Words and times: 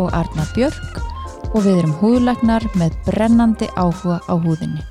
og 0.00 0.14
Arna 0.16 0.46
Björk 0.54 1.00
og 1.50 1.64
við 1.64 1.82
erum 1.82 1.92
húðlagnar 2.00 2.64
með 2.78 2.96
brennandi 3.04 3.68
áhuga 3.76 4.20
á 4.24 4.34
húðinni. 4.40 4.82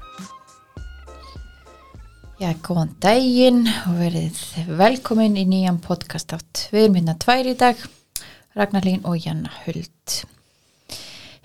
Já, 2.39 2.53
góðan 2.63 2.93
daginn 3.03 3.65
og 3.67 3.97
verið 3.99 4.37
velkomin 4.79 5.35
í 5.39 5.43
nýjan 5.49 5.79
podcast 5.83 6.31
átt. 6.37 6.67
Við 6.71 6.85
erum 6.85 6.99
hérna 6.99 7.15
tvær 7.19 7.49
í 7.51 7.55
dag, 7.59 7.81
Ragnar 8.55 8.87
Lín 8.87 9.01
og 9.03 9.17
Janna 9.19 9.51
Huld. 9.65 10.19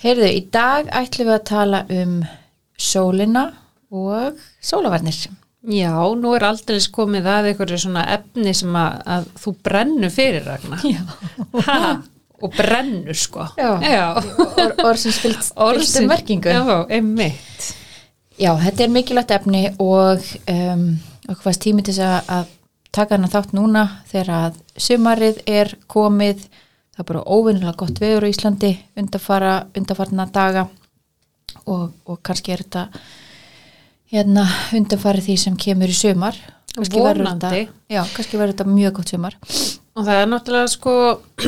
Heyrðu, 0.04 0.28
í 0.28 0.44
dag 0.54 0.90
ætlum 0.94 1.30
við 1.32 1.38
að 1.38 1.46
tala 1.50 1.80
um 1.90 2.18
sólina 2.78 3.48
og 3.94 4.38
sólavarnir. 4.62 5.18
Já, 5.64 5.94
nú 6.20 6.34
er 6.36 6.44
aldrei 6.44 6.78
komið 6.92 7.26
að 7.32 7.50
einhverju 7.50 7.78
svona 7.86 8.04
efni 8.18 8.52
sem 8.54 8.74
að, 8.76 8.98
að 9.16 9.28
þú 9.40 9.54
brennu 9.64 10.10
fyrir 10.12 10.44
Ragnar. 10.44 10.84
Já. 10.84 11.00
Ha, 11.64 11.78
og 12.44 12.52
brennu 12.56 13.14
sko. 13.16 13.46
Já. 13.58 13.70
Já. 13.80 14.04
Or, 14.44 14.74
orð 14.90 15.00
sem 15.00 15.14
spilt, 15.16 15.46
spilt 15.48 16.02
um 16.02 16.10
merkingu. 16.10 16.52
Já, 16.52 16.84
einmitt. 16.92 17.70
Já, 18.38 18.50
þetta 18.58 18.84
er 18.84 18.92
mikilvægt 18.92 19.32
efni 19.34 19.64
og 19.78 20.22
um, 20.50 20.86
okkur 21.28 21.42
fannst 21.46 21.62
tími 21.64 21.84
til 21.86 21.94
þess 21.94 22.28
að, 22.28 22.52
taka 22.94 23.16
hana 23.16 23.26
þátt 23.26 23.54
núna 23.56 23.80
þegar 24.06 24.28
að 24.36 24.58
sumarið 24.78 25.40
er 25.50 25.72
komið, 25.90 26.44
það 26.94 27.02
er 27.02 27.08
bara 27.08 27.22
óvinnilega 27.26 27.78
gott 27.80 27.98
veður 27.98 28.26
á 28.26 28.30
Íslandi 28.30 28.70
undarfara, 29.00 29.54
undarfarna 29.74 30.28
daga 30.30 30.68
og, 31.66 31.88
og 32.06 32.20
kannski 32.22 32.54
er 32.54 32.62
þetta 32.62 32.84
hérna 34.14 34.44
undarfarið 34.78 35.26
því 35.26 35.36
sem 35.42 35.56
kemur 35.58 35.90
í 35.90 35.96
sumar. 35.98 36.38
Kannski 36.74 37.00
verður. 37.00 37.30
Þetta, 37.38 38.44
þetta 38.50 38.68
mjög 38.68 38.94
gott 38.98 39.14
sumar. 39.14 39.38
Og 39.94 40.02
það 40.02 40.20
er 40.20 40.30
náttúrulega 40.30 40.70
sko 40.72 40.94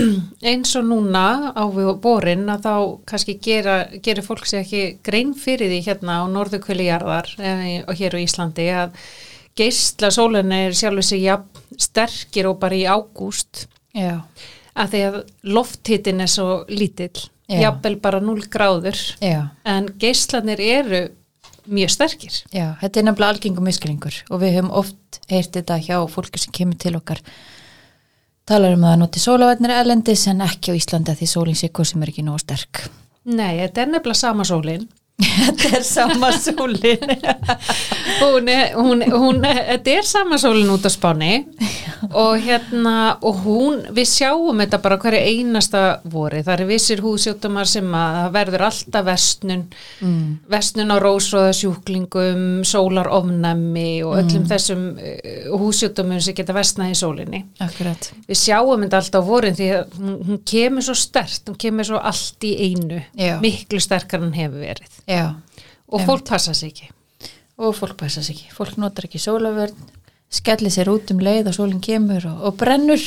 eins 0.52 0.74
og 0.78 0.84
núna 0.86 1.24
á 1.50 1.64
vorin 1.66 2.46
að 2.52 2.68
þá 2.68 2.74
kannski 3.10 3.38
gera, 3.42 3.78
gera 4.02 4.22
fólk 4.22 4.46
sér 4.46 4.62
ekki 4.62 4.82
grein 5.06 5.32
fyrir 5.34 5.72
því 5.72 5.80
hérna 5.88 6.20
á 6.22 6.24
norðukvili 6.30 6.86
jarðar 6.86 7.32
eh, 7.40 7.80
og 7.82 7.98
hér 7.98 8.14
á 8.14 8.22
Íslandi 8.22 8.68
að 8.70 9.00
geisla 9.58 10.12
sólunni 10.14 10.66
er 10.68 10.76
sjálfur 10.78 11.08
sig 11.08 11.24
jafn 11.24 11.80
sterkir 11.80 12.50
og 12.52 12.60
bara 12.62 12.78
í 12.78 12.86
ágúst 12.86 13.66
Já, 13.96 14.20
að 14.76 14.92
því 14.92 15.02
að 15.08 15.16
lofthittin 15.56 16.20
er 16.20 16.30
svo 16.30 16.50
lítill, 16.68 17.16
jafnvel 17.48 17.96
bara 18.02 18.20
0 18.20 18.44
gráður 18.52 18.98
já. 19.24 19.48
en 19.64 19.88
geislanir 19.98 20.60
eru 20.60 21.06
mjög 21.66 21.92
sterkir. 21.94 22.40
Já, 22.54 22.74
þetta 22.80 23.00
er 23.00 23.06
nefnilega 23.08 23.34
algengum 23.34 23.66
miskringur 23.66 24.22
og 24.30 24.42
við 24.42 24.58
höfum 24.58 24.72
oft 24.82 25.20
heyrt 25.30 25.56
þetta 25.56 25.78
hjá 25.82 25.98
fólki 26.10 26.42
sem 26.42 26.54
kemur 26.54 26.78
til 26.80 26.96
okkar 26.98 27.22
talar 28.46 28.76
um 28.76 28.86
að 28.86 29.00
noti 29.02 29.22
sólavætnir 29.22 29.74
erlendis 29.74 30.26
en 30.30 30.44
ekki 30.44 30.74
á 30.74 30.78
Íslandi 30.78 31.12
að 31.12 31.22
því 31.22 31.28
sólinn 31.32 31.58
sé 31.58 31.70
hvað 31.70 31.90
sem 31.90 32.04
er 32.04 32.12
ekki 32.12 32.26
nóg 32.26 32.42
sterk. 32.42 32.84
Nei, 33.26 33.58
þetta 33.58 33.82
er 33.82 33.90
nefnilega 33.90 34.20
sama 34.20 34.46
sólinn. 34.46 34.86
Þetta 35.16 35.70
er 35.78 35.84
sama 35.86 36.30
sólinn. 36.36 37.12
hún, 38.22 38.48
er- 38.52 38.74
hún, 38.76 39.04
hún, 39.12 39.40
þetta 39.44 39.94
er 39.96 40.08
sama 40.08 40.36
sólinn 40.40 40.72
út 40.74 40.84
á 40.84 40.92
spáni 40.92 41.46
og 42.12 42.42
hérna 42.44 43.16
og 43.24 43.40
hún, 43.46 43.78
við 43.96 44.08
sjáum 44.10 44.60
þetta 44.60 44.80
bara 44.84 44.98
hverju 45.00 45.20
einasta 45.24 45.82
vori, 46.12 46.42
það 46.44 46.52
eru 46.58 46.66
vissir 46.68 47.02
húðsjóttumar 47.04 47.70
sem 47.70 47.88
að 47.96 48.18
það 48.18 48.34
verður 48.36 48.64
alltaf 48.68 49.06
vestnun 49.06 49.64
mm. 50.04 50.26
vestnun 50.52 50.92
á 50.92 50.96
rósróðasjúklingum 51.00 52.44
sólarofnæmi 52.68 53.88
og 54.06 54.18
öllum 54.20 54.46
þessum 54.50 54.84
uh, 55.00 55.48
húðsjóttumum 55.56 56.20
sem 56.24 56.36
geta 56.36 56.56
vestnað 56.56 56.92
í 56.92 56.98
sólinni 57.00 57.42
Akkurat. 57.64 58.10
við 58.28 58.40
sjáum 58.42 58.84
þetta 58.84 59.00
alltaf 59.00 59.26
vorin 59.26 59.56
því 59.56 59.70
að 59.78 59.98
hún, 60.00 60.14
hún 60.28 60.42
kemur 60.52 60.86
svo 60.86 60.96
stert, 60.98 61.48
hún 61.48 61.60
kemur 61.60 61.88
svo 61.88 62.02
allt 62.02 62.46
í 62.46 62.52
einu, 62.68 63.00
Já. 63.16 63.38
miklu 63.40 63.80
sterkar 63.82 64.24
en 64.26 64.36
hefur 64.36 64.60
verið 64.60 65.05
Já, 65.06 65.34
og 65.86 66.02
fólk 66.02 66.26
passa 66.28 66.54
sig 66.54 66.74
ekki 66.74 66.92
og 67.56 67.76
fólk 67.76 67.96
pæsa 67.96 68.22
sig 68.22 68.36
ekki. 68.36 68.50
Fólk 68.52 68.76
notar 68.76 69.06
ekki 69.08 69.20
sólavörn, 69.20 69.76
skellir 70.32 70.72
sér 70.72 70.90
út 70.92 71.10
um 71.12 71.22
leið 71.22 71.50
og 71.50 71.56
sólinn 71.56 71.80
kemur 71.80 72.26
og, 72.28 72.42
og 72.48 72.58
brennur. 72.60 73.02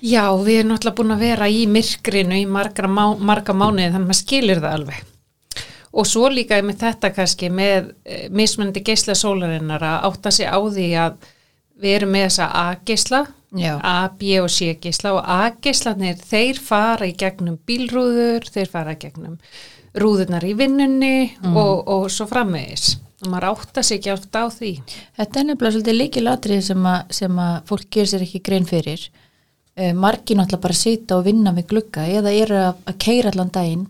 Já, 0.00 0.24
við 0.32 0.60
erum 0.62 0.72
náttúrulega 0.72 0.96
búin 0.96 1.14
að 1.16 1.24
vera 1.26 1.48
í 1.50 1.64
myrkrinu 1.68 2.38
í 2.38 2.46
marga, 2.48 2.88
má, 2.88 3.04
marga 3.18 3.52
mánuði 3.52 3.90
þannig 3.90 4.04
að 4.04 4.06
maður 4.06 4.20
skilir 4.22 4.62
það 4.62 4.76
alveg. 4.78 5.00
Og 5.98 6.06
svo 6.06 6.28
líka 6.30 6.60
með 6.62 6.84
þetta 6.84 7.10
kannski 7.16 7.48
með 7.50 7.90
e, 8.04 8.28
mismunandi 8.30 8.84
geisla 8.86 9.16
sólarinnar 9.18 9.82
að 9.82 10.06
átta 10.08 10.32
sig 10.32 10.46
á 10.48 10.58
því 10.60 10.88
að 11.02 11.18
við 11.82 11.96
erum 11.96 12.14
með 12.14 12.28
þessa 12.28 12.48
A-geisla, 12.62 13.26
Já. 13.56 13.78
A, 13.80 14.10
B 14.12 14.36
og 14.42 14.50
C-geisla 14.52 15.14
og 15.16 15.22
A-geislanir 15.24 16.18
þeir 16.20 16.58
fara 16.60 17.08
í 17.08 17.14
gegnum 17.16 17.56
bílrúður, 17.66 18.44
þeir 18.52 18.68
fara 18.68 18.92
í 18.92 19.00
gegnum 19.00 19.38
rúðurnar 20.02 20.44
í 20.48 20.54
vinnunni 20.58 21.32
og, 21.44 21.88
og 21.88 22.08
svo 22.10 22.26
framvegis. 22.30 22.96
Og 23.24 23.30
maður 23.32 23.48
átta 23.52 23.82
sig 23.82 23.98
ekki 23.98 24.12
átt 24.14 24.36
á 24.38 24.44
því. 24.46 24.72
Þetta 25.18 25.40
er 25.40 25.44
nefnilega 25.48 25.74
svolítið 25.74 25.96
líkilatrið 25.98 26.60
sem, 26.62 26.84
að- 26.86 27.12
sem 27.12 27.38
að 27.42 27.54
fólk 27.66 27.88
gerir 27.90 28.06
sér 28.12 28.22
ekki 28.26 28.40
grein 28.46 28.66
fyrir. 28.68 29.08
Uh, 29.78 29.92
margir 29.94 30.36
náttúrulega 30.38 30.60
bara 30.62 30.74
sita 30.74 31.16
og 31.18 31.24
vinna 31.24 31.52
við 31.54 31.66
glugga 31.70 32.06
eða 32.10 32.32
eru 32.34 32.54
að, 32.58 32.74
að 32.86 32.96
keira 32.98 33.30
allan 33.30 33.50
daginn 33.54 33.86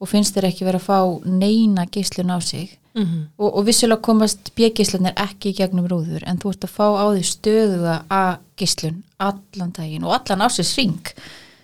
og 0.00 0.08
finnst 0.10 0.34
þeir 0.34 0.48
ekki 0.50 0.64
vera 0.66 0.78
að 0.78 0.86
fá 0.88 0.98
neina 1.26 1.86
geislun 1.86 2.30
á 2.34 2.38
sig 2.42 2.74
Mm 2.98 3.28
og, 3.38 3.52
og 3.60 3.66
vissulega 3.68 4.00
komast 4.02 4.48
bjögeislunir 4.58 5.12
ekki 5.22 5.52
í 5.52 5.56
gegnum 5.60 5.86
rúður 5.86 6.24
en 6.26 6.38
þú 6.42 6.50
ert 6.50 6.64
að 6.66 6.72
fá 6.74 6.86
á 6.98 7.06
því 7.14 7.22
stöðuga 7.28 7.92
að 8.10 8.38
geislun 8.58 8.96
allan 9.22 9.70
daginn 9.76 10.04
og 10.08 10.14
allan 10.16 10.42
ásins 10.48 10.72
ring 10.78 10.98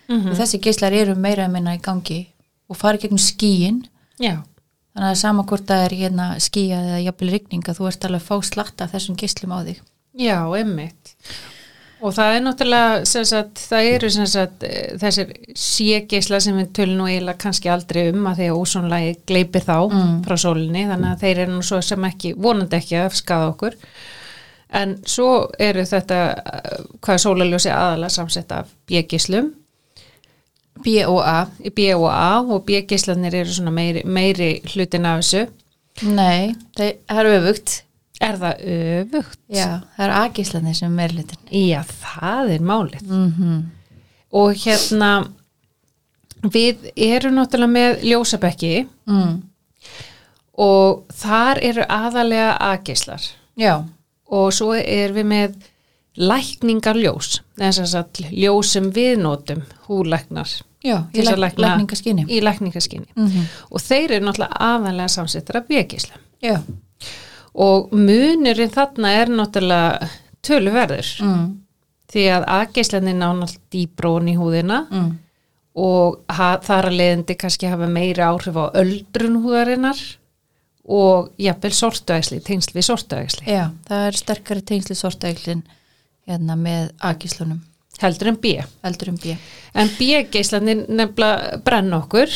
Mhm. 0.07 0.29
og 0.31 0.37
þessi 0.37 0.59
geislar 0.61 0.93
eru 0.93 1.15
meira 1.15 1.47
að 1.47 1.51
minna 1.51 1.73
í 1.75 1.81
gangi 1.81 2.27
og 2.69 2.79
fara 2.79 3.01
gegnum 3.01 3.21
skíin 3.21 3.83
Já. 4.21 4.43
þannig 4.95 5.09
að 5.11 5.19
sama 5.21 5.43
hvort 5.49 5.67
það 5.69 5.83
er 5.87 5.97
hérna 6.03 6.29
skíja 6.43 6.79
eða 6.81 7.03
jafnvel 7.07 7.33
rigning 7.35 7.67
að 7.67 7.81
þú 7.81 7.89
ert 7.91 8.07
alveg 8.07 8.23
að 8.23 8.29
fá 8.29 8.49
slatta 8.51 8.89
þessum 8.93 9.19
geislum 9.19 9.53
á 9.55 9.59
þig 9.65 9.83
Já, 10.15 10.39
emmitt. 10.55 11.15
Og 12.03 12.13
það 12.13 12.35
er 12.35 12.43
náttúrulega, 12.43 13.23
sagt, 13.27 13.59
það 13.69 13.87
eru 13.89 14.09
sagt, 14.13 14.63
eh, 14.63 14.95
þessir 14.99 15.31
ségeisla 15.57 16.39
sem 16.43 16.57
við 16.59 16.71
tölum 16.75 16.99
nú 16.99 17.07
eiginlega 17.07 17.41
kannski 17.41 17.71
aldrei 17.71 18.09
um 18.11 18.27
að 18.29 18.41
því 18.41 18.49
að 18.51 18.59
ósónlagi 18.61 19.15
gleipir 19.27 19.63
þá 19.65 19.77
frá 20.27 20.35
sólinni, 20.37 20.85
þannig 20.91 21.11
að 21.11 21.23
þeir 21.23 21.39
eru 21.39 21.55
nú 21.55 21.63
svo 21.63 21.81
sem 21.81 22.07
ekki, 22.07 22.33
vonandi 22.35 22.77
ekki 22.77 22.99
að 22.99 23.15
skada 23.15 23.49
okkur. 23.53 23.75
En 24.75 24.97
svo 25.07 25.49
eru 25.59 25.85
þetta, 25.87 26.19
eh, 26.31 26.83
hvað 27.01 27.23
sólaljósi 27.25 27.71
aðalega 27.71 28.09
samsett 28.09 28.51
af 28.51 28.67
bjegislum, 28.87 29.53
B.O.A. 30.83 31.47
B 31.75 31.93
og 31.95 32.65
bjegislanir 32.67 33.35
eru 33.35 33.53
svona 33.53 33.71
meiri, 33.71 34.03
meiri 34.03 34.61
hlutin 34.73 35.05
af 35.05 35.21
þessu. 35.23 35.47
Nei, 36.03 36.55
það 36.75 37.19
er 37.19 37.31
öfugt 37.37 37.85
Er 38.23 38.37
það 38.39 38.61
öfugt? 38.71 39.39
Já, 39.51 39.81
það 39.95 40.05
er 40.05 40.13
aðgíslanir 40.21 40.77
sem 40.77 40.91
er 40.91 40.99
meirlutin 40.99 41.49
Já, 41.51 41.81
það 41.83 42.51
er 42.55 42.61
málið. 42.63 43.01
mm 43.03 43.33
-hmm. 43.37 43.63
og 44.31 44.53
hérna 44.55 45.27
við 46.41 46.91
erum 46.95 47.35
náttúrulega 47.35 47.71
með 47.71 48.03
ljósabekki 48.03 48.87
mm. 49.05 49.41
og 50.53 51.03
þar 51.13 51.59
eru 51.61 51.83
aðalega 51.89 52.57
aðgeislar 52.57 53.21
Já, 53.57 53.83
og 54.27 54.53
svo 54.53 54.73
erum 54.73 55.15
við 55.15 55.25
með 55.25 55.55
lækningarljós 56.15 57.41
þess 57.59 57.95
að 57.97 58.23
ljós 58.31 58.71
sem 58.75 58.87
við 58.95 59.17
notum 59.23 59.63
húlæknar 59.87 60.51
já, 60.85 61.01
í 61.13 61.25
læk, 61.25 61.59
lækningaskinni 61.59 62.25
í 62.29 62.41
lækningaskinni 62.43 63.07
mm 63.15 63.27
-hmm. 63.27 63.51
og 63.69 63.81
þeir 63.81 64.11
eru 64.11 64.25
náttúrulega 64.25 64.59
aðalega 64.59 65.07
samsettar 65.07 65.57
af 65.61 65.67
bjögisla 65.67 66.21
Já, 66.41 66.61
og 67.53 67.93
munurinn 67.93 68.71
þarna 68.71 69.11
er 69.11 69.29
náttúrulega 69.29 70.09
töluverður 70.45 71.11
mm. 71.21 71.45
því 72.11 72.25
að 72.37 72.49
aðgeislanir 72.59 73.15
ná 73.15 73.29
náttúrulega 73.33 73.71
dýbrón 73.71 74.29
í 74.29 74.35
húðina 74.35 74.85
Mm. 74.91 75.17
og 75.75 76.19
þar 76.63 76.85
að 76.85 76.97
leiðandi 76.99 77.35
kannski 77.35 77.67
hafa 77.67 77.87
meiri 77.87 78.21
áhrif 78.21 78.55
á 78.55 78.71
öldrun 78.73 79.41
húðarinnar 79.43 79.99
og 80.85 81.31
jafnvel 81.41 81.73
sortuæsli, 81.73 82.39
tengsl 82.39 82.75
við 82.75 82.85
sortuæsli. 82.85 83.47
Já, 83.49 83.71
það 83.87 84.07
er 84.07 84.19
sterkari 84.19 84.61
tengsli 84.61 84.95
sortæglin 84.95 85.63
hérna 86.27 86.55
með 86.57 86.91
aðgíslunum 87.01 87.59
heldur 88.01 88.27
en 88.33 88.35
B 88.41 88.55
heldur 88.83 89.09
um 89.13 89.17
B. 89.21 89.37
en 89.75 89.89
B-geislanir 89.99 90.85
nefnilega 90.89 91.61
brenna 91.63 92.01
okkur 92.03 92.29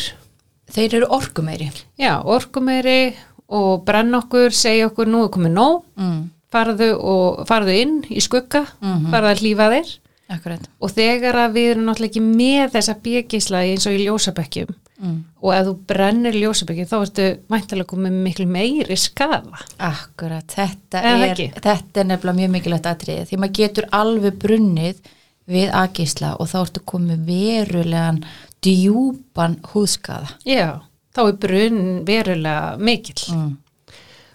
Þeir 0.70 0.92
eru 1.00 1.06
orkumeiri. 1.10 1.66
já, 1.98 2.22
orkumeiri 2.24 3.14
og 3.50 3.84
brenna 3.84 4.20
okkur 4.22 4.50
segja 4.54 4.86
okkur 4.86 5.06
nú 5.10 5.24
er 5.24 5.32
komið 5.34 5.52
nóg 5.56 5.82
Mm. 5.98 6.30
farðu, 6.52 6.94
og, 7.02 7.46
farðu 7.48 7.74
inn 7.82 8.02
í 8.10 8.20
skugga 8.22 8.66
Mhm. 8.80 9.10
farðu 9.10 9.30
að 9.34 9.40
hlýfa 9.42 9.66
þér 9.74 9.98
Akkurat. 10.30 10.68
og 10.80 10.90
þegar 10.94 11.34
að 11.44 11.52
við 11.56 11.70
erum 11.72 11.84
náttúrulega 11.88 12.10
ekki 12.12 12.22
með 12.22 12.70
þessa 12.76 12.94
B-geisla 13.02 13.64
eins 13.66 13.86
og 13.90 13.96
í 13.98 14.04
ljósabekkjum 14.06 14.74
Mm. 15.00 15.24
og 15.40 15.54
ef 15.56 15.62
þú 15.64 15.72
brennir 15.88 16.34
ljósabekki 16.36 16.84
þá 16.84 16.96
ertu 17.00 17.24
væntalega 17.48 17.88
komið 17.88 18.16
miklu 18.26 18.44
meiri 18.46 18.96
skaða 19.00 19.62
Akkurat, 19.78 20.44
þetta 20.52 21.00
Eða 21.00 21.28
er, 21.30 21.40
þetta 21.56 22.00
er 22.02 22.04
nefnilega 22.10 22.36
mjög 22.36 22.50
mikilvægt 22.52 22.88
atriði 22.90 23.22
því 23.30 23.38
maður 23.40 23.54
getur 23.62 23.86
alveg 23.96 24.36
brunnið 24.42 25.00
við 25.48 25.72
aðgísla 25.72 26.34
og 26.38 26.50
þá 26.52 26.58
ertu 26.66 26.82
komið 26.92 27.24
verulegan 27.30 28.20
djúpan 28.62 29.56
húðskaða. 29.72 30.28
já, 30.44 30.68
þá 31.16 31.20
er 31.30 31.32
brunn 31.46 32.04
verulega 32.04 32.76
mikill 32.78 33.24
Mm. 33.32 33.56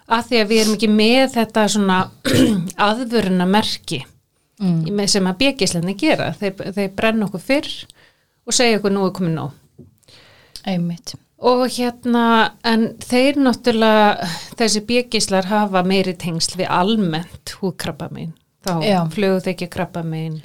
af 0.10 0.26
því 0.32 0.42
að 0.42 0.50
við 0.50 0.62
erum 0.64 0.76
ekki 0.80 0.90
með 0.90 1.30
þetta 1.38 1.68
svona 1.70 2.00
aðvöruna 2.90 3.46
merki 3.48 4.02
Mm. 4.62 5.02
sem 5.12 5.28
að 5.28 5.40
bjögisleginni 5.44 5.98
gera 6.00 6.32
þeir, 6.40 6.54
þeir 6.78 6.94
brenna 6.96 7.28
okkur 7.28 7.44
fyrr 7.44 7.72
og 8.48 8.56
segja 8.56 8.80
okkur 8.80 8.94
nú 8.96 9.08
er 9.08 9.16
komið 9.18 9.34
nóg 9.36 9.52
Einmitt. 10.66 11.16
og 11.44 11.66
hérna 11.76 12.54
en 12.64 12.88
þeir 13.04 13.42
náttúrulega 13.42 14.30
þessi 14.56 14.86
bjögislar 14.88 15.50
hafa 15.52 15.84
meiri 15.84 16.16
tengsl 16.16 16.62
við 16.62 16.72
almennt 16.72 17.58
húðkrabba 17.60 18.08
minn 18.16 18.32
þá 18.66 18.80
Já. 18.82 19.00
flögu 19.12 19.44
þekki 19.50 19.70
krabba 19.76 20.06
minn 20.08 20.40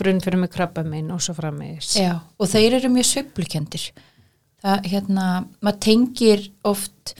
grunn 0.00 0.22
fyrir 0.22 0.40
mig 0.40 0.52
krabba 0.54 0.84
minn 0.86 1.10
og 1.14 1.22
svo 1.24 1.34
frammeðis 1.36 1.94
Já, 1.98 2.14
og 2.38 2.50
þeir 2.50 2.78
eru 2.78 2.90
mjög 2.92 3.08
sveiflukendir. 3.10 3.90
Það, 4.60 4.88
hérna, 4.92 5.26
maður 5.64 5.78
tengir 5.86 6.42
oft 6.68 7.14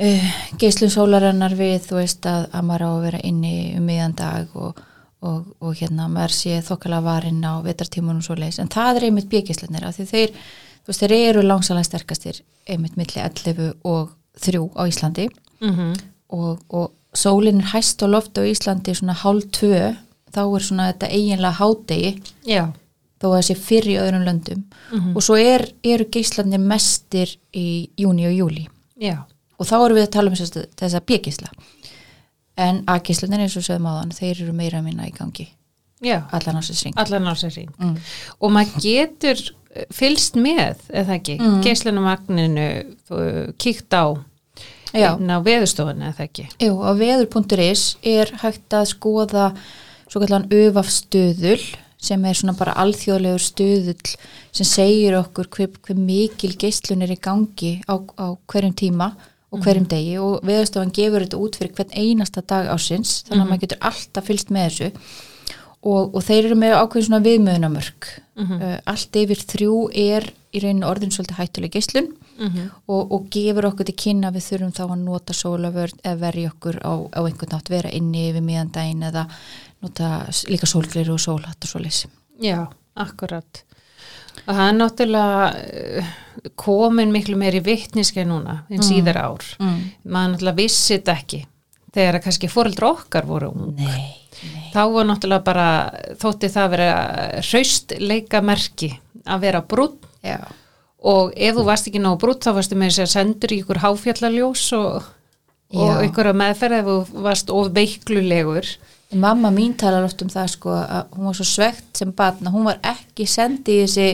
uh, 0.00 0.26
geislun 0.60 0.92
sólarennar 0.92 1.56
við, 1.56 1.78
þú 1.88 1.98
veist, 2.00 2.28
að, 2.28 2.48
að 2.52 2.66
maður 2.68 2.84
á 2.84 2.90
að 2.90 3.06
vera 3.06 3.22
inni 3.24 3.54
um 3.78 3.86
miðan 3.88 4.16
dag 4.18 4.58
og, 4.60 4.82
og, 5.22 5.46
og 5.60 5.74
hérna, 5.78 6.08
maður 6.12 6.34
sé 6.36 6.60
þokkala 6.66 7.00
varinn 7.04 7.44
á 7.44 7.60
vetartímunum 7.64 8.22
svo 8.24 8.36
leis, 8.38 8.58
en 8.60 8.68
það 8.72 9.00
er 9.00 9.08
einmitt 9.08 9.30
bjögislanir, 9.32 9.86
af 9.86 9.96
því 9.96 10.06
þeir, 10.10 10.34
þú 10.84 10.92
veist, 10.92 11.04
þeir 11.04 11.16
eru 11.16 11.46
langsalega 11.46 11.88
sterkastir 11.88 12.42
einmitt 12.68 12.98
milli 12.98 13.22
11 13.22 13.72
og 13.84 14.12
3 14.42 14.62
á 14.76 14.82
Íslandi. 14.84 15.30
Mm 15.60 15.94
og, 16.28 16.58
og 16.74 16.90
sólin 17.14 17.60
er 17.62 17.68
hæst 17.70 18.02
á 18.02 18.06
loft 18.10 18.34
á 18.34 18.42
Íslandi 18.42 18.90
svona 18.98 19.14
hálf 19.14 19.44
tvö, 19.54 19.92
þá 20.34 20.40
er 20.42 20.64
svona 20.66 20.88
þetta 20.90 21.10
eiginlega 21.14 21.58
hádegi. 21.60 22.10
Já, 22.42 22.64
þó 23.20 23.28
að 23.30 23.36
það 23.36 23.46
sé 23.48 23.56
fyrir 23.60 23.92
í 23.94 24.00
öðrum 24.00 24.26
löndum. 24.26 24.64
Mhm. 24.92 25.16
og 25.16 25.24
svo 25.24 25.36
er, 25.40 25.66
eru 25.84 26.06
geislanir 26.12 26.60
mestir 26.62 27.36
í 27.54 27.88
júni 27.98 28.26
og 28.28 28.34
júli 28.36 28.66
já, 29.00 29.24
og 29.58 29.66
þá 29.66 29.76
erum 29.78 29.96
við 29.98 30.06
að 30.06 30.12
tala 30.14 30.30
um 30.30 30.36
þess, 30.36 30.68
þessa 30.78 31.00
bjögisla 31.00 31.50
en 32.56 32.82
A-geislanir 32.90 33.44
eins 33.44 33.56
og 33.58 33.66
sögum 33.66 33.88
áðan 33.90 34.14
þeir 34.16 34.42
eru 34.46 34.56
meira 34.56 34.82
minna 34.84 35.08
í 35.08 35.14
gangi. 35.14 35.48
Allan 36.36 36.60
á 36.60 36.62
sér 36.64 36.76
sring 36.76 36.96
allan 37.00 37.28
á 37.28 37.34
sér 37.36 37.54
hring. 37.54 37.70
Mm. 37.80 37.94
og 38.40 38.52
maður 38.52 38.82
getur 38.84 39.40
eh, 39.72 39.86
fylst 39.94 40.36
með, 40.36 40.82
eða 40.92 41.16
ekki, 41.16 41.38
mm. 41.40 41.54
Mm. 41.54 41.62
geislunamagninu 41.64 42.66
kíkt 43.56 43.96
á 43.96 44.12
inn 44.96 45.32
á 45.32 45.38
veðustofunni, 45.44 46.12
eða 46.12 46.28
ekki? 46.28 46.46
Jú, 46.62 46.76
á 46.80 46.90
veður.is 46.96 47.96
er 48.06 48.32
hægt 48.42 48.76
að 48.76 48.86
skoða 48.92 49.48
svo 50.06 50.22
kallan 50.22 50.48
öfafstöðul 50.54 51.60
sem 52.06 52.24
er 52.28 52.36
svona 52.38 52.54
bara 52.56 52.76
alþjóðlegur 52.82 53.42
stöðull 53.42 54.12
sem 54.54 54.68
segir 54.68 55.16
okkur 55.18 55.48
hver, 55.52 55.72
hver 55.82 55.98
mikil 55.98 56.52
geislun 56.60 57.02
er 57.04 57.14
í 57.14 57.18
gangi 57.20 57.78
á, 57.88 57.96
á 57.96 58.26
hverjum 58.46 58.76
tíma 58.76 59.10
og 59.54 59.62
hverjum 59.62 59.86
degi 59.90 60.16
og 60.22 60.44
veðurstofan 60.46 60.92
gefur 60.94 61.24
þetta 61.24 61.40
út 61.40 61.58
fyrir 61.58 61.74
hvern 61.76 61.96
einasta 61.96 62.42
dag 62.42 62.70
ásins 62.72 63.20
þannig 63.28 63.44
að 63.44 63.50
maður 63.50 63.64
getur 63.64 63.84
alltaf 63.90 64.26
fylst 64.26 64.52
með 64.54 64.68
þessu. 64.68 65.10
Og, 65.86 66.16
og 66.16 66.22
þeir 66.24 66.48
eru 66.48 66.56
með 66.58 66.72
ákveðin 66.80 67.06
svona 67.06 67.22
viðmöðunamörk 67.22 68.08
uh, 68.42 68.64
allt 68.90 69.18
yfir 69.20 69.42
þrjú 69.52 69.74
er 69.94 70.24
í 70.56 70.62
rauninu 70.64 70.88
orðin 70.88 71.12
svolítið 71.14 71.38
hættuleg 71.38 71.76
geislun 71.76 72.08
mm 72.38 72.70
og, 72.86 73.12
og 73.12 73.28
gefur 73.30 73.68
okkur 73.70 73.86
til 73.86 73.96
kynna 73.98 74.32
við 74.34 74.44
þurfum 74.48 74.72
þá 74.76 74.82
að 74.86 74.98
nota 75.04 75.34
sólavörn 75.34 76.02
eða 76.02 76.20
verja 76.20 76.50
okkur 76.52 76.76
á, 76.82 76.92
á 77.12 77.20
einhvern 77.22 77.52
nátt 77.54 77.70
vera 77.70 77.90
inni 77.90 78.28
yfir 78.30 78.44
miðan 78.44 78.72
daginn 78.74 79.02
eða 79.02 79.26
nota 79.82 80.10
líka 80.50 80.66
sólglir 80.66 81.10
og 81.12 81.20
sólhatt 81.20 81.64
og 81.64 81.70
svoleiðis. 81.70 82.06
Já, 82.42 82.66
akkurat 82.94 83.62
og 84.44 84.52
það 84.52 84.66
er 84.66 84.76
náttúrulega 84.76 85.48
eh, 85.56 86.14
komin 86.58 87.12
miklu 87.14 87.38
meiri 87.40 87.62
vittniski 87.64 88.24
núna 88.28 88.60
en 88.70 88.84
síðar 88.84 89.20
ár. 89.24 89.46
Mm. 89.62 89.78
maður 90.04 90.34
náttúrulega 90.34 90.60
vissi 90.60 90.96
þetta 90.96 91.16
ekki 91.16 91.42
þegar 91.96 92.18
að 92.18 92.24
kannski 92.26 92.52
fóreldra 92.52 92.92
okkar 92.92 93.26
voru 93.28 93.50
ung. 93.54 93.80
Nei, 93.80 94.12
nei. 94.42 94.68
þá 94.74 94.82
var 94.92 95.08
náttúrulega 95.08 95.46
bara 95.46 95.68
þótti 96.20 96.52
það 96.52 96.70
vera 96.74 96.92
hraust 97.40 97.96
leika 98.02 98.42
merki 98.44 98.92
að 99.26 99.46
vera 99.46 99.64
brútt 99.64 100.04
og 101.06 101.32
ef 101.36 101.56
þú 101.56 101.64
varst 101.66 101.88
ekki 101.90 102.02
nógu 102.02 102.20
brútt 102.24 102.46
þá 102.46 102.52
varstu 102.56 102.78
með 102.78 102.92
þess 102.92 103.04
að 103.04 103.12
sendur 103.14 103.54
í 103.54 103.60
ykkur 103.62 103.82
háfjallaljós 103.84 104.66
og, 104.76 105.08
og 105.76 106.04
ykkur 106.08 106.30
að 106.32 106.38
meðferð 106.42 106.78
ef 106.80 106.90
þú 106.90 107.24
varst 107.26 107.52
of 107.54 107.72
veiklulegur 107.76 108.70
Mamma 109.14 109.52
mín 109.54 109.76
talar 109.78 110.02
oft 110.02 110.22
um 110.24 110.30
það 110.32 110.50
sko 110.56 110.72
að 110.74 111.14
hún 111.14 111.28
var 111.28 111.38
svo 111.38 111.46
svegt 111.46 112.00
sem 112.00 112.10
batna, 112.16 112.50
hún 112.50 112.66
var 112.66 112.80
ekki 112.82 113.26
sendið 113.30 113.76
í 113.76 113.84
þessi, 113.84 114.08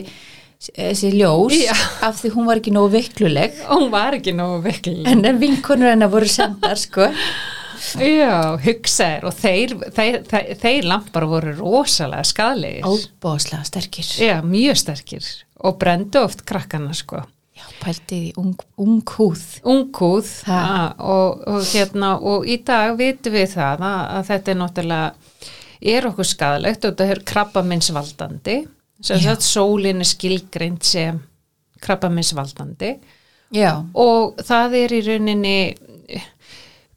þessi 0.69 1.13
ljós 1.15 1.57
Já. 1.57 1.73
af 2.05 2.21
því 2.21 2.33
hún 2.35 2.51
var 2.51 2.61
ekki 2.61 2.75
nógu 2.77 2.93
veikluleg 2.99 3.57
og 3.65 3.81
hún 3.81 3.89
var 3.95 4.19
ekki 4.19 4.35
nógu 4.37 4.61
veikluleg 4.67 5.27
en 5.33 5.41
vinkonur 5.41 5.95
hennar 5.95 6.13
voru 6.13 6.29
sendar 6.29 6.77
sko. 6.81 7.09
Já, 7.99 8.55
hugsaðir 8.63 9.25
og 9.27 9.35
þeir, 9.37 9.73
þeir, 9.97 10.19
þeir, 10.29 10.53
þeir 10.61 10.87
lampar 10.87 11.27
voru 11.29 11.55
rosalega 11.57 12.23
skadlegir. 12.29 12.87
Óbóðslega 12.87 13.65
sterkir. 13.67 14.07
Já, 14.23 14.37
mjög 14.47 14.79
sterkir 14.85 15.27
og 15.67 15.79
brendu 15.81 16.23
oft 16.23 16.45
krakkana 16.49 16.95
sko. 16.97 17.25
Já, 17.63 17.69
pæltið 17.83 18.23
í 18.27 18.33
ung, 18.43 18.57
ung 18.83 19.03
húð. 19.15 19.43
Ungúð 19.63 20.31
Ha. 20.49 20.95
og, 20.99 21.43
og 21.47 21.63
hérna 21.71 22.17
og 22.19 22.47
í 22.51 22.59
dag 22.67 22.97
vitum 22.99 23.37
við 23.37 23.53
það 23.55 23.85
að, 23.87 24.05
að 24.19 24.27
þetta 24.33 24.51
er 24.55 24.59
náttúrulega 24.63 25.13
er 25.95 26.07
okkur 26.11 26.27
skadalegt 26.27 26.85
og 26.85 26.93
þetta 26.95 27.07
er 27.15 27.23
krabbaminsvaldandi 27.33 28.57
sólin 29.43 30.03
er 30.03 30.07
skilgreind 30.07 30.83
sem 30.87 31.23
krabbaminsvaldandi 31.83 32.93
og 33.95 34.39
það 34.47 34.77
er 34.79 34.95
í 34.95 35.01
rauninni 35.07 35.57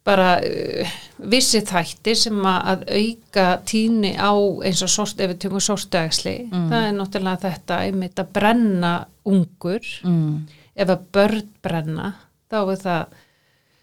bara 0.06 0.36
uh, 0.38 0.94
vissi 1.32 1.64
þættir 1.66 2.16
sem 2.20 2.38
að, 2.46 2.60
að 2.70 2.84
auka 3.00 3.46
tíni 3.66 4.12
á 4.14 4.32
eins 4.68 4.84
og 4.86 4.92
sort, 4.94 5.20
ef 5.20 5.32
við 5.34 5.40
tökum 5.48 5.64
sortuægsli 5.66 6.36
það 6.70 6.86
er 6.92 6.94
náttúrulega 7.00 7.42
þetta 7.50 7.80
einmitt 7.88 8.22
að 8.22 8.30
brenna 8.38 8.94
ungur 9.26 9.82
mm. 10.04 10.48
ef 10.76 10.90
að 10.90 11.06
börn 11.14 11.48
brenna 11.64 12.14
þá 12.52 12.58
er 12.72 12.82
það 12.86 13.06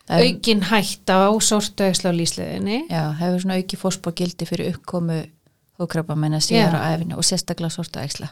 er- 0.08 0.26
aukin 0.26 0.62
hætta 0.70 1.16
á 1.26 1.30
sortuægsli 1.40 2.10
á 2.10 2.14
lísleðinni 2.14 2.78
Já, 2.90 3.12
hefur 3.20 3.40
svona 3.44 3.56
auki 3.60 3.76
fórspór 3.76 4.14
fyrir 4.46 4.74
uppkomu 4.74 5.22
hókrabba 5.80 6.14
menna 6.16 6.38
síðar 6.40 6.74
á 6.78 6.94
æfinu 6.94 7.16
og 7.16 7.24
sérstaklega 7.24 7.70
sorta 7.70 8.02
ægsla. 8.04 8.28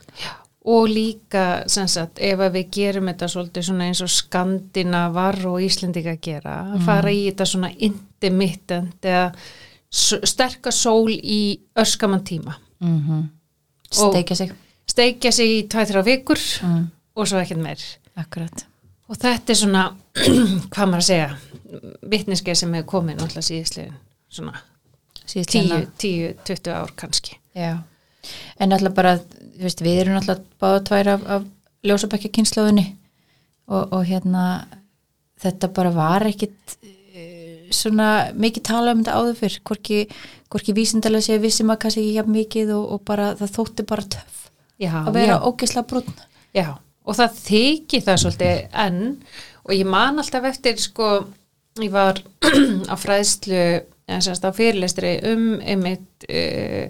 og 0.65 0.89
líka 0.89 1.65
sem 1.67 1.89
sagt, 1.89 2.19
ef 2.21 2.39
að 2.39 2.53
við 2.53 2.67
gerum 2.71 3.07
þetta 3.09 3.29
svolítið 3.29 3.63
svona 3.65 3.85
eins 3.89 4.03
og 4.03 4.11
skandinavar 4.13 5.39
og 5.47 5.61
Íslendinga 5.65 6.17
gera 6.21 6.75
að 6.75 6.85
fara 6.85 7.11
í 7.11 7.23
þetta 7.31 7.47
svona 7.47 7.71
intermittent 7.79 9.01
eða 9.03 9.33
s- 9.91 10.21
sterka 10.25 10.71
sól 10.71 11.09
í 11.11 11.61
örskaman 11.77 12.23
tíma 12.25 12.55
Mm 12.81 13.01
-hmm. 13.01 13.23
Steikja 13.91 14.37
sig. 14.37 14.53
steikja 14.87 15.33
sig 15.33 15.47
í 15.49 15.69
2-3 15.69 16.03
vikur 16.05 16.39
Mm. 16.63 16.91
Og 17.17 17.29
svo 17.29 17.41
ekkert 17.41 17.63
meir 17.63 17.85
Akkurat. 18.21 18.65
og 19.09 19.19
þetta 19.21 19.55
er 19.55 19.61
svona 19.61 19.85
hvað 20.73 20.91
maður 20.91 21.03
að 21.03 21.09
segja 21.09 21.31
vitniskið 22.13 22.59
sem 22.59 22.75
hefur 22.79 22.91
komið 22.97 23.21
náttúrulega 23.21 23.49
síðislegin 23.51 23.97
svona 24.31 24.59
Síðast 25.31 25.53
10, 25.53 25.69
hérna. 25.71 25.93
10, 26.03 26.39
20 26.49 26.75
ár 26.75 26.93
kannski 26.99 27.37
Já. 27.55 27.83
En 28.61 28.75
alltaf 28.75 28.95
bara, 28.95 29.13
veist, 29.59 29.81
við 29.83 30.03
erum 30.03 30.19
alltaf 30.19 30.43
báða 30.61 30.83
tvær 30.87 31.11
af, 31.15 31.23
af 31.37 31.47
ljósabækja 31.87 32.31
kynnslóðinni 32.37 32.85
og, 33.71 33.93
og 33.95 34.03
hérna 34.09 34.45
þetta 35.41 35.71
bara 35.77 35.93
var 35.95 36.27
ekkit 36.29 36.77
eh, 36.83 37.71
svona 37.75 38.31
mikið 38.37 38.67
tala 38.69 38.95
um 38.95 39.03
þetta 39.03 39.17
áður 39.17 39.39
fyrr 39.41 39.59
hvorki, 39.71 40.01
hvorki 40.53 40.77
vísindalega 40.77 41.27
sé 41.27 41.39
vissum 41.43 41.73
að 41.73 41.81
kannski 41.85 42.05
ekki 42.05 42.19
jafn 42.19 42.35
mikið 42.35 42.75
og, 42.77 42.85
og 42.97 43.05
bara 43.09 43.33
það 43.41 43.55
þótti 43.57 43.87
bara 43.89 44.09
töff 44.17 44.41
já, 44.81 44.93
að 45.01 45.13
vera 45.17 45.39
já. 45.39 45.43
ógeðsla 45.49 45.87
brúnn 45.89 46.27
Já, 46.51 46.69
og 47.07 47.17
það 47.19 47.39
þykir 47.45 48.05
það 48.07 48.21
svolítið 48.25 48.61
enn. 48.85 49.03
Og 49.67 49.75
ég 49.77 49.89
man 49.89 50.21
alltaf 50.21 50.47
eftir 50.51 50.81
sko, 50.81 51.11
ég 51.81 51.93
var 51.95 52.21
á 52.93 52.95
fræðslu 52.99 53.65
eða 54.11 54.23
semst 54.27 54.47
á 54.47 54.51
fyrirlestri 54.55 55.17
um 55.31 55.45
einmitt 55.61 56.27
uh, 56.27 56.89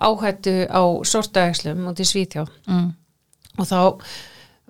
áhættu 0.00 0.64
á 0.66 0.82
sortaægslum 1.06 1.84
út 1.90 2.00
í 2.00 2.06
Svíþjóð. 2.08 2.54
Mm. 2.66 2.94
og 3.58 3.68
þá 3.68 3.80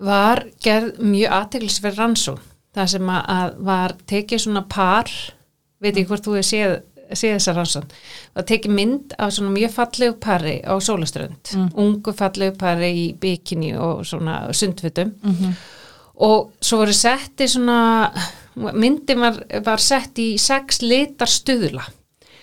var 0.05 0.43
gerð 0.61 0.99
mjög 0.99 1.33
aðteglisverð 1.39 2.01
rannsó 2.01 2.35
það 2.75 2.91
sem 2.91 3.11
að, 3.15 3.55
var 3.63 3.95
tekið 4.09 4.43
svona 4.43 4.65
par 4.69 5.11
veit 5.83 5.97
ég 5.97 6.09
hvort 6.09 6.25
þú 6.25 6.35
hefur 6.37 6.47
séð, 6.49 6.75
séð 7.13 7.35
þessa 7.37 7.53
rannsón 7.57 7.87
það 8.35 8.47
tekið 8.51 8.75
mynd 8.79 9.15
af 9.19 9.33
svona 9.35 9.53
mjög 9.55 9.73
fallegu 9.75 10.17
pari 10.19 10.57
á 10.65 10.73
sólaströnd 10.81 11.53
Mm. 11.55 11.69
ungu 11.77 12.13
fallegu 12.13 12.57
pari 12.57 12.91
í 12.93 13.07
bikini 13.19 13.73
og 13.77 14.05
svona 14.05 14.53
sundfutum 14.53 15.13
Mm 15.23 15.55
og 16.15 16.51
svo 16.63 16.77
voru 16.79 16.93
setti 16.95 17.43
svona 17.51 18.07
myndin 18.55 19.19
var, 19.19 19.35
var 19.65 19.81
sett 19.83 20.15
í 20.23 20.37
sex 20.39 20.77
litar 20.81 21.27
stuðla. 21.27 21.83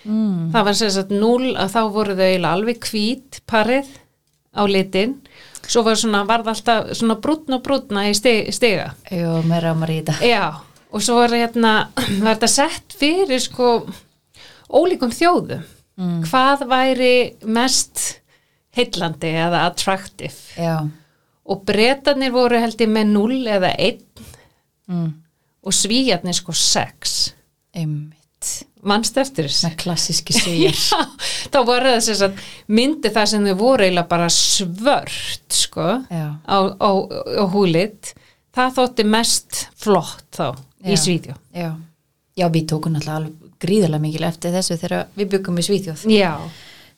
Mm. 0.05 0.51
það 0.53 0.65
var 0.67 0.73
sem 0.77 0.91
sagt 0.91 1.09
0 1.15 1.55
að 1.57 1.71
þá 1.73 1.79
voru 1.95 2.13
þau 2.19 2.45
alveg 2.51 2.85
hvít 2.91 3.39
parið 3.49 3.87
á 4.53 4.61
litin. 4.67 5.15
Svo 5.65 5.81
var 5.87 5.95
svona, 5.95 6.21
varð 6.27 6.51
alltaf 6.51 6.91
svona 6.93 7.15
brúnn 7.23 7.55
og 7.55 7.63
brúnna 7.63 8.03
í 8.11 8.13
stiga. 8.13 8.93
Jú, 9.09 9.41
mér 9.47 9.63
rámar 9.63 9.89
í 9.89 10.01
þetta 10.03 10.19
já, 10.27 10.53
og 10.91 11.01
svo 11.01 11.15
var 11.21 11.33
hérna 11.33 11.87
var 12.21 12.35
þetta 12.35 12.51
sett 12.51 12.93
fyrir 12.99 13.41
sko 13.41 13.87
ólíkum 14.73 15.13
þjóðum. 15.13 15.63
Mm. 15.93 16.23
hvað 16.25 16.63
væri 16.71 17.15
mest 17.45 17.99
heillandi 18.73 19.29
eða 19.43 19.67
attractive? 19.67 20.33
Já. 20.57 20.79
Og 21.45 21.61
bretarnir 21.67 22.33
voru 22.33 22.57
held 22.57 22.81
ég 22.81 22.89
með 22.89 23.11
0 23.11 23.37
eða 23.59 23.69
1 23.77 24.01
mm. 24.89 25.11
og 25.61 25.75
svíjarnir 25.77 26.37
sko 26.37 26.55
6 26.57 27.13
Einmitt. 27.73 28.49
Mannst 28.83 29.17
eftir 29.21 29.47
þessu? 29.47 29.67
Með 29.67 29.77
klassíski 29.83 30.35
svíjar 30.39 30.81
þá 31.53 31.61
það 31.61 32.01
sem 32.07 32.19
sagt 32.23 32.41
myndi 32.67 33.13
það 33.13 33.29
sem 33.31 33.47
þau 33.51 33.55
voru 33.61 33.85
eiginlega 33.85 34.09
bara 34.09 34.33
svört 34.33 35.53
sko 35.53 35.87
Já, 36.09 36.27
á, 36.41 36.57
á, 36.73 36.91
á 37.37 37.45
húlit. 37.53 38.15
Það 38.53 38.75
þótti 38.79 39.07
mest 39.13 39.63
flott 39.77 40.25
þá 40.33 40.47
í 40.83 40.97
Já. 40.97 41.01
Svíðjó 41.05 41.37
já. 41.53 41.71
Já, 42.33 42.47
við 42.49 42.69
tókum 42.73 42.97
alveg 42.97 43.42
gríðarlega 43.63 44.03
mikil 44.03 44.27
eftir 44.27 44.53
þessu 44.55 44.77
þegar 44.81 45.09
við 45.17 45.33
byggum 45.33 45.59
í 45.59 45.65
Svíþjóð. 45.67 46.05
Já, 46.13 46.33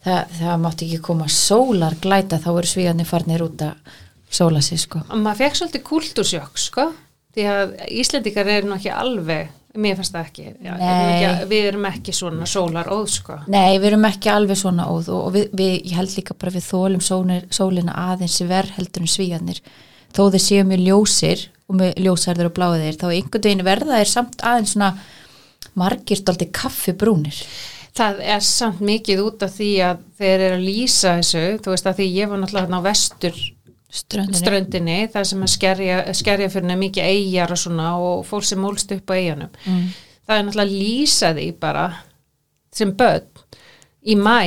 Þa, 0.05 0.19
það 0.38 0.60
mátti 0.62 0.86
ekki 0.86 1.01
koma 1.01 1.25
sólar 1.34 1.95
glæta 1.98 2.38
þá 2.38 2.50
eru 2.51 2.69
svíjarnir 2.69 3.07
farnir 3.10 3.41
út 3.41 3.62
að 3.65 3.95
sóla 4.29 4.62
sig 4.62 4.77
sko. 4.84 5.00
Maður 5.10 5.39
fekk 5.39 5.57
svolítið 5.57 5.84
kultúrsjokk 5.88 6.60
sko 6.62 6.86
því 7.34 7.48
að 7.50 7.74
Íslendingar 7.89 8.51
eru 8.53 8.69
nú 8.69 8.75
ekki 8.77 8.91
alveg 8.93 9.50
mér 9.81 9.98
fannst 9.98 10.13
það 10.15 10.27
ekki, 10.29 10.45
Já, 10.63 10.75
ekki 10.77 11.48
við 11.51 11.65
erum 11.72 11.88
ekki 11.89 12.13
svona 12.15 12.45
sólar 12.48 12.88
óð 12.95 13.10
sko. 13.12 13.39
Nei, 13.51 13.75
við 13.79 13.89
erum 13.89 14.07
ekki 14.07 14.31
alveg 14.31 14.60
svona 14.60 14.86
óð 14.91 15.10
og, 15.12 15.25
og 15.25 15.34
við, 15.36 15.50
við, 15.57 15.74
ég 15.89 15.98
held 16.00 16.15
líka 16.15 16.38
bara 16.39 16.53
við 16.55 16.67
þólum 16.69 17.03
sónir, 17.03 17.50
sólina 17.51 17.98
aðeins 18.05 18.38
verð 18.48 18.77
heldur 18.77 19.03
en 19.03 19.12
svíjarnir 19.12 19.60
þó 20.15 20.22
þeir 20.29 20.45
séu 20.45 20.69
mjög 20.69 20.86
ljósir 20.86 21.45
og 21.65 21.79
með 21.81 22.01
ljósærður 22.05 22.51
og 22.51 22.55
bláðir 22.55 23.00
þá 23.01 23.07
einhvern 23.10 23.48
veginn 23.50 23.67
verða 23.67 24.00
þeir 24.00 24.12
samt 24.13 24.45
aðeins 24.45 24.75
svona 24.77 24.93
margir 25.79 26.22
stolti 26.22 26.50
kaffibrúnir 26.53 27.41
Það 27.96 28.17
er 28.27 28.41
samt 28.44 28.82
mikið 28.84 29.22
út 29.24 29.44
af 29.46 29.53
því 29.55 29.70
að 29.88 30.00
þeir 30.20 30.34
eru 30.34 30.55
að 30.58 30.65
lýsa 30.65 31.13
þessu, 31.22 31.44
þú 31.63 31.72
veist 31.72 31.86
að 31.88 32.01
því 32.01 32.08
ég 32.12 32.32
var 32.32 32.41
náttúrulega 32.41 32.79
á 32.84 32.88
vestur 32.89 33.38
ströndinni 33.96 34.39
ströndinni, 34.41 34.98
það 35.13 35.27
sem 35.29 35.46
að 35.46 35.51
skerja, 35.53 36.00
skerja 36.17 36.50
fyrir 36.51 36.65
henni 36.65 36.77
mikið 36.82 37.08
eigjar 37.08 37.53
og 37.55 37.62
svona 37.62 37.94
og 38.01 38.25
fólk 38.27 38.48
sem 38.50 38.60
mólst 38.60 38.91
upp 38.91 39.13
á 39.13 39.15
eigjanum. 39.15 39.53
mm. 39.63 39.88
Það 40.25 40.36
er 40.36 40.46
náttúrulega 40.48 40.67
að 40.67 40.75
lýsa 40.82 41.32
því 41.38 41.48
bara 41.62 41.86
sem 42.75 42.91
börn 43.00 43.46
í 44.03 44.17
mæ, 44.20 44.39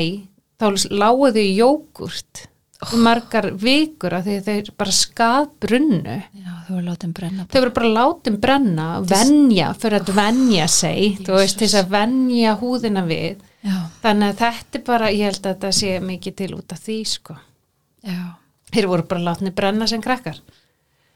þá 0.61 0.67
lágu 0.93 1.33
þau 1.33 1.43
í 1.43 1.57
jógurt 1.57 2.45
í 2.93 3.01
margar 3.03 3.49
vikur 3.59 4.19
að 4.19 4.29
þeir 4.45 4.73
bara 4.79 4.95
skadbrunnu. 4.95 6.19
Já, 6.37 6.48
þú 6.69 6.77
var 6.77 6.85
látið 6.91 7.13
brenna 7.17 7.47
Þau 7.49 7.59
voru 7.63 7.75
bara 7.79 7.93
látin 7.97 8.37
brenna, 8.43 8.87
venja, 9.09 9.71
fyrir 9.81 10.03
að 10.03 10.13
venja 10.19 10.67
sig, 10.73 11.17
þú 11.25 11.39
veist, 11.39 11.61
þess 11.63 11.79
að 11.81 11.93
venja 11.97 12.55
húðina 12.61 13.05
við. 13.09 13.41
Já, 13.65 13.77
Þannig 14.05 14.35
að 14.35 14.43
þetta 14.43 14.79
er 14.79 14.85
bara, 14.87 15.09
ég 15.15 15.31
held 15.31 15.41
að 15.43 15.55
þetta 15.55 15.73
sé 15.81 15.95
mikið 16.05 16.37
til 16.39 16.53
út 16.59 16.77
af 16.77 16.85
því, 16.85 16.99
sko. 17.17 17.39
já 18.07 18.21
Þeir 18.69 18.85
voru 18.91 19.05
bara 19.09 19.25
látni 19.31 19.51
brenna 19.57 19.87
sem 19.89 20.03
krakkar. 20.05 20.37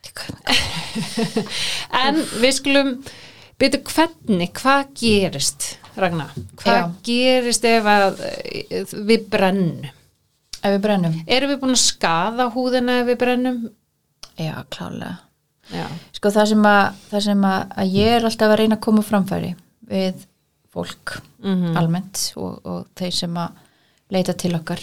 En 2.03 2.19
við 2.41 2.53
skulum 2.57 2.95
byrja 3.61 3.81
hvernig, 3.87 4.51
hvað 4.59 4.89
gerist, 4.99 5.67
Ragnar? 5.97 6.33
Hvað 6.61 6.79
Já. 6.79 6.87
gerist 7.07 7.67
ef 7.69 7.89
að 7.89 8.23
eh, 8.27 8.95
við 9.07 9.27
brennum? 9.33 9.85
Ef 10.63 10.77
við 10.77 10.81
brennum 10.85 11.17
Erum 11.27 11.53
við 11.53 11.61
búin 11.63 11.77
að 11.77 11.83
skaða 11.85 12.49
húðina 12.55 13.01
ef 13.03 13.11
við 13.13 13.21
brennum? 13.23 13.61
Já, 14.41 14.55
klálega 14.73 15.19
Já. 15.73 15.87
Sko 16.17 16.33
það 16.35 16.49
sem, 16.53 16.67
að, 16.69 17.03
það 17.11 17.25
sem 17.27 17.45
að, 17.49 17.85
ég 17.93 18.17
er 18.17 18.27
alltaf 18.29 18.53
að 18.53 18.59
reyna 18.61 18.79
að 18.79 18.85
koma 18.87 19.05
framfæri 19.07 19.55
við 19.93 20.27
fólk 20.73 21.19
Mm 21.43 21.77
almennt 21.77 22.21
og, 22.39 22.61
og 22.63 22.85
þeir 22.95 23.15
sem 23.17 23.39
að 23.43 23.57
leita 24.15 24.35
til 24.39 24.53
okkar 24.55 24.83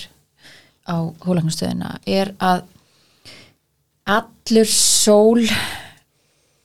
á 0.89 0.97
húlangastöðina 1.23 1.93
er 2.03 2.33
að 2.43 2.65
allur 4.09 4.67
sól 4.67 5.45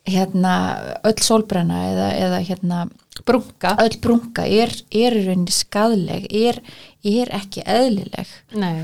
hérna 0.08 0.54
öll 1.06 1.20
sólbrenna 1.22 1.78
eða, 1.92 2.08
eða 2.26 2.40
hérna 2.48 2.80
Brunga? 3.24 3.76
öll 3.78 4.00
brunga 4.02 4.44
er, 4.50 4.72
er 4.90 5.14
skadleg 5.54 6.26
er, 6.34 6.58
er 7.06 7.30
ekki 7.38 7.62
eðlileg 7.62 8.26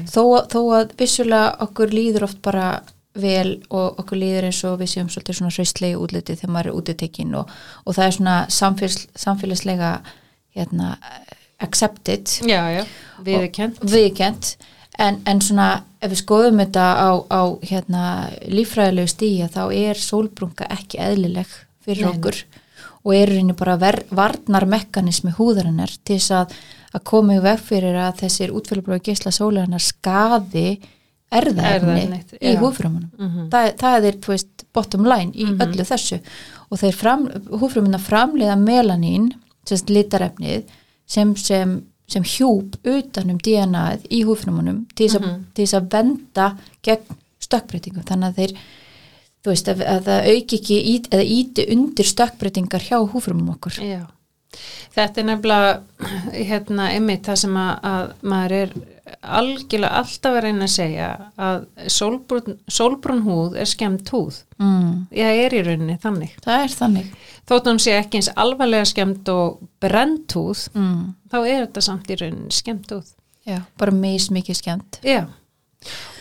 þó, 0.06 0.46
þó 0.46 0.60
að 0.78 0.94
vissulega 1.00 1.56
okkur 1.66 1.90
líður 1.90 2.28
oft 2.28 2.38
bara 2.44 2.84
vel 3.18 3.56
og 3.74 3.98
okkur 4.00 4.20
líður 4.20 4.48
eins 4.50 4.62
og 4.68 4.78
við 4.80 4.92
séum 4.92 5.08
svolítið 5.10 5.40
svona 5.40 5.54
hraustlegi 5.54 5.98
útliti 5.98 6.36
þegar 6.38 6.54
maður 6.54 6.70
er 6.70 6.78
útitekinn 6.78 7.36
og, 7.40 7.54
og 7.84 7.96
það 7.96 8.06
er 8.06 8.16
svona 8.16 8.36
samfélags, 8.54 9.06
samfélagslega 9.18 9.92
hérna, 10.54 10.92
accepted. 11.60 12.30
Já, 12.46 12.62
já, 12.70 12.84
við 13.26 13.40
er 13.40 13.50
kent. 13.54 13.82
viðkent 13.82 14.54
en, 15.00 15.20
en 15.28 15.42
svona 15.44 15.68
ef 16.00 16.12
við 16.12 16.22
skoðum 16.22 16.62
þetta 16.62 16.86
á, 16.96 17.10
á 17.28 17.42
hérna, 17.66 18.04
líffræðilegu 18.48 19.10
stíja 19.10 19.50
þá 19.52 19.62
er 19.74 20.00
sólbrunga 20.00 20.68
ekki 20.72 21.00
eðlileg 21.02 21.50
fyrir 21.84 22.06
Nei, 22.06 22.12
okkur 22.14 22.40
og 23.00 23.14
er 23.16 23.32
reyni 23.32 23.56
bara 23.56 23.78
ver, 23.80 24.02
varnar 24.12 24.66
mekanismi 24.68 25.32
húðarinnar 25.36 25.92
til 26.04 26.18
þess 26.18 26.34
að, 26.36 26.56
að 26.92 27.04
koma 27.12 27.36
í 27.38 27.44
veg 27.44 27.62
fyrir 27.64 27.96
að 27.96 28.24
þessir 28.24 28.54
útfélagblóði 28.56 29.06
geisla 29.08 29.32
sólarinnar 29.32 29.84
skaði 29.84 30.68
erðaefni 31.32 32.20
í 32.40 32.52
já. 32.54 32.58
húðfrumunum 32.60 33.10
Mhm. 33.18 33.48
það, 33.52 33.68
það 33.78 34.04
er 34.10 34.18
þú 34.24 34.32
veist, 34.34 34.64
bottom 34.74 35.04
line 35.04 35.32
í 35.32 35.44
öllu 35.46 35.84
þessu 35.86 36.20
og 36.70 36.78
þeir 36.78 36.94
fram, 36.94 37.26
húðfrumuna 37.50 37.98
framleiða 38.02 38.56
melanín 38.58 39.30
sérst 39.66 39.90
litarefnið 39.90 40.64
sem, 41.06 41.34
sem, 41.36 41.82
sem 42.08 42.22
hjúp 42.22 42.76
utanum 42.84 43.38
DNA-ið 43.38 44.06
í 44.10 44.22
húðfrumunum 44.24 44.86
til 44.94 45.08
þess, 45.08 45.18
til 45.54 45.64
þess 45.66 45.74
að 45.78 45.90
venda 45.94 46.56
gegn 46.82 47.18
stökkbreytingum 47.40 48.04
þannig 48.04 48.28
að 48.30 48.36
þeir 48.40 48.54
þú 49.40 49.50
veist 49.54 49.68
að, 49.72 49.80
að 49.86 50.00
það 50.04 50.26
auki 50.34 50.56
ekki 50.60 50.78
ít, 50.94 51.06
eða 51.10 51.24
íti 51.24 51.66
undir 51.72 52.04
stökkbreytingar 52.04 52.80
hjá 52.80 52.98
húðfrumum 53.08 53.54
okkur 53.56 53.78
Já. 53.80 54.02
Þetta 54.94 55.20
er 55.20 55.26
nefnilega 55.28 55.74
hérna 56.34 56.88
einmitt 56.94 57.28
það 57.28 57.36
sem 57.44 57.58
að, 57.60 57.74
að 57.90 58.14
maður 58.32 58.54
er 58.56 58.72
algjörlega 59.40 60.00
alltaf 60.00 60.36
að 60.36 60.44
reyna 60.44 60.66
að 60.66 60.72
segja 60.74 61.08
að 61.40 61.64
sólbrún, 61.90 62.56
sólbrún 62.70 63.22
húð 63.26 63.56
er 63.62 63.70
skemmt 63.70 64.10
húð. 64.14 64.40
mm, 64.58 65.06
Ég 65.14 65.40
er 65.44 65.54
í 65.54 65.62
rauninni 65.66 65.96
þannig. 66.02 66.34
það 66.44 66.64
er 66.64 66.74
þannig 66.80 67.12
Þótt 67.50 67.66
hún 67.70 67.80
sé 67.82 67.96
ekki 67.98 68.20
eins 68.20 68.30
alvarlega 68.38 68.86
skemmt 68.86 69.28
og 69.32 69.58
brent 69.82 70.34
húð, 70.38 70.68
mm, 70.74 71.14
þá 71.30 71.38
er 71.40 71.66
þetta 71.66 71.82
samt 71.82 72.10
í 72.10 72.18
rauninni 72.20 72.54
skemmt 72.54 72.90
húð. 72.94 73.14
já, 73.46 73.60
bara 73.78 73.92
mis 73.92 74.28
mikið 74.30 74.56
skemmt 74.56 75.00
Já. 75.02 75.26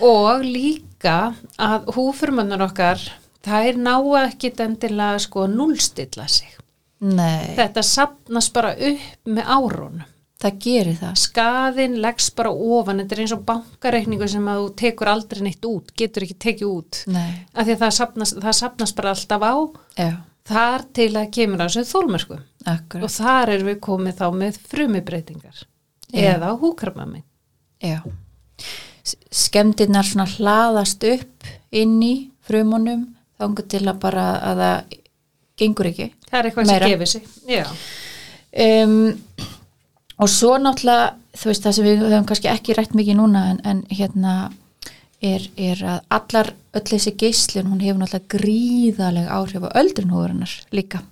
Og 0.01 0.41
líka 0.45 1.36
að 1.59 1.89
húfurmannar 1.98 2.62
okkar, 2.63 3.01
þær 3.43 3.75
ná 3.75 3.98
ekki 4.24 4.53
endilega 4.63 5.19
sko 5.19 5.48
núlstilla 5.48 6.27
sig. 6.29 6.55
Nei, 7.00 7.56
Þetta 7.58 7.84
sapnast 7.86 8.53
bara 8.56 8.74
upp 8.75 9.29
með 9.29 9.51
árunum. 9.56 10.06
það 10.39 10.58
gerir 10.63 10.96
það 11.01 11.15
skaðin 11.20 11.98
leggst 12.00 12.36
bara 12.36 12.51
ofan 12.51 13.01
þetta 13.01 13.15
er 13.15 13.22
eins 13.25 13.34
og 13.36 13.41
bankareikningu 13.48 14.27
sem 14.32 14.46
að 14.48 14.62
þú 14.62 14.70
tekur 14.82 15.10
aldrei 15.12 15.41
neitt 15.44 15.65
út, 15.68 15.91
getur 16.00 16.24
ekki 16.24 16.38
tekið 16.46 16.70
út 16.70 17.00
nei, 17.12 17.32
af 17.53 17.65
því 17.68 17.74
að 17.75 17.82
það 17.84 17.96
sapnast, 17.98 18.38
það 18.46 18.56
sapnast 18.62 18.96
bara 18.96 19.12
alltaf 19.15 19.44
á 19.44 19.56
já, 20.00 20.12
þar 20.48 20.86
til 20.96 21.10
að 21.20 21.32
kemur 21.36 21.60
á 21.60 21.68
þessu 21.68 21.84
þólmörku 21.91 22.38
akkurat 22.72 23.03
og 23.03 23.12
þar 23.18 23.51
erum 23.56 23.68
við 23.74 23.79
komið 23.89 24.15
þá 24.22 24.25
með 24.44 24.62
frumibreitingar 24.72 25.60
Já. 26.10 26.24
eða 26.38 26.53
húkrabami 26.63 27.24
Já. 27.84 28.00
Skemdirnar 29.32 30.06
svona 30.06 30.27
hlaðast 30.29 31.03
upp 31.08 31.48
inn 31.75 32.00
í 32.03 32.13
frumunum 32.46 33.06
þangur 33.39 33.68
til 33.72 33.86
að 33.88 34.00
bara 34.03 34.25
að 34.51 34.60
það 34.63 34.98
gengur 35.60 35.89
ekki. 35.91 36.08
Það 36.29 36.39
er 36.39 36.50
eitthvað 36.50 36.69
Meira. 36.71 36.86
sem 36.86 36.93
gefur 36.93 37.12
sig. 37.13 37.24
Um, 38.50 38.95
og 40.19 40.31
svo 40.31 40.55
náttúrulega 40.62 41.13
þú 41.39 41.51
veist 41.51 41.65
það 41.65 41.75
sem 41.77 41.88
við 41.88 42.01
höfum 42.03 42.25
kannski 42.29 42.50
ekki 42.51 42.75
rætt 42.75 42.95
mikið 42.98 43.19
núna 43.19 43.45
en, 43.51 43.62
en 43.67 43.83
hérna 43.93 44.33
er, 45.21 45.45
er 45.55 45.83
að 45.83 46.01
allar 46.17 46.51
öll 46.79 46.88
þessi 46.89 47.13
geislun 47.19 47.69
hún 47.69 47.83
hefur 47.83 48.01
náttúrulega 48.01 48.33
gríðalega 48.36 49.38
áhrif 49.38 49.67
á 49.67 49.77
öldrunhúðurinnar 49.81 50.55
líka 50.75 51.03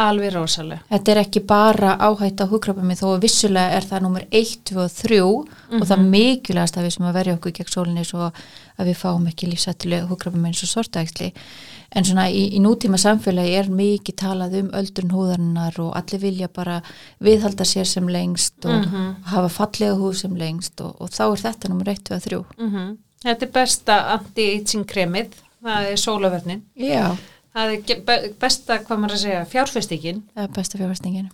alveg 0.00 0.32
rosalega 0.32 0.80
Þetta 0.88 1.12
er 1.12 1.20
ekki 1.22 1.42
bara 1.48 1.96
áhætt 2.00 2.40
á 2.40 2.46
hugkrabami 2.48 2.96
þó 2.96 3.06
að 3.12 3.26
vissulega 3.26 3.76
er 3.76 3.86
það 3.90 4.04
nummer 4.06 4.24
1, 4.30 4.54
2 4.70 4.80
og 4.80 4.94
3 4.96 5.20
og 5.26 5.84
það 5.90 6.06
mikilvægast 6.14 6.78
að 6.78 6.86
við 6.86 6.96
sem 6.96 7.08
að 7.10 7.18
verja 7.18 7.36
okkur 7.36 7.54
gegn 7.58 7.72
sólinni 7.74 8.06
svo 8.08 8.30
að 8.30 8.88
við 8.88 8.98
fáum 9.02 9.28
ekki 9.28 9.50
lífsættulega 9.50 10.08
hugkrabami 10.08 10.48
eins 10.48 10.64
og 10.64 10.72
sortaæksli 10.72 11.28
en 11.92 12.08
svona 12.08 12.24
í, 12.32 12.46
í 12.56 12.60
nútíma 12.64 12.96
samfélagi 12.96 13.52
er 13.58 13.68
mikið 13.68 14.16
talað 14.22 14.58
um 14.62 14.72
öldrun 14.80 15.12
húðarinnar 15.12 15.76
og 15.84 15.92
allir 15.98 16.22
vilja 16.22 16.48
bara 16.48 16.78
viðhalda 17.20 17.66
sér 17.68 17.84
sem 17.84 18.08
lengst 18.08 18.64
og 18.64 18.88
hafa 19.28 19.52
fallega 19.52 19.98
húð 20.00 20.16
sem 20.24 20.36
lengst 20.40 20.80
og, 20.80 20.96
og 21.04 21.12
þá 21.12 21.24
er 21.26 21.42
þetta 21.44 21.68
nummer 21.72 21.92
1, 21.92 22.04
2 22.08 22.16
og 22.16 22.28
3 22.28 22.44
mm 22.64 22.92
þetta 23.22 23.46
er 23.46 23.52
besta 23.54 23.98
anti-aging 24.16 24.88
kremið 24.88 25.36
það 25.62 25.90
er 25.92 26.00
sólavernin 26.00 26.64
Já, 26.74 27.12
það 27.52 27.76
er 27.76 28.26
besta, 28.40 28.80
hvað 28.86 29.00
maður 29.02 29.16
að 29.18 29.22
segja, 29.26 29.44
fjárfestingin. 29.52 30.24
Það 30.34 30.44
er 30.46 30.52
besta 30.56 30.80
fjárfæstingin 30.80 31.30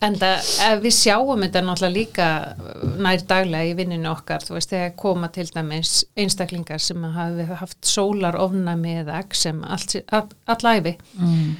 En 0.00 0.14
það, 0.16 0.46
við 0.80 0.94
sjáum 0.96 1.42
þetta 1.44 1.60
náttúrulega 1.60 1.92
líka 1.92 2.26
uh, 2.56 2.84
nær 3.04 3.24
daglega 3.28 3.68
í 3.68 3.74
vinninu 3.76 4.08
okkar, 4.08 4.44
þú 4.46 4.56
veist, 4.56 4.70
þegar 4.72 4.94
koma 5.02 5.28
til 5.34 5.44
dæmis 5.52 5.90
einstaklingar 6.16 6.80
sem 6.80 7.04
hafi 7.16 7.44
haft 7.60 7.78
sólar 7.84 8.38
ofnæmi 8.40 8.94
eða 9.02 9.20
sem 9.36 9.60
allt, 9.68 9.98
all, 10.08 10.30
allæfi. 10.48 10.94
mm. 11.20 11.50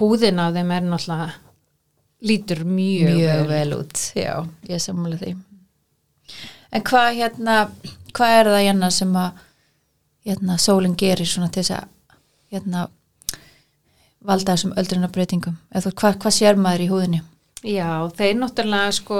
Húðin 0.00 0.40
á 0.40 0.48
þeim 0.56 0.72
er 0.74 0.86
náttúrulega 0.88 1.28
lítur 2.24 2.64
mjög, 2.64 3.18
mjög 3.18 3.44
vel 3.52 3.76
út. 3.76 4.00
já, 4.16 4.32
ég 4.70 4.80
sammála 4.80 5.20
því. 5.20 5.34
En 6.72 6.82
hvað 6.88 7.10
hérna 7.20 7.58
hvað 8.14 8.38
er 8.38 8.50
það 8.50 8.64
hérna 8.64 8.90
sem 8.94 9.16
að 9.18 9.42
hérna 10.24 10.56
sólinn 10.62 10.96
gerir 10.98 11.28
svona 11.28 11.50
til 11.52 11.62
þess 11.62 11.76
að 11.76 11.90
hérna 12.54 12.86
valda 14.24 14.56
þessum 14.56 14.74
öldrunarbreytingum 14.80 15.56
eða 15.70 15.86
þú, 15.86 15.94
hvað, 16.00 16.18
hvað 16.24 16.36
sér 16.38 16.60
maður 16.60 16.84
í 16.86 16.90
húðinni 16.92 17.22
Já, 17.64 18.10
þeir 18.12 18.34
náttúrulega 18.36 18.92
sko, 18.92 19.18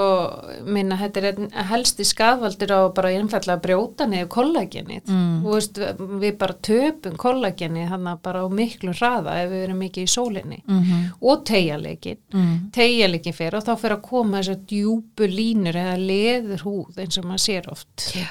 minna, 0.68 0.98
þetta 1.00 1.20
er 1.30 1.38
helsti 1.70 2.04
skadvaldur 2.04 2.74
á 2.76 2.80
bara 2.92 3.12
einfallega 3.16 3.62
brjóta 3.64 4.04
niður 4.08 4.28
kollagenið. 4.34 5.06
Mm. 5.08 5.38
Þú 5.40 5.54
veist, 5.54 5.80
við 6.20 6.34
bara 6.42 6.56
töpum 6.68 7.16
kollagenið 7.20 7.88
hann 7.94 8.10
bara 8.26 8.42
á 8.44 8.48
miklu 8.52 8.92
hraða 8.92 9.38
ef 9.40 9.48
við 9.54 9.64
erum 9.64 9.80
mikið 9.80 10.04
í 10.04 10.12
sólinni. 10.12 10.60
mm 10.66 10.82
-hmm. 10.82 11.06
Og 11.22 11.44
tegjaleikin. 11.44 12.18
mm. 12.34 12.70
tegjaleikin 12.72 13.32
fer 13.32 13.54
og 13.54 13.64
þá 13.64 13.76
fer 13.78 13.92
að 13.96 14.02
koma 14.02 14.38
þessar 14.38 14.60
djúpu 14.66 15.24
línur 15.26 15.76
eða 15.76 15.96
leður 15.96 16.60
húð 16.68 16.98
eins 16.98 17.18
og 17.18 17.24
maður 17.24 17.44
sér 17.48 17.72
oft. 17.72 18.12
Já. 18.12 18.28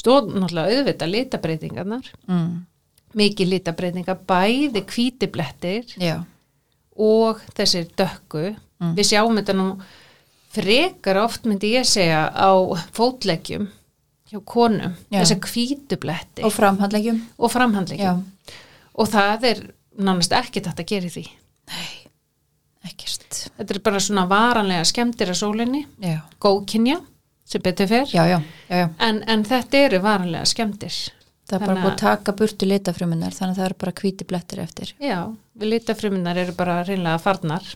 Stóð 0.00 0.32
náttúrulega 0.32 0.72
auðvitað 0.72 1.10
litabreitingarnar, 1.10 2.06
Mm. 2.26 2.64
Mikið 3.18 3.48
litabreitingar, 3.54 4.18
bæði 4.28 4.82
hvítiblettir 4.86 5.96
já, 5.98 6.20
og 6.96 7.40
þessir 7.56 7.88
dökku. 7.98 8.54
Mm. 8.80 8.94
Við 8.96 9.08
sjáum 9.10 9.36
þetta 9.40 9.54
nú 9.58 9.66
frekar 10.50 11.20
oft 11.22 11.44
myndi 11.46 11.74
ég 11.76 11.86
segja 11.86 12.26
á 12.30 12.50
fótleggjum 12.96 13.68
hjá 14.30 14.38
konum, 14.46 14.94
Já. 15.10 15.20
þessar 15.24 15.40
hvítubletti 15.42 16.44
og 16.46 16.52
framhandleggjum 16.54 17.20
og 17.38 17.50
framhandleggjum. 17.50 18.20
já, 18.22 18.56
Og 18.94 19.08
það 19.10 19.44
er 19.50 19.60
nánast 19.98 20.32
ekkert 20.32 20.66
að 20.70 20.84
gera 20.86 21.08
því. 21.10 21.24
nei, 21.70 21.90
ekkert 22.86 23.50
Þetta 23.56 23.74
er 23.74 23.80
bara 23.84 24.00
svona 24.00 24.26
varanlega 24.30 24.84
skemmtir 24.84 25.30
að 25.32 25.38
sólinni, 25.40 25.86
já, 26.02 26.20
góðkynja 26.40 27.00
sem 27.44 27.62
betur 27.62 27.86
fer. 27.90 28.06
En, 28.98 29.22
en 29.26 29.42
þetta 29.44 29.78
eru 29.86 29.98
varanlega 30.04 30.46
skemmtir. 30.46 30.94
Það 31.50 31.60
er 31.60 31.66
bara 31.66 31.82
búið 31.84 31.92
að- 31.92 32.02
taka 32.02 32.32
burtu 32.40 32.66
litafrumunar 32.70 33.34
þannig 33.36 33.54
að 33.56 33.60
það 33.60 33.68
er 33.70 33.76
bara 33.84 33.92
hvíti 34.00 34.26
blettir 34.30 34.62
eftir 34.64 34.92
Já, 35.02 35.18
við 35.58 35.72
litafrumunar 35.74 36.36
eru 36.44 36.52
bara 36.56 36.78
reynlega 36.88 37.20
farnar. 37.22 37.66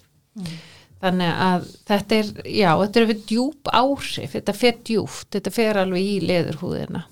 Þannig 1.04 1.33
að 1.45 1.64
þetta 1.90 2.16
er, 2.16 2.29
já, 2.49 2.70
þetta 2.81 3.01
er 3.03 3.09
við 3.11 3.25
djúp 3.29 3.70
áhrif, 3.77 4.31
þetta 4.38 4.55
fer 4.57 4.79
djúpt, 4.88 5.27
þetta 5.37 5.53
fer 5.53 5.81
alveg 5.83 6.01
í 6.01 6.14
leðurhúðina. 6.25 7.03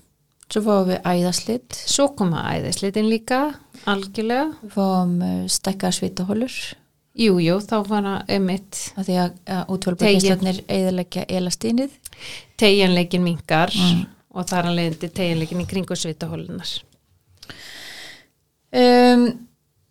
svo 0.53 0.61
fáum 0.67 0.87
við 0.89 1.03
æðaslit 1.09 1.77
Svo 1.89 2.07
koma 2.17 2.43
æðislitin 2.53 3.09
líka, 3.09 3.55
algjörlega. 3.89 4.51
við 4.63 4.73
fáum 4.75 5.15
uh, 5.25 5.47
stekka 5.49 5.91
svitahólur 5.93 6.57
Jú, 7.17 7.35
jú, 7.45 7.59
þá 7.61 7.75
var 7.89 8.03
það 8.07 8.31
emitt 8.39 8.79
af 8.97 9.05
því 9.07 9.17
að, 9.21 9.33
geislarnir 10.01 10.61
eðalegja 10.69 11.25
elastínið 11.29 11.91
tegjanleikin 12.61 13.25
mingar 13.25 13.73
Mm. 13.77 14.07
Og 14.33 14.53
er 14.59 14.69
að 14.69 14.77
leiðandi 14.79 15.11
tegjanleikin 15.13 15.63
í 15.63 15.69
kringu 15.69 15.97
svitahólunar. 15.99 16.71
um, 18.73 19.27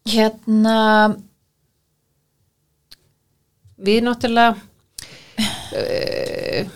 hérna 0.10 0.78
Við 3.82 4.04
náttúrulega, 4.06 4.54
uh, 5.42 6.68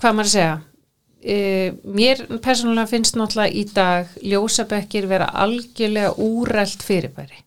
hvað 0.00 0.14
maður 0.16 0.28
að 0.28 0.32
segja, 0.32 0.54
uh, 0.56 1.74
mér 1.84 2.22
persónulega 2.40 2.88
finnst 2.88 3.18
náttúrulega 3.20 3.52
í 3.60 3.66
dag 3.76 4.14
ljósabekkir 4.24 5.08
vera 5.10 5.28
algjörlega 5.44 6.14
úrælt 6.16 6.80
fyrirbæri. 6.86 7.44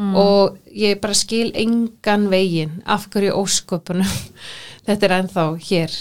Og 0.00 0.56
ég 0.72 1.00
bara 1.02 1.16
skil 1.18 1.50
engan 1.60 2.30
veginn 2.32 2.78
af 2.88 3.10
hverju 3.12 3.34
ósköpunum 3.36 4.08
þetta 4.86 5.06
er 5.06 5.14
ennþá 5.18 5.44
hér 5.66 5.96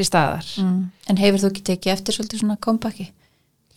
til 0.00 0.08
staðar. 0.08 0.50
mm, 0.64 0.82
en 1.12 1.20
hefur 1.20 1.44
þú 1.44 1.52
ekki 1.52 1.66
tekið 1.70 1.94
eftir 1.94 2.16
svolítið 2.16 2.44
svona 2.44 2.60
kompaki 2.68 3.10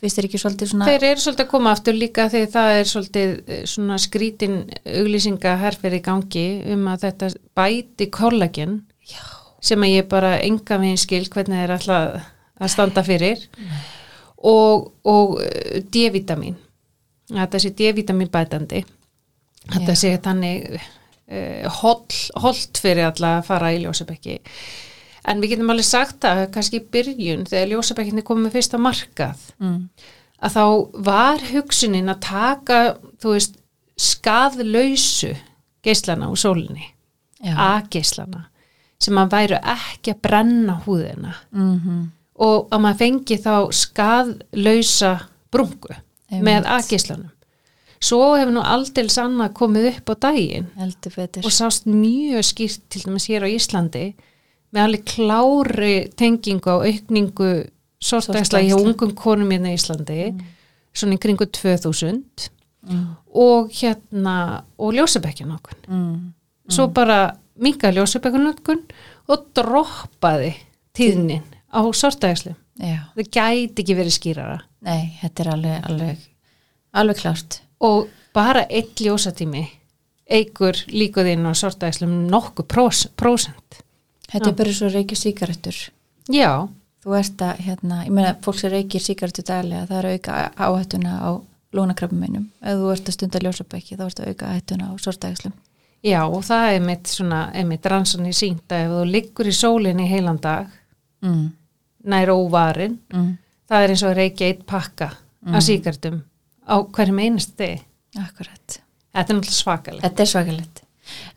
finnst 0.04 0.20
þér 0.20 0.28
ekki 0.28 0.42
svolítið 0.42 0.72
svona 0.72 0.88
Þeir 0.90 1.06
eru 1.10 1.24
svolítið 1.24 1.46
að 1.46 1.52
koma 1.54 1.74
aftur 1.74 1.96
líka 1.96 2.26
þegar 2.32 2.50
það 2.54 2.78
er 2.80 2.90
svolítið 2.92 3.30
eh, 3.40 3.62
svona 3.72 4.00
skrítin 4.04 4.58
auglýsingaherfer 5.00 5.96
í 5.96 6.02
gangi 6.04 6.48
um 6.74 6.90
að 6.92 7.06
þetta 7.06 7.30
bæti 7.56 8.10
kollagen 8.14 8.82
já, 9.08 9.22
sem 9.64 9.86
að 9.86 9.96
ég 9.96 10.10
bara 10.12 10.34
enga 10.44 10.80
veginn 10.82 11.00
skil 11.00 11.24
hvernig 11.32 11.64
þeir 11.64 11.76
alltaf 11.78 12.28
að 12.64 12.74
standa 12.74 13.04
fyrir. 13.06 13.48
Og, 14.44 14.90
og 15.08 15.38
eh, 15.44 15.80
D-vitamin 15.88 16.60
þetta 17.32 17.62
sé 17.64 17.72
D-vitamin 17.72 18.32
bætandi. 18.32 18.84
Þetta 19.64 19.94
sé 19.96 20.10
þannig 20.20 20.74
uh, 20.76 21.70
holdt 21.80 22.82
fyrir 22.84 23.08
alla 23.08 23.38
að 23.38 23.46
fara 23.48 23.70
í 23.72 23.80
ljósabekki 23.86 24.42
en 25.28 25.44
við 25.44 25.54
getum 25.54 25.74
alveg 25.74 25.88
sagt 25.88 26.28
að 26.28 26.46
kannski 26.54 26.82
í 26.82 26.86
byrjun 26.94 27.46
þegar 27.50 27.74
ljósabekkinni 27.74 28.26
komið 28.28 28.58
fyrst 28.58 28.76
á 28.76 28.80
markað 28.82 29.44
mm, 29.60 29.78
að 30.44 30.58
þá 30.58 30.66
var 31.10 31.46
hugsunin 31.52 32.12
að 32.12 32.24
taka, 32.28 32.80
veist, 33.24 33.60
skaðlausu 34.00 35.34
geislana 35.84 36.32
úr 36.32 36.40
sólinni, 36.40 36.90
já. 37.44 37.54
A-geislana, 37.54 38.48
sem 39.04 39.18
að 39.20 39.34
væru 39.36 39.62
ekki 39.76 40.16
að 40.16 40.22
brenna 40.24 40.78
húðina. 40.86 41.38
Mm 41.52 42.12
og 42.42 42.74
að 42.74 42.82
maður 42.84 43.00
fengi 43.02 43.38
þá 43.42 43.56
skaðlausa 43.78 45.14
brungu 45.54 45.94
Einmitt. 45.94 46.44
með 46.48 46.70
A-geislanum. 46.76 47.32
Svo 48.04 48.34
hefur 48.36 48.52
nú 48.52 48.64
aldrei 48.68 49.08
sanna 49.12 49.48
komið 49.56 49.94
upp 49.94 50.12
á 50.12 50.16
daginn 50.28 50.66
og 50.76 51.52
sást 51.54 51.86
mjög 51.88 52.44
skýrt 52.44 52.82
til 52.92 53.04
dæmis 53.06 53.30
hér 53.32 53.46
á 53.48 53.50
Íslandi 53.54 54.08
með 54.74 54.88
alveg 54.88 55.06
klári 55.14 55.96
tengingu 56.18 56.74
á 56.74 56.78
aukningu 56.82 57.52
hjá 58.04 58.20
Sortæxla. 58.20 58.64
ungum 58.76 59.14
konum 59.16 59.52
hérna 59.54 59.72
í 59.72 59.78
Íslandi 59.78 60.34
svona 60.94 61.18
í 61.18 61.22
kringu 61.22 61.46
2000 61.46 62.50
mm, 62.90 63.06
og 63.40 63.72
hérna 63.74 64.64
og 64.78 64.94
ljósabekkjan 64.98 65.54
okkur. 65.56 65.78
Mm, 65.88 66.34
svo 66.70 66.90
bara 66.94 67.36
minkaði 67.56 68.02
ljósabekkjan 68.02 68.52
okkur 68.54 68.82
og 69.32 69.48
droppaði 69.56 70.54
tíðnin 70.98 71.46
á 71.74 71.82
sortæslu 71.94 72.54
já, 72.78 73.00
það 73.16 73.30
gæti 73.30 73.86
ekki 73.86 73.98
verið 73.98 74.18
skýrara. 74.18 74.60
Nei, 74.84 75.14
þetta 75.22 75.46
er 75.46 75.54
alveg 75.54 75.88
alveg, 75.90 76.28
alveg 76.94 77.22
klárt. 77.22 77.62
Og 77.84 78.10
bara 78.36 78.66
eitt 78.70 79.02
ljósatími 79.02 79.64
eigur 80.34 80.78
líkuðinn 80.90 81.46
á 81.46 81.54
sortæslum 81.56 82.24
nokkuð 82.32 82.68
prós, 82.70 83.08
prósent 83.16 83.83
þetta 84.34 84.50
er 84.52 84.58
bara 84.60 84.74
svo 84.74 84.90
reykja 84.94 85.18
sígarettur. 85.20 85.80
Já, 86.34 86.52
þú 87.04 87.16
ert 87.20 87.44
að, 87.46 87.64
hérna, 87.68 88.04
ég 88.08 88.14
meina 88.16 88.36
fólk 88.44 88.60
sem 88.60 88.72
reykir 88.74 89.04
sígarettu 89.04 89.44
daglega, 89.48 89.88
það 89.90 89.98
er 90.00 90.10
að 90.10 90.18
auka 90.18 90.38
áhættuna 90.68 91.18
á 91.20 91.30
lónakrafum 91.74 92.20
minnum 92.22 92.50
ef 92.62 92.78
þú 92.80 92.92
ert 92.94 93.10
að 93.10 93.18
stunda 93.18 93.40
ljósabæki, 93.44 93.98
þá 93.98 94.06
ert 94.06 94.20
að 94.22 94.28
auka 94.34 94.52
áhættuna 94.54 94.90
á 94.90 94.94
sortægslum 95.02 95.54
Já, 96.04 96.20
og 96.28 96.42
það 96.44 96.66
er 96.76 96.82
mitt 96.84 97.08
svona, 97.08 97.42
er 97.56 97.64
mitt 97.64 97.86
sínt 98.36 98.68
að 98.68 98.82
ef 98.86 98.90
þú 98.92 99.04
liggur 99.08 99.48
í 99.48 99.54
sólinni 99.56 100.08
heilan 100.10 100.40
dag, 100.42 100.68
mm, 101.24 101.46
nær 102.12 102.28
óvarin, 102.28 102.98
mm, 103.14 103.38
það 103.70 103.84
er 103.84 103.90
eins 103.90 104.04
og 104.04 104.16
reykja 104.18 104.48
eitt 104.48 104.66
pakka 104.66 105.14
Mm. 105.44 105.56
af 105.56 105.64
síkartum 105.64 106.22
á 106.64 106.76
hverjum 106.96 107.20
einast 107.20 107.58
þig. 107.58 107.82
akkurat. 108.16 108.80
Þetta 109.14 109.30
er 109.34 109.36
náttúrulega 109.36 109.58
svakalegt. 109.64 110.04
þetta 110.04 110.22
er 110.22 110.26
svakalegt 110.26 110.82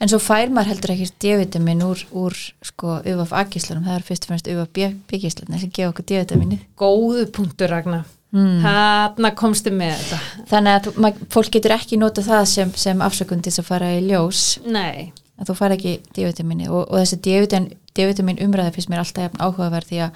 En 0.00 0.08
svo 0.08 0.18
fær 0.22 0.48
maður 0.54 0.70
heldur 0.74 0.92
ekki 0.94 1.08
D-vitamin 1.24 1.82
úr, 1.82 2.02
úr 2.12 2.34
sko, 2.62 3.00
UVF 3.04 3.32
A-gíslunum, 3.32 3.84
það 3.84 3.96
er 3.96 4.04
fyrst 4.06 4.24
og 4.24 4.28
fremst 4.32 4.46
UVF 4.52 4.94
B-gíslunum 5.10 5.58
sem 5.60 5.70
gefa 5.70 5.90
okkur 5.92 6.04
D-vitaminið. 6.06 6.60
góðu 6.78 7.26
punktur 7.32 7.68
Ragnar. 7.70 8.04
Mm. 8.36 8.60
þarna 8.60 9.30
komstu 9.38 9.70
með 9.72 9.94
þetta. 9.96 10.16
Þannig 10.50 10.72
að 10.76 10.86
þú- 10.86 11.00
ma- 11.00 11.26
fólk 11.30 11.50
getur 11.54 11.70
ekki 11.72 11.96
nota 11.98 12.20
það 12.22 12.44
sem, 12.46 12.72
sem 12.74 12.98
afsökun 13.00 13.40
til 13.42 13.50
þess 13.52 13.60
að 13.62 13.68
fara 13.70 13.86
í 13.96 14.00
ljós. 14.08 14.58
Nei, 14.66 15.12
að 15.40 15.46
þú 15.48 15.54
fær 15.56 15.72
ekki 15.76 16.00
D-vitamini 16.12 16.68
og, 16.68 16.90
og 16.90 16.98
þessi 17.00 17.20
D-vitamin, 17.94 18.38
umræða 18.44 18.74
finnst 18.74 18.90
mér 18.90 18.98
alltaf 19.00 19.24
jafn 19.24 19.40
áhugaverð 19.40 19.88
því 19.88 20.00
að 20.04 20.10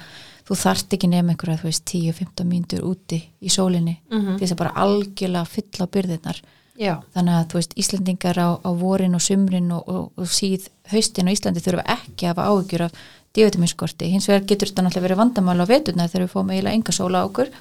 þú 0.47 0.57
þarft 0.61 0.93
ekki 0.97 1.07
nefn 1.09 1.29
einhverja, 1.33 1.57
þú 1.61 1.69
veist, 1.69 1.85
10-15 1.85 2.45
mínútur 2.51 2.83
úti 2.85 3.21
í 3.41 3.49
sólinni 3.49 3.97
Mhm. 4.11 4.37
til 4.37 4.45
þess 4.47 4.53
að 4.53 4.61
bara 4.61 4.73
algjörlega 4.75 5.47
fylla 5.47 5.87
byrðirnar 5.87 6.41
já, 6.79 6.93
þannig 7.15 7.39
að 7.39 7.55
veist, 7.57 7.73
Íslandingar 7.79 8.39
á, 8.39 8.49
á 8.61 8.69
vorin 8.77 9.17
og 9.17 9.23
sumrin 9.23 9.71
og, 9.75 9.87
og, 9.87 10.11
og 10.15 10.29
síð 10.31 10.69
haustin 10.91 11.27
og 11.27 11.35
Íslandi 11.37 11.63
þurfa 11.63 11.87
ekki 11.97 12.27
að 12.27 12.33
hafa 12.33 12.47
áhugjur 12.51 12.85
af 12.87 13.01
D-vitaminskorti, 13.31 14.09
hins 14.11 14.27
vegar 14.27 14.47
getur 14.47 14.71
þetta 14.71 14.83
náttúrulega 14.83 15.07
verið 15.07 15.21
vandamál 15.21 15.63
á 15.63 15.65
veturnar 15.69 16.11
þegar 16.11 16.25
við 16.25 16.33
fáum 16.33 16.49
eiginlega 16.51 16.79
enga 16.79 16.95
sóla 16.95 17.23
á 17.23 17.27
okkur 17.27 17.53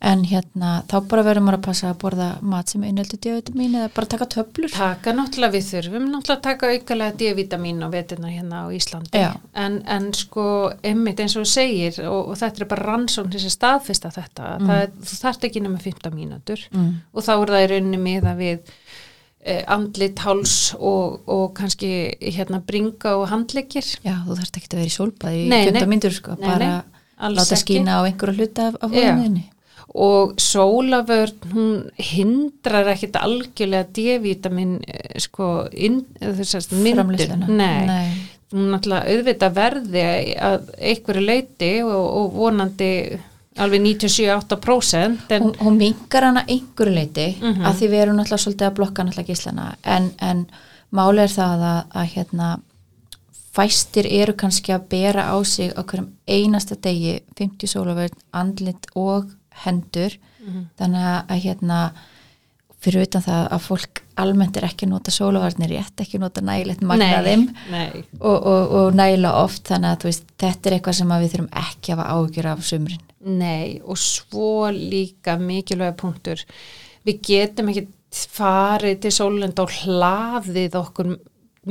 en 0.00 0.22
hérna, 0.24 0.68
þá 0.88 0.94
bara 1.10 1.22
verður 1.26 1.44
maður 1.44 1.58
að 1.58 1.64
passa 1.66 1.88
að 1.90 1.98
borða 2.00 2.26
mat 2.48 2.70
sem 2.72 2.84
innöldu 2.88 3.18
D-vitamin 3.20 3.74
eða 3.76 3.90
bara 3.92 4.08
taka 4.08 4.26
töflur. 4.32 4.72
Taka 4.72 5.12
náttúrulega 5.12 5.52
við 5.58 5.66
þurfum 5.66 6.06
náttúrulega 6.08 6.36
að 6.38 6.46
taka 6.46 6.70
aukalega 6.72 7.16
D-vitamin 7.20 7.84
á 7.84 7.88
veturna 7.92 8.30
hérna 8.32 8.62
á 8.64 8.66
Íslandi. 8.72 9.24
En, 9.60 9.76
en 9.84 10.06
sko, 10.16 10.46
einmitt 10.80 11.20
eins 11.20 11.36
og 11.36 11.44
þú 11.44 11.52
segir 11.52 12.00
og, 12.06 12.32
og 12.32 12.40
þetta 12.40 12.64
er 12.64 12.70
bara 12.72 12.86
rannsókn 12.88 13.28
til 13.34 13.42
þess 13.42 13.50
að 13.50 13.56
staðfesta 13.58 14.14
þetta, 14.16 14.54
mm. 14.54 14.72
það, 14.72 14.96
þú 15.10 15.20
þarft 15.26 15.46
ekki 15.50 15.64
nema 15.66 15.84
15 15.84 16.16
mínútur. 16.16 16.64
Mm. 16.72 16.90
og 17.12 17.28
þá 17.28 17.32
er 17.34 17.54
það 17.54 17.66
í 17.66 17.70
rauninni 17.74 18.02
miða 18.06 18.34
við 18.40 18.56
eh, 19.44 19.62
andlit, 19.76 20.24
háls 20.24 20.56
og, 20.78 21.20
og 21.28 21.46
kannski 21.60 21.92
hérna 22.24 22.64
bringa 22.64 23.18
og 23.20 23.28
handleggir. 23.34 23.92
Já, 24.00 24.16
þú 24.24 24.40
þarft 24.40 24.60
ekki 24.62 24.72
að 24.72 24.80
vera 24.80 24.88
í 24.88 24.96
sólbaði 24.96 25.44
í 25.44 25.46
Nei, 25.52 25.62
15 25.68 25.80
nei. 25.80 25.92
mínútur 25.92 26.20
sko, 26.22 26.40
Nei, 26.40 26.48
bara 26.48 26.74
nei, 26.80 27.32
láta 27.36 27.60
skína 27.60 28.00
á 28.00 28.08
einhverju 28.08 28.40
hluta 28.40 28.70
af, 28.72 28.84
af 28.88 29.00
og 29.94 30.36
sólavörn 30.38 31.48
hún 31.54 31.70
hindrar 31.98 32.86
ekkit 32.92 33.16
algjörlega 33.18 33.88
D-vitamin 33.96 34.76
eh, 34.86 35.18
sko 35.18 35.66
Framleiðsluna. 37.00 37.48
nei. 37.48 37.86
Nei. 37.86 38.12
hún 38.52 38.70
náttúrulega 38.74 39.10
auðvitað 39.14 39.52
verði 39.54 40.04
að 40.42 40.70
einhverju 40.78 41.20
leiti 41.26 41.72
og, 41.82 42.06
og 42.20 42.32
vonandi 42.34 42.92
alveg 43.60 43.82
97-8% 43.82 45.34
en 45.36 45.42
hún, 45.42 45.52
hún 45.60 45.76
mingar 45.78 46.24
hana 46.28 46.44
einhverju 46.48 46.94
leiti 46.94 47.26
Mhm. 47.40 47.64
að 47.66 47.74
því 47.80 47.88
við 47.92 48.02
erum 48.04 48.16
náttúrulega 48.18 48.44
svolítið 48.44 48.66
að 48.70 48.74
blokka 48.78 49.04
náttúrulega 49.04 49.30
gíslana 49.34 49.68
en, 49.84 50.10
en 50.20 50.46
máli 50.92 51.22
er 51.22 51.28
það 51.34 51.62
að, 51.72 51.84
að 51.94 52.06
hérna 52.14 52.48
fæstir 53.54 54.06
eru 54.06 54.32
kannski 54.38 54.72
að 54.74 54.84
bera 54.92 55.24
á 55.34 55.36
sig 55.44 55.72
á 55.74 55.82
hverjum 55.82 56.08
einasta 56.30 56.76
degi 56.78 57.16
50 57.38 57.66
sólaverð, 57.72 58.14
andlit 58.32 58.86
og 58.94 59.30
hendur. 59.66 60.16
Mhm. 60.40 60.64
þannig 60.80 61.04
að, 61.04 61.18
að 61.28 61.42
hérna 61.44 61.80
fyrir 62.80 63.04
utan 63.04 63.24
það 63.24 63.46
að 63.52 63.64
fólk 63.66 64.00
almennt 64.20 64.56
er 64.56 64.66
ekki 64.70 64.86
að 64.86 64.92
nota 64.94 65.12
sólavarnir 65.12 65.72
rétt, 65.74 66.00
ekki 66.00 66.16
að 66.16 66.24
nota 66.24 66.42
nægilegt 66.44 66.84
magnaðim 66.88 67.46
nei, 67.72 68.02
og, 68.18 68.36
og, 68.36 68.74
og 68.78 68.96
nægilega 68.96 69.42
oft 69.44 69.68
þannig 69.68 69.96
að 69.96 70.06
veist, 70.08 70.28
þetta 70.40 70.70
er 70.70 70.76
eitthvað 70.76 70.98
sem 71.00 71.12
að 71.12 71.24
við 71.24 71.34
þurfum 71.34 71.50
ekki 71.60 71.94
að 71.94 72.04
ágjur 72.06 72.48
af 72.50 72.62
sumrin. 72.70 73.02
Nei 73.20 73.80
og 73.84 74.00
svo 74.00 74.52
líka 74.72 75.36
mikilvæga 75.40 75.96
punktur. 76.00 76.44
Við 77.04 77.18
getum 77.28 77.72
ekki 77.72 77.86
farið 78.32 79.02
til 79.04 79.12
sólund 79.12 79.60
og 79.60 79.74
hlaðið 79.82 80.78
okkur 80.80 81.10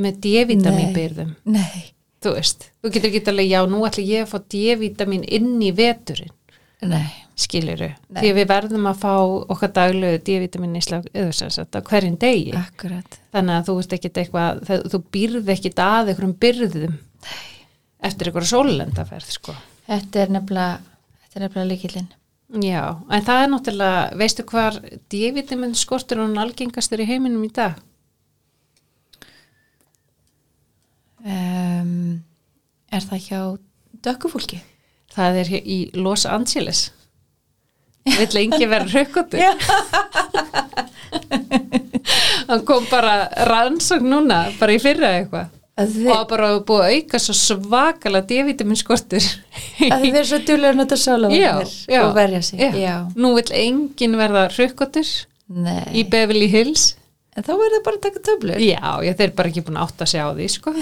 með 0.00 0.20
D-vitamin 0.22 0.94
byrðum. 0.94 1.32
Nei, 1.50 1.90
þú 2.22 2.36
veist, 2.36 2.68
þú 2.78 2.94
getur 2.94 3.10
ekki 3.10 3.24
alveg 3.32 3.50
já, 3.50 3.64
nú 3.66 3.82
ætla 3.88 4.06
ég 4.06 4.28
að 4.28 4.30
fá 4.30 4.46
D-vitamin 4.54 5.26
inn 5.26 5.56
í 5.58 5.72
veturinn. 5.74 6.30
Nei 6.86 7.26
skiliru, 7.44 7.88
Nei. 8.10 8.20
því 8.22 8.30
við 8.38 8.46
verðum 8.50 8.86
að 8.90 9.00
fá 9.02 9.12
okkar 9.54 9.72
daglegu 9.76 10.20
D-vitamin 10.26 10.76
í 10.78 10.82
slag 10.84 11.08
sagt 11.54 11.76
á 11.76 11.80
hverjum 11.80 12.16
degi 12.20 12.54
Akkurat 12.58 13.18
þannig 13.34 13.56
að 13.56 13.66
þú 13.68 13.76
veist 13.80 13.96
ekkit 13.96 14.20
eitthvað 14.22 14.62
það, 14.68 14.86
þú 14.92 15.00
býrð 15.16 15.52
ekkit 15.56 15.82
að 15.84 16.12
einhverjum 16.12 16.36
byrðum 16.44 16.94
Nei. 17.26 17.36
eftir 18.10 18.30
einhverja 18.30 18.52
sólendaferð 18.54 19.34
sko. 19.36 19.56
Þetta 19.90 20.22
er 20.24 20.32
nefnilega, 20.36 20.80
er 21.62 21.70
líkillinn. 21.72 22.08
já, 22.64 22.82
en 23.10 23.26
það 23.28 23.42
er 23.44 23.52
náttúrulega 23.54 24.18
veistu 24.24 24.46
hvar 24.50 24.80
D-vitamin 25.12 25.74
skortur 25.78 26.22
hún 26.24 26.38
algengastur 26.42 27.02
í 27.04 27.08
heiminum 27.10 27.44
í 27.46 27.52
dag 27.54 27.78
Um, 31.20 32.22
er 32.88 33.04
það 33.04 33.24
hjá 33.26 33.40
dökkufólki? 34.06 34.62
það 35.12 35.38
er 35.42 35.50
í 35.58 35.76
Los 35.98 36.22
Angeles 36.24 36.86
vill 38.06 38.36
engi 38.42 38.66
vera 38.70 38.86
raukotur 38.90 39.40
hann 42.50 42.62
kom 42.66 42.84
bara 42.90 43.14
rannsókn 43.50 44.08
núna 44.10 44.38
bara 44.60 44.72
í 44.76 44.80
fyrra 44.82 45.10
eitthvað 45.20 45.46
Að 45.80 45.94
og 46.02 46.10
það 46.10 46.24
bara 46.28 46.48
búið 46.68 46.82
að 46.84 46.94
auka 46.98 47.18
svo 47.24 47.34
svakalega 47.38 48.26
D-vitamin 48.28 48.76
skortur 48.76 49.24
að 49.86 50.02
þið 50.02 50.16
er 50.20 50.26
svo 50.28 50.38
djúlega 50.44 50.72
að 50.74 50.78
nota 50.80 50.96
sálavarnir 51.00 52.00
og 52.02 52.10
verja 52.18 52.40
sig. 52.44 52.58
Já. 52.60 52.70
Já. 52.76 52.96
nú 53.16 53.28
vill 53.38 53.52
enginn 53.62 54.16
verða 54.20 54.42
raukotur 54.58 55.08
Nei. 55.48 55.86
í 55.96 56.04
Beverly 56.10 56.48
Hills 56.52 56.84
En 57.38 57.44
þá 57.46 57.52
er 57.54 57.70
það 57.76 57.84
bara 57.86 57.96
að 57.96 58.02
taka 58.04 58.20
töflur. 58.26 58.58
já, 58.58 58.82
ég 59.06 59.14
þeir 59.16 59.32
bara 59.38 59.48
ekki 59.52 59.62
búin 59.64 59.78
að 59.78 59.84
átta 59.86 60.04
sig 60.10 60.18
á 60.20 60.28
því 60.34 60.46
sko. 60.50 60.70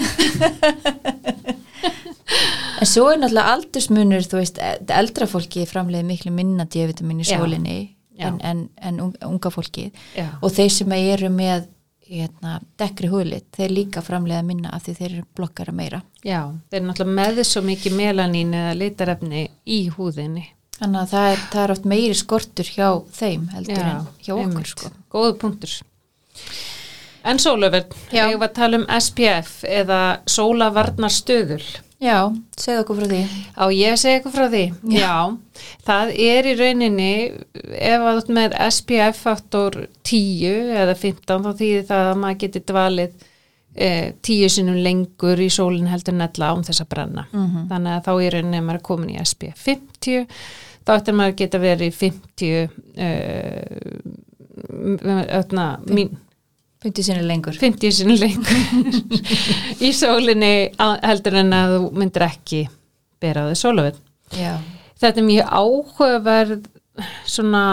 En 2.79 2.87
svo 2.87 3.09
er 3.11 3.17
náttúrulega 3.19 3.55
aldursmunur, 3.55 4.21
þú 4.29 4.37
veist, 4.39 4.57
e- 4.61 4.77
eldra 4.95 5.25
fólki 5.27 5.65
framleiði 5.67 6.05
miklu 6.07 6.31
minna 6.31 6.65
D-vitamin 6.65 7.19
í 7.23 7.25
Já. 7.27 7.39
sólinni 7.39 7.95
Já. 8.19 8.27
en, 8.27 8.39
en, 8.43 8.69
en 8.81 8.99
un- 9.01 9.17
unga 9.25 9.49
fólki. 9.51 9.91
já, 10.15 10.27
Og 10.41 10.51
þeir 10.51 10.69
sem 10.71 10.91
eru 10.91 11.29
með 11.29 11.67
hérna, 12.09 12.59
dekkri 12.77 13.07
húðlit, 13.11 13.45
þeir 13.55 13.69
líka 13.71 14.01
framleiða 14.01 14.43
minna 14.45 14.69
af 14.73 14.83
því 14.87 14.95
þeir 14.97 15.11
eru 15.11 15.25
blokkara 15.35 15.71
meira. 15.73 16.01
já, 16.25 16.39
þeir 16.71 16.79
eru 16.81 16.87
náttúrulega 16.87 17.19
með 17.35 17.43
svo 17.45 17.61
mikið 17.61 17.93
melanín 17.99 18.53
eða 18.53 18.77
litarefni 18.77 19.43
í 19.67 19.89
húðinni 19.89 20.45
Þannig 20.79 21.01
að 21.01 21.09
það 21.11 21.25
er, 21.33 21.37
það 21.51 21.63
er 21.63 21.71
oft 21.71 21.85
meiri 21.91 22.13
skortur 22.15 22.63
hjá 22.71 22.87
þeim 23.11 23.47
heldur 23.51 23.83
en 23.83 24.07
hjá 24.23 24.33
okkur 24.39 24.65
sko. 24.65 24.91
góðu 25.11 25.33
punktur 25.41 25.73
en 27.29 27.37
sólaverð, 27.37 27.93
Já. 28.15 28.29
ég 28.31 28.39
var 28.39 28.47
að 28.49 28.53
tala 28.55 28.77
um 28.79 28.85
SPF 28.99 29.63
eða 29.67 29.99
sólavarnarstöðul 30.25 31.61
Já, 31.99 32.17
segðu 32.55 32.81
okkur 32.85 32.95
frá 33.01 33.07
því. 33.11 33.21
á 33.59 33.63
ég 33.75 33.97
segja 33.99 34.19
eitthvað 34.19 34.35
frá 34.37 34.45
því 34.53 34.61
já, 34.95 35.15
það 35.83 36.11
er 36.23 36.47
í 36.47 36.53
rauninni 36.55 37.09
ef 37.75 38.05
að 38.07 38.19
þú 38.23 38.35
með 38.37 38.55
SPF 38.71 39.17
faktor 39.25 39.75
10 40.07 40.71
eða 40.79 40.95
15 40.95 41.43
þá 41.43 41.51
þýðir 41.59 41.83
það 41.89 42.05
að 42.13 42.21
maður 42.21 42.39
geti 42.45 42.61
dvalið 42.71 43.11
eh, 43.75 44.07
10 44.23 44.49
sinum 44.55 44.79
lengur 44.85 45.43
í 45.43 45.49
sólinn 45.51 45.91
heldur 45.91 46.15
nella 46.15 46.53
án 46.53 46.63
þess 46.63 46.81
að 46.85 46.89
brenna 46.95 47.27
Mhm. 47.33 47.67
þannig 47.73 47.91
að 47.97 48.03
þá 48.07 48.11
í 48.23 48.31
rauninni 48.37 48.57
ef 48.57 48.63
maður 48.69 48.79
er 48.79 48.87
komin 48.89 49.11
í 49.13 49.19
SPF 49.25 49.59
50 49.67 50.25
þá 50.87 50.95
ættir 50.95 51.13
maður 51.19 51.33
að 51.35 51.39
geta 51.43 51.59
verið 51.59 51.85
í 51.91 51.97
50 51.99 52.69
uh, 52.95 53.69
öðna, 55.39 55.67
mín 55.91 56.15
50 56.79 57.03
sinni 57.09 57.23
lengur. 57.27 57.57
50 57.59 57.91
sinni 57.91 58.15
lengur. 58.19 58.59
Í 59.85 59.91
sólinni 59.95 60.53
heldur 60.79 61.39
en 61.41 61.55
að 61.55 61.75
þú 61.75 61.89
myndir 61.99 62.27
ekki 62.29 62.61
bera 63.19 63.47
á 63.47 63.51
sólavöld 63.57 63.99
Já. 64.35 64.55
þetta 65.01 65.19
er 65.19 65.27
mjög 65.27 65.53
áhugaverð 65.59 66.69
svona 67.27 67.63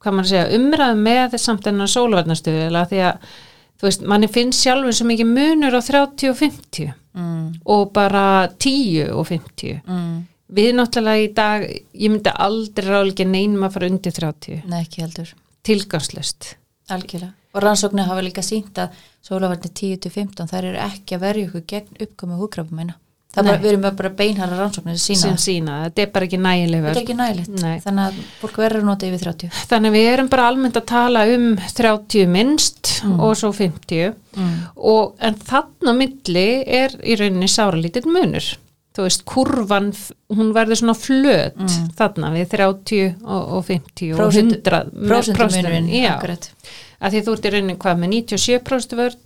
hvað 0.00 0.16
maður 0.16 0.24
að 0.24 0.32
segja, 0.32 0.56
umræð 0.56 1.02
með 1.04 1.36
samt 1.42 1.68
enn 1.68 1.84
sólavarnastuðu 1.84 2.70
því 2.70 3.02
að 3.04 3.28
þú 3.80 3.88
veist, 3.88 4.06
manni 4.08 4.28
finnst 4.32 4.64
sjálfur 4.64 4.96
svo 4.96 5.08
mikið 5.08 5.28
munur 5.34 5.76
á 5.76 5.80
30 5.84 6.32
og 6.32 6.40
50 6.40 6.96
Mm, 7.10 7.56
og 7.66 7.88
bara 7.90 8.46
10 8.54 9.08
og 9.18 9.24
50 9.26 9.80
mm, 9.82 10.18
við 10.54 10.68
náttúrulega 10.78 11.24
í 11.24 11.32
dag 11.34 11.64
ég 11.66 12.12
myndi 12.12 12.30
aldrei 12.30 12.86
ráðlega 12.86 13.26
neinum 13.26 13.64
að 13.66 13.74
fara 13.74 13.88
undir 13.90 14.14
30 14.14 14.60
nei, 14.70 14.84
tilgangslöst 15.66 16.52
Algjörlega. 16.94 17.34
Og 17.54 17.62
rannsóknir 17.62 18.06
hafa 18.06 18.22
líka 18.22 18.42
sínt 18.46 18.78
að 18.78 18.90
sólavarnir 19.26 19.72
10-15 19.74 20.46
þær 20.50 20.64
eru 20.70 20.78
ekki 20.86 21.16
að 21.16 21.20
verja 21.24 21.46
ykkur 21.48 21.64
gegn 21.66 22.02
uppkomi 22.06 22.36
húkrafumæna. 22.38 22.94
Það 23.30 23.44
er 23.44 23.46
bara, 23.46 23.58
við 23.62 23.70
erum 23.70 23.82
bara 23.98 24.10
beinhæra 24.18 24.56
rannsóknir 24.58 24.96
að 24.96 25.02
sem 25.02 25.34
það. 25.36 25.36
sína, 25.38 25.74
þetta 25.86 26.02
er 26.02 26.08
bara 26.14 26.26
ekki 26.26 26.38
nægilegt. 26.42 27.50
Þannig 27.84 28.00
að 28.08 28.16
fólk 28.40 28.56
verður 28.58 28.80
að 28.80 28.88
nota 28.88 29.06
yfir 29.06 29.20
30. 29.22 29.50
Þannig 29.70 29.92
við 29.94 30.08
erum 30.12 30.30
bara 30.32 30.46
almennt 30.50 30.78
að 30.80 30.86
tala 30.90 31.22
um 31.34 31.44
30 31.76 32.26
minnst 32.26 32.90
Mm. 33.04 33.20
og 33.20 33.36
svo 33.38 33.52
50 33.54 34.14
Mm. 34.36 34.56
og 34.76 35.14
en 35.20 35.34
þannig 35.34 35.88
á 35.88 35.94
milli 35.96 36.48
er 36.66 36.90
í 37.06 37.14
rauninni 37.16 37.48
sáralítið 37.48 38.04
munur. 38.10 38.44
Þú 38.94 39.02
veist, 39.06 39.24
kurvan, 39.24 39.92
hún 40.34 40.52
verður 40.52 40.76
svona 40.82 40.94
flöt 40.98 41.54
Mm. 41.56 41.90
þarna 41.96 42.32
við 42.34 42.48
30 42.50 43.14
og, 43.24 43.48
og 43.56 43.64
50 43.64 44.12
Prósentu- 44.18 44.18
og 44.18 44.32
100 44.34 44.90
með 44.92 45.08
Prósentumunurinn, 45.08 46.06
akkurat. 46.10 46.50
Að 47.00 47.16
því 47.16 47.24
þú 47.26 47.34
ert 47.36 47.48
í 47.48 47.52
rauninni 47.54 47.80
hvað 47.80 48.00
með 48.02 48.14
97% 48.16 48.96
vörn 49.00 49.18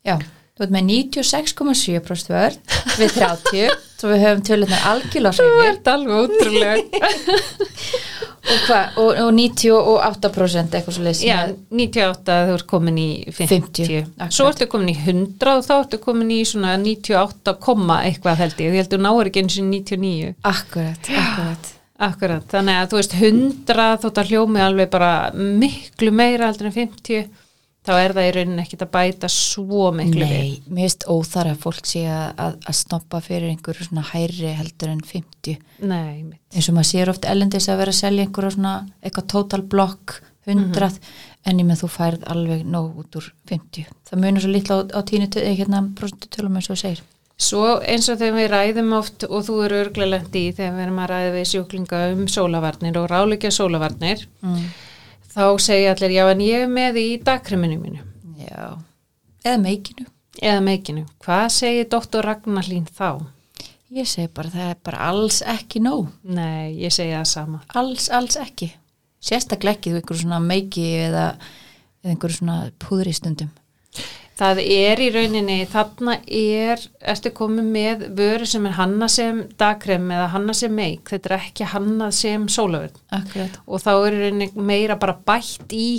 Já, 0.00 0.16
þú 0.56 0.64
veit 0.64 0.74
með 0.76 0.86
96,7% 0.90 2.34
vörð 2.34 2.76
við 3.00 3.16
30 3.18 3.78
svo 4.00 4.10
við 4.12 4.22
höfum 4.24 4.44
tölunar 4.48 4.86
algjörlega 4.90 5.36
Þú 5.36 5.64
ert 5.66 5.90
alveg 5.92 6.22
ótrúlega. 6.24 7.00
og, 8.50 8.62
hva, 8.66 8.78
og, 9.02 9.10
og 9.26 9.32
98% 9.36 10.78
eitthvað 10.78 10.96
svo 10.96 11.04
leys 11.04 11.24
Já, 11.24 11.40
98 11.68 12.38
þú 12.48 12.54
ert 12.56 12.68
komin 12.70 13.00
í 13.00 13.10
50. 13.28 13.50
50, 13.52 14.06
akkurat. 14.14 14.38
Svo 14.38 14.48
ertu 14.52 14.70
komin 14.72 14.94
í 14.94 14.96
100 14.96 15.52
og 15.52 15.66
þá 15.66 15.74
ertu 15.82 16.00
komin 16.02 16.32
í 16.32 16.40
svona 16.48 16.78
98, 16.80 17.58
komma 17.60 18.00
eitthvað 18.08 18.40
held 18.46 18.64
ég. 18.64 18.80
Þú 18.88 19.02
náir 19.04 19.30
ekki 19.30 19.44
eins 19.44 19.60
og 19.60 19.68
99. 19.68 20.32
Akkurat, 20.54 21.12
akkurat 21.12 21.76
Akkurat, 22.00 22.46
þannig 22.48 22.80
að 22.80 22.90
þú 22.90 22.98
veist 23.00 23.14
100 23.18 23.86
þótt 24.00 24.18
að 24.22 24.32
hljómi 24.32 24.62
alveg 24.64 24.90
bara 24.92 25.12
miklu 25.36 26.12
meira 26.16 26.48
heldur 26.48 26.70
en 26.70 26.76
50 26.78 27.26
þá 27.86 27.92
er 27.96 28.14
það 28.16 28.26
í 28.28 28.32
rauninni 28.36 28.62
ekkit 28.64 28.84
að 28.84 28.90
bæta 28.94 29.28
svo 29.32 29.90
miklu 29.96 30.24
við. 30.24 30.32
Nei, 30.32 30.56
mér 30.68 30.86
finnst 30.88 31.06
óþar 31.12 31.50
að 31.52 31.62
fólk 31.64 31.86
sé 31.88 32.02
að, 32.08 32.26
að, 32.44 32.56
að 32.68 32.78
snoppa 32.80 33.20
fyrir 33.24 33.52
einhverju 33.52 33.86
svona 33.88 34.04
hæri 34.10 34.52
heldur 34.58 34.92
en 34.92 35.00
50 35.04 35.60
Nei, 35.88 36.22
mitt. 36.24 36.42
eins 36.52 36.68
og 36.68 36.76
maður 36.76 36.90
sér 36.92 37.12
oft 37.12 37.28
ellendis 37.28 37.68
að 37.72 37.80
vera 37.82 37.94
að 37.94 38.00
selja 38.02 38.26
einhverju 38.26 38.56
svona 38.56 38.74
eitthvað 39.00 39.30
total 39.34 39.62
block 39.74 40.18
100 40.48 40.90
en 41.48 41.60
ég 41.60 41.68
með 41.68 41.84
þú 41.84 41.88
færð 41.94 42.26
alveg 42.32 42.66
nóg 42.68 43.00
út 43.00 43.16
úr 43.20 43.30
50 43.48 43.88
það 44.08 44.24
munur 44.24 44.44
svo 44.44 44.52
litla 44.52 44.76
á, 44.76 44.80
á 44.96 45.00
tínu 45.08 45.28
hérna, 45.36 45.84
prosentutölum 45.96 46.56
eins 46.60 46.70
og 46.72 46.80
segir 46.80 47.04
Svo 47.40 47.78
eins 47.80 48.10
og 48.12 48.20
þegar 48.20 48.36
við 48.36 48.48
ræðum 48.52 48.94
oft 48.98 49.24
og 49.24 49.46
þú 49.46 49.56
eru 49.64 49.80
örglega 49.86 50.12
lendi 50.12 50.44
í 50.50 50.52
þegar 50.52 50.76
við 50.76 50.84
erum 50.84 51.00
að 51.00 51.10
ræða 51.14 51.32
við 51.38 51.48
sjúklinga 51.54 52.00
um 52.12 52.22
sólavarnir 52.28 53.00
og 53.00 53.08
ráleikja 53.08 53.52
sólavarnir 53.56 54.26
mm. 54.44 54.62
þá 55.32 55.44
segja 55.64 55.94
allir 55.94 56.16
já 56.18 56.24
en 56.28 56.44
ég 56.44 56.66
er 56.66 56.72
með 56.72 57.00
í 57.00 57.08
dagkreminu 57.24 57.80
mínu 57.80 58.06
Já, 58.40 58.76
eða 59.44 59.58
meikinu 59.60 60.06
eða 60.40 60.60
meikinu. 60.64 61.04
Hvað 61.24 61.46
segir 61.52 61.88
doktor 61.92 62.24
Ragnar 62.24 62.64
Hlín 62.68 62.86
þá? 62.88 63.26
Ég 63.90 64.06
segi 64.06 64.30
bara 64.32 64.52
það 64.52 64.68
er 64.70 64.76
bara 64.86 65.08
alls 65.10 65.40
ekki 65.42 65.80
nóg 65.82 66.12
Nei, 66.22 66.76
ég 66.78 66.92
segi 66.94 67.16
það 67.16 67.26
sama. 67.26 67.62
alls, 67.74 68.06
alls 68.14 68.38
ekki 68.38 68.70
sérstaklega 69.20 69.76
ekki 69.76 69.92
þú 69.92 70.00
einhverju 70.00 70.22
svona 70.22 70.40
meiki 70.44 70.84
eða, 71.08 71.24
eða 72.04 72.14
einhverju 72.14 72.38
svona 72.38 72.58
púðri 72.80 73.12
stundum 73.16 73.50
Það 74.40 74.60
er 74.64 75.00
í 75.04 75.08
rauninni, 75.12 75.58
þarna 75.68 76.14
er, 76.24 76.80
ertu 77.12 77.28
komið 77.36 77.66
með 77.74 78.04
vöru 78.16 78.46
sem 78.48 78.64
er 78.70 78.76
hanna 78.78 79.08
sem 79.12 79.42
dagkrem 79.60 80.06
eða 80.16 80.30
hanna 80.32 80.54
sem 80.56 80.72
meik, 80.72 81.10
þetta 81.12 81.28
er 81.28 81.36
ekki 81.36 81.68
hanna 81.74 82.08
sem 82.14 82.46
sólaverð 82.48 82.96
og 83.66 83.82
þá 83.84 83.90
er 83.98 84.16
í 84.16 84.22
rauninni 84.22 84.64
meira 84.70 84.96
bara 84.96 85.18
bætt 85.28 85.74
í 85.76 85.90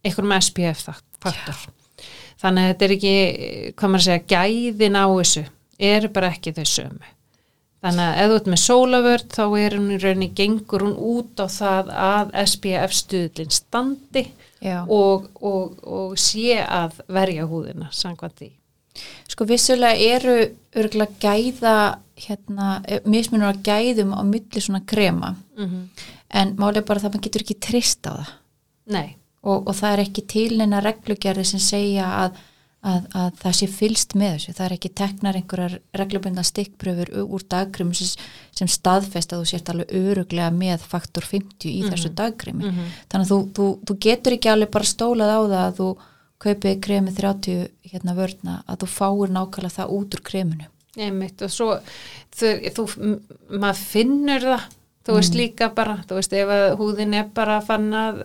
einhverjum 0.00 0.32
SPF 0.40 0.86
faktor. 1.20 1.66
Þannig 2.40 2.62
að 2.64 2.70
þetta 2.70 2.86
er 2.86 2.94
ekki, 2.96 3.14
hvað 3.76 3.92
maður 3.92 4.00
að 4.00 4.06
segja, 4.08 4.26
gæðin 4.32 4.96
á 4.96 5.06
þessu, 5.12 5.42
eru 5.92 6.12
bara 6.16 6.30
ekki 6.32 6.54
þau 6.56 6.64
sömu. 6.72 7.10
Þannig 7.80 8.06
að 8.06 8.20
ef 8.22 8.30
þú 8.30 8.38
ert 8.38 8.48
með 8.52 8.62
sólavörð 8.64 9.34
þá 9.36 9.44
er 9.60 9.76
hún 9.76 9.92
í 9.92 9.98
rauninni, 10.00 10.30
gengur 10.36 10.86
hún 10.86 10.96
út 10.96 11.40
á 11.40 11.46
það 11.52 11.92
að 12.08 12.32
SPF 12.46 12.96
stuðlinn 12.96 13.52
standi 13.52 14.24
Já. 14.24 14.39
Og, 14.88 15.28
og, 15.40 15.76
og 15.84 16.16
sé 16.20 16.58
að 16.60 17.00
verja 17.08 17.48
húðina 17.48 17.90
samkvæmt 17.92 18.38
því. 18.42 18.50
Sko 19.30 19.46
vissulega 19.48 20.14
eru 20.16 20.36
örgulega 20.76 21.16
gæða 21.22 21.76
hérna, 22.20 22.82
eh, 22.84 23.00
mismunur 23.08 23.54
á 23.54 23.62
gæðum 23.64 24.12
á 24.12 24.20
milli 24.26 24.60
svona 24.60 24.82
krema. 24.84 25.36
Mm 25.56 25.88
en 26.30 26.54
málið 26.58 26.82
er 26.82 26.86
bara 26.86 27.02
það 27.02 27.08
að 27.08 27.16
maður 27.16 27.26
getur 27.26 27.44
ekki 27.44 27.58
trist 27.66 28.06
á 28.06 28.12
það. 28.12 28.30
Nei, 28.94 29.08
og, 29.42 29.66
og 29.68 29.74
það 29.78 29.92
er 29.92 30.02
ekki 30.04 30.24
til 30.30 30.48
neina 30.58 30.82
reglugerði 30.84 31.46
sem 31.52 31.62
segja 31.62 32.08
að, 32.24 32.38
að, 32.80 33.06
að 33.12 33.32
það 33.42 33.56
sé 33.58 33.66
fylst 33.68 34.14
með 34.16 34.30
þessu, 34.34 34.54
það 34.56 34.66
er 34.66 34.74
ekki 34.76 34.90
teknar 35.00 35.38
einhverjar 35.38 35.74
reglubundna 36.00 36.44
stikkpröfur 36.46 37.12
úr 37.26 37.44
dagkrimu 37.52 37.96
sem, 37.98 38.70
staðfest 38.70 39.34
að 39.34 39.42
þú 39.42 39.50
sért 39.50 39.72
alveg 39.72 39.92
öruglega 40.00 40.48
með 40.54 40.86
faktor 40.88 41.26
50 41.28 41.68
í 41.68 41.82
þessu 41.88 42.12
dagkrimi. 42.16 42.70
Mhm. 42.70 42.88
þannig 43.12 43.26
að 43.26 43.32
þú, 43.34 43.40
þú, 43.56 43.68
þú 43.84 43.98
getur 44.06 44.36
ekki 44.36 44.52
alveg 44.52 44.72
bara 44.72 44.92
stólað 44.94 45.34
á 45.36 45.40
það 45.40 45.64
að 45.66 45.78
þú 45.80 45.90
kaupið 46.40 46.80
kremi 46.80 47.12
30 47.12 47.70
hérna 47.92 48.16
vörna 48.16 48.58
að 48.64 48.82
þú 48.82 48.90
fáir 48.96 49.32
nákvæmlega 49.36 49.76
það 49.76 49.96
út 49.96 50.14
úr 50.16 50.22
kreminu. 50.24 50.68
Einmitt 50.96 51.42
og 51.44 51.52
svo 51.52 51.74
þú, 52.34 52.86
maður 53.52 53.82
finnur 53.84 54.46
það 54.48 54.68
þú 55.06 55.16
veist 55.16 55.36
líka 55.38 55.70
bara, 55.76 55.96
þú 56.08 56.18
veist 56.18 56.36
ef 56.36 56.52
að 56.54 56.66
húðin 56.80 57.16
er 57.16 57.30
bara 57.34 57.58
fann 57.64 57.88
að 57.96 58.20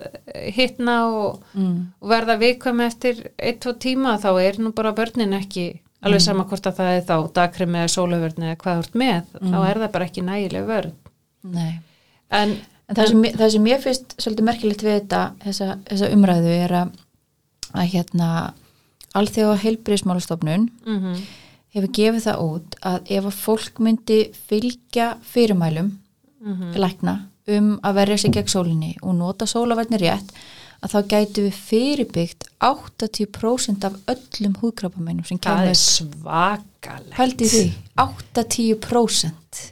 hittna 0.52 0.98
og, 1.08 1.40
mm. 1.56 1.74
og 2.02 2.12
verða 2.12 2.38
viðkvæm 2.42 2.84
eftir 2.84 3.24
1-2 3.38 3.74
tíma 3.82 4.18
þá 4.22 4.30
er 4.44 4.60
nú 4.60 4.74
bara 4.76 4.94
börnin 4.96 5.36
ekki 5.38 5.66
alveg 6.06 6.22
sama 6.22 6.44
hvort 6.46 6.68
að 6.68 6.78
það 6.78 6.92
er 6.92 7.04
þá 7.08 7.16
dagkrem 7.34 7.76
eða 7.80 7.92
sóluvörn 7.96 8.44
eða 8.46 8.60
hvað 8.60 8.82
ert 8.84 8.98
með, 9.00 9.34
þá 9.40 9.58
er 9.64 9.80
það 9.82 9.92
bara 9.96 10.08
ekki 10.10 10.26
nægileg 10.26 10.68
vörn. 10.68 10.96
En 12.36 12.56
En 12.86 12.94
það 12.94 13.08
sem, 13.10 13.24
það 13.34 13.50
sem 13.54 13.66
ég 13.66 13.82
finnst 13.82 14.14
svolítið 14.22 14.46
merkilegt 14.46 14.84
við 14.86 14.94
þetta, 15.00 15.22
þessa, 15.42 15.72
þessa 15.88 16.10
umræðu 16.14 16.52
er 16.54 16.74
að, 16.82 16.92
að 17.72 17.88
hérna 17.96 18.28
alþjóða 19.16 19.58
heilbriðsmálastofnun 19.64 20.70
mm 20.86 21.18
hefur 21.76 21.90
gefið 21.92 22.22
það 22.24 22.38
út 22.40 22.76
að 22.88 23.10
ef 23.12 23.26
að 23.28 23.34
fólk 23.36 23.80
myndi 23.84 24.14
fylgja 24.48 25.06
fyrirmælum 25.28 25.90
lækna 26.76 27.16
um 27.56 27.72
að 27.86 27.98
verja 28.00 28.18
sig 28.18 28.34
gegn 28.34 28.50
sólinni 28.50 28.92
og 29.02 29.14
nota 29.18 29.46
sólaverðni 29.46 30.00
rétt 30.02 30.32
að 30.84 30.92
þá 30.92 30.98
gætu 31.12 31.44
við 31.46 31.60
fyrirbyggt 31.70 32.44
80% 32.64 33.86
af 33.88 33.96
öllum 34.12 34.58
húðkrabameinum 34.60 35.24
sem 35.26 35.38
það 35.38 35.62
kemur 35.62 35.70
er 35.70 35.80
svakalegt. 35.80 37.14
Pældi 37.16 37.48
því, 37.52 37.64
80% 38.02 39.64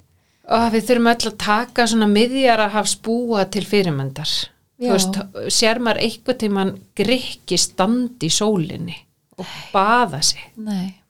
og 0.55 0.67
við 0.75 0.89
þurfum 0.89 1.13
öll 1.13 1.29
að 1.31 1.39
taka 1.45 1.87
svona 1.89 2.09
miðjara 2.11 2.69
hafs 2.75 2.97
búa 3.01 3.47
til 3.49 3.65
fyrirmyndar. 3.69 4.33
Þú 4.81 4.91
Já. 4.91 4.93
veist, 4.93 5.21
sér 5.55 5.81
maður 5.81 6.03
eitthvað 6.05 6.41
tíman 6.43 6.75
grikki 6.99 7.59
standi 7.61 8.29
í 8.29 8.35
sólinni 8.35 8.97
og 9.39 9.49
baða 9.75 10.21
sig? 10.25 10.43
Nei 10.57 11.04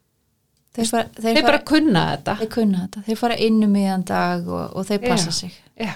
Þeir, 0.74 0.88
fara, 0.90 1.10
þeir, 1.14 1.36
þeir 1.36 1.46
bara 1.46 1.60
kunna 1.70 2.02
þetta 2.10 2.34
þeir 2.40 2.50
kunna 2.50 2.80
þetta, 2.84 3.02
þeir 3.06 3.18
fara 3.20 3.36
inn 3.46 3.60
um 3.62 3.74
miðan 3.76 4.04
dag 4.08 4.48
og, 4.50 4.64
og 4.74 4.86
þeir 4.88 5.04
passa 5.04 5.30
Já. 5.30 5.36
sig 5.36 5.58
Já. 5.78 5.94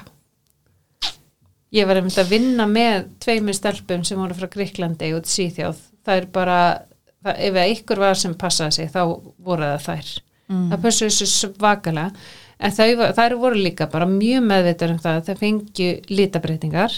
Ég 1.74 1.88
var 1.88 1.98
einmitt 2.00 2.20
að 2.20 2.30
vinna 2.32 2.64
með 2.70 3.08
tveimur 3.20 3.56
stelpum 3.56 4.04
sem 4.06 4.20
voru 4.20 4.36
frá 4.38 4.48
Gríklandi 4.48 5.10
og 5.12 5.26
Sýþjóð. 5.28 5.82
Það 6.06 6.20
er 6.22 6.28
bara, 6.32 6.60
það, 7.26 7.42
ef 7.44 7.58
ykkur 7.74 8.00
var 8.00 8.16
sem 8.16 8.36
passaði 8.40 8.76
sig 8.78 8.88
þá 8.94 9.02
voru 9.44 9.66
það 9.66 9.82
þær. 9.84 10.12
Mm. 10.48 10.62
Það 10.70 10.86
passaði 10.86 11.12
þessu 11.12 11.28
svakalega. 11.34 12.28
En 12.58 12.72
þau, 12.74 12.86
þær 13.18 13.36
voru 13.42 13.60
líka 13.60 13.90
bara 13.92 14.08
mjög 14.08 14.46
meðvitað 14.48 14.94
um 14.94 15.02
það 15.04 15.18
að 15.18 15.28
þau 15.28 15.42
fengju 15.42 15.90
litabreitingar 16.08 16.96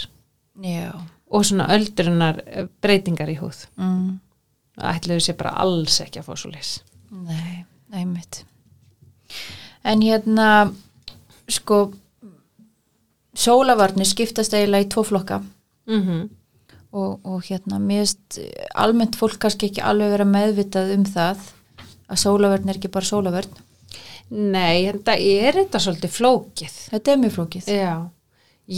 Já 0.63 0.93
og 1.31 1.47
svona 1.47 1.69
öldrunar 1.75 2.41
breytingar 2.83 3.31
í 3.31 3.39
húð. 3.39 3.67
mm. 3.79 4.19
Ætluðu 4.81 5.21
sér 5.21 5.37
bara 5.37 5.59
alls 5.61 5.99
ekki 6.01 6.23
að 6.23 6.29
fá 6.31 6.37
svo 6.41 6.51
leys. 6.51 6.79
Nei, 7.13 7.67
einmitt. 7.93 8.45
En 9.85 10.03
hérna 10.05 10.73
sko 11.51 11.93
sólavarnir 13.35 14.09
skiptast 14.09 14.55
eiginlega 14.55 14.87
í 14.87 14.93
tvo 14.93 15.07
flokka. 15.07 15.41
Mm 15.91 16.29
og, 16.91 17.21
og 17.23 17.45
hérna 17.47 17.77
mér 17.79 18.01
finnst 18.03 18.41
almennt 18.75 19.15
fólk 19.15 19.37
kannski 19.39 19.69
ekki 19.69 19.83
alveg 19.87 20.11
vera 20.11 20.25
meðvitað 20.27 20.89
um 20.97 21.05
það 21.07 21.45
að 22.11 22.19
sólavarn 22.19 22.67
er 22.67 22.81
ekki 22.81 22.91
bara 22.91 23.07
sólavarn 23.07 23.61
Nei, 24.31 24.87
þetta 24.87 25.17
er 25.19 25.57
þetta 25.59 25.79
svolítið 25.83 26.13
flókið. 26.15 26.75
Þetta 26.93 27.11
er 27.11 27.17
mjög 27.19 27.33
flókið. 27.35 27.71
Já, 27.75 27.95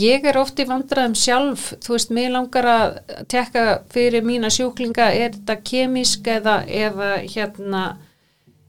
ég 0.01 0.23
er 0.25 0.39
oft 0.41 0.57
í 0.57 0.65
vandræðum 0.65 1.13
sjálf, 1.17 1.67
þú 1.85 1.93
veist, 1.93 2.13
mér 2.17 2.31
langar 2.33 2.69
að 2.71 2.95
tekka 3.29 3.65
fyrir 3.93 4.25
mína 4.25 4.49
sjúklinga, 4.53 5.11
er 5.13 5.35
þetta 5.35 5.59
kemisk 5.61 6.29
eða, 6.39 6.55
eða 6.65 7.11
hérna, 7.21 7.83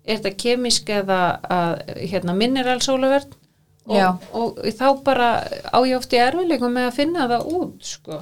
er 0.04 0.20
þetta 0.20 0.34
kemisk 0.40 0.92
eða 0.92 1.20
að, 1.48 1.72
hérna, 2.12 2.36
mineralsólaverð 2.36 3.32
Já. 3.88 4.14
og, 4.32 4.58
og 4.58 4.76
þá 4.78 4.86
bara 5.04 5.28
á 5.44 5.78
ég 5.84 5.96
oft 5.98 6.12
í 6.16 6.20
erfileikum 6.20 6.72
með 6.76 6.88
að 6.88 6.98
finna 6.98 7.26
það 7.28 7.48
út, 7.58 7.80
sko. 7.84 8.20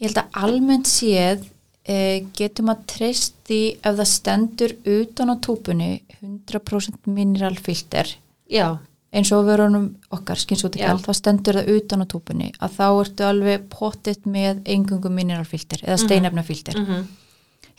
Ég 0.00 0.08
held 0.08 0.22
að 0.24 0.40
almennt 0.46 0.90
séð 0.90 1.44
e, 1.86 1.98
getum 2.34 2.72
að 2.72 2.82
treyst 2.90 3.36
því 3.46 3.60
ef 3.78 4.00
það 4.00 4.10
stendur 4.10 4.74
utan 4.96 5.30
á 5.30 5.36
túpunni 5.44 5.92
100% 6.18 7.06
mineralfilter 7.14 8.16
Já, 8.50 8.78
eins 9.14 9.30
og 9.34 9.46
verunum 9.46 9.92
okkar 10.14 10.40
skynsúti 10.40 10.82
Já. 10.82 10.90
gælt, 10.90 11.06
þá 11.06 11.20
stendur 11.20 11.60
það 11.60 11.74
utan 11.76 12.02
á 12.02 12.06
túpunni 12.10 12.48
að 12.58 12.78
þá 12.78 12.86
ertu 12.88 13.26
alveg 13.28 13.68
pottitt 13.70 14.26
með 14.26 14.64
engungum 14.74 15.14
mineralfilter 15.14 15.84
eða 15.86 16.00
steinefnafilter. 16.06 16.80
mm 16.80 17.04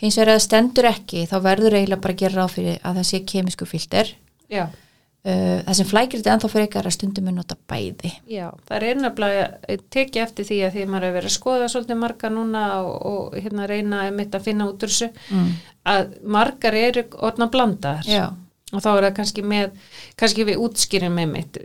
Hins 0.02 0.18
vegar 0.20 0.34
að 0.34 0.40
það 0.40 0.46
stendur 0.48 0.90
ekki 0.90 1.28
þá 1.30 1.36
verður 1.46 1.78
eiginlega 1.78 2.04
bara 2.04 2.16
að 2.16 2.24
gera 2.24 2.42
ráð 2.42 2.56
fyrir 2.58 2.82
að 2.82 2.98
það 3.00 3.08
sé 3.10 3.22
kemísku 3.32 3.68
filter. 3.70 4.12
Já, 4.52 4.64
uh, 4.68 5.58
það 5.66 5.78
sem 5.80 5.90
flækir 5.92 6.22
þetta 6.22 6.34
ennþá 6.36 6.52
fyrir 6.54 6.68
ykkar 6.70 6.90
að 6.90 6.96
stundum 6.98 7.30
er 7.32 7.38
nota 7.38 7.58
bæði. 7.72 8.12
Já, 8.32 8.48
það 8.68 8.88
er 8.90 9.02
nefnilega 9.02 9.46
að 9.74 9.86
tekja 9.96 10.26
eftir 10.28 10.50
því 10.50 10.62
að 10.68 10.76
því 10.76 10.88
maður 10.92 11.08
hefur 11.08 11.20
verið 11.20 11.32
að 11.32 11.38
skoða 11.38 11.70
svolítið 11.74 12.02
marga 12.02 12.34
núna 12.34 12.66
og, 12.82 12.96
og 13.12 13.38
hérna 13.40 13.70
reyna 13.72 14.02
að 14.10 14.42
finna 14.46 14.70
út 14.72 14.84
úr 14.84 14.92
þessu 14.94 15.12
mm. 15.14 15.54
að 15.94 16.18
margar 16.38 16.80
eru 16.80 17.06
orðna 17.16 17.50
blandar 17.54 18.10
Já, 18.10 18.28
og 18.74 18.84
þá 18.84 18.92
er 18.96 19.08
það 19.08 19.16
kannski 19.22 19.46
með 19.46 19.80
kannski 20.20 20.48
við 20.50 20.62
útskýrum 20.66 21.24
einmitt 21.24 21.62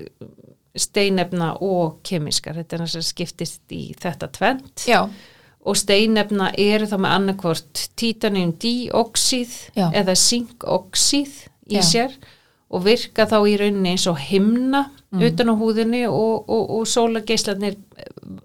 steinefna 0.79 1.55
og 1.65 1.99
kemiskar 2.07 2.61
þetta 2.61 2.77
er 2.77 2.85
að 2.87 3.07
skiptist 3.07 3.75
í 3.75 3.91
þetta 3.99 4.31
tvent 4.37 4.85
já, 4.87 5.03
og 5.67 5.77
steinefna 5.77 6.53
eru 6.59 6.87
þá 6.89 6.97
með 6.99 7.15
annarkvort 7.19 7.83
Já. 9.77 9.91
eða 9.93 10.15
zinkoxíð 10.17 11.35
í 11.71 11.77
Já. 11.79 11.83
sér 11.85 12.15
og 12.71 12.85
virka 12.87 13.27
þá 13.27 13.37
í 13.51 13.57
rauninni 13.61 13.93
eins 13.97 14.07
og 14.11 14.19
himna 14.19 14.87
Mm. 15.11 15.25
utan 15.27 15.49
á 15.51 15.55
húðinni 15.59 16.05
og, 16.07 16.45
og, 16.49 16.69
og 16.71 16.85
sólageislarnir 16.87 17.75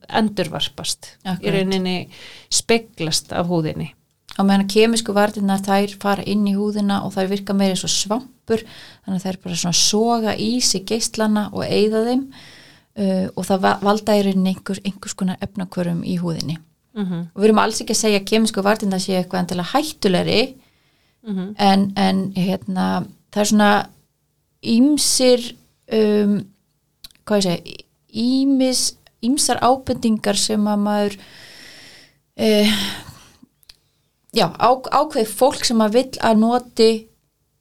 endurvarpast 0.10 1.12
Akkurat. 1.24 1.44
í 1.46 1.52
rauninni 1.54 1.96
speglast 2.50 3.34
af 3.38 3.46
húðinni 3.52 3.92
á 4.34 4.42
meðan 4.42 4.66
kemisku 4.74 5.14
varðirnar 5.14 5.62
þær 5.62 5.94
fara 6.02 6.26
inn 6.26 6.42
í 6.50 6.56
húðina 6.58 7.04
og 7.06 7.14
þær 7.16 7.30
virka 7.32 7.54
meira 7.54 7.76
eins 7.76 7.86
og 7.88 7.94
svampur 7.94 8.64
þannig 8.66 9.20
að 9.22 9.28
þær 9.28 9.40
bara 9.46 9.60
svona 9.62 9.78
soga 9.78 10.34
í 10.42 10.50
sig 10.66 10.88
geislana 10.90 11.46
og 11.54 11.64
eyða 11.70 12.02
þeim 12.10 12.24
uh, 12.34 13.28
og 13.36 13.46
það 13.46 13.62
va- 13.68 13.78
valda 13.86 14.18
í 14.18 14.26
rauninni 14.26 14.56
einhvers, 14.56 14.82
einhvers 14.90 15.14
konar 15.22 15.38
efnakvörum 15.46 16.02
í 16.04 16.18
húðinni 16.18 16.58
mm 16.96 17.06
-hmm. 17.06 17.26
og 17.34 17.42
við 17.42 17.48
erum 17.50 17.64
alls 17.64 17.82
ekki 17.82 17.94
að 17.94 18.04
segja 18.04 18.20
að 18.20 18.30
kemisku 18.32 18.62
varðirnar 18.62 19.04
séu 19.04 19.18
eitthvað 19.18 19.42
endilega 19.44 19.72
hættulegri 19.74 20.56
Mm 21.26 21.56
en, 21.58 21.94
en 21.98 22.34
hérna 22.36 23.06
það 23.34 23.42
er 23.42 23.48
svona 23.50 23.90
ímsir 24.62 25.56
um, 25.92 26.36
hvað 27.26 27.38
ég 27.38 27.44
segja 27.44 27.84
ímis, 28.16 28.82
ímsar 29.26 29.60
ábendingar 29.62 30.38
sem 30.38 30.68
að 30.68 30.80
maður 30.80 31.18
uh, 32.40 32.78
já, 34.36 34.48
á, 34.56 34.70
ákveð 35.02 35.34
fólk 35.34 35.66
sem 35.68 35.82
að 35.82 35.98
vill 35.98 36.22
að 36.22 36.40
noti 36.40 36.92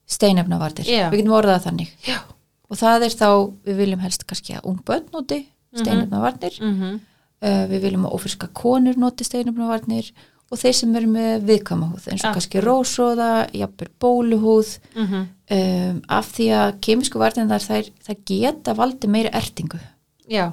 steinefnavartir, 0.04 0.86
Já. 0.86 1.08
við 1.10 1.22
getum 1.22 1.38
orðað 1.38 1.66
þannig 1.68 1.92
Já. 2.04 2.20
og 2.68 2.78
það 2.78 3.08
er 3.08 3.16
þá, 3.16 3.28
við 3.64 3.80
viljum 3.80 4.04
helst 4.04 4.26
kannski 4.28 4.58
að 4.58 4.68
ung 4.70 4.80
börn 4.84 5.08
noti 5.14 5.40
steinefnavarnir 5.74 6.60
mm 6.60 6.74
-hmm. 6.80 6.98
Uh, 7.42 7.64
við 7.70 7.82
viljum 7.88 8.06
að 8.08 8.14
ofriska 8.18 8.48
konur 8.52 8.96
noti 9.00 9.24
steinefnavarnir 9.24 10.12
og 10.52 10.58
þeir 10.60 10.74
sem 10.76 10.96
eru 10.96 11.08
með 11.10 11.46
viðkama 11.48 11.88
húð 11.90 12.08
eins 12.12 12.20
og 12.22 12.28
Akkurat. 12.30 12.34
kannski 12.36 12.60
rósóða, 12.62 13.30
jafnvel 13.52 13.88
bóluhúð 14.00 14.78
Mm 14.94 15.24
um, 15.50 16.02
af 16.08 16.30
því 16.32 16.46
að 16.56 16.76
kemisku 16.80 17.18
varnirnar 17.20 17.60
þær, 17.60 17.90
þær 18.06 18.16
geta 18.24 18.72
valdi 18.74 19.08
meiri 19.12 19.28
ertingu 19.32 19.76
Já, 20.28 20.52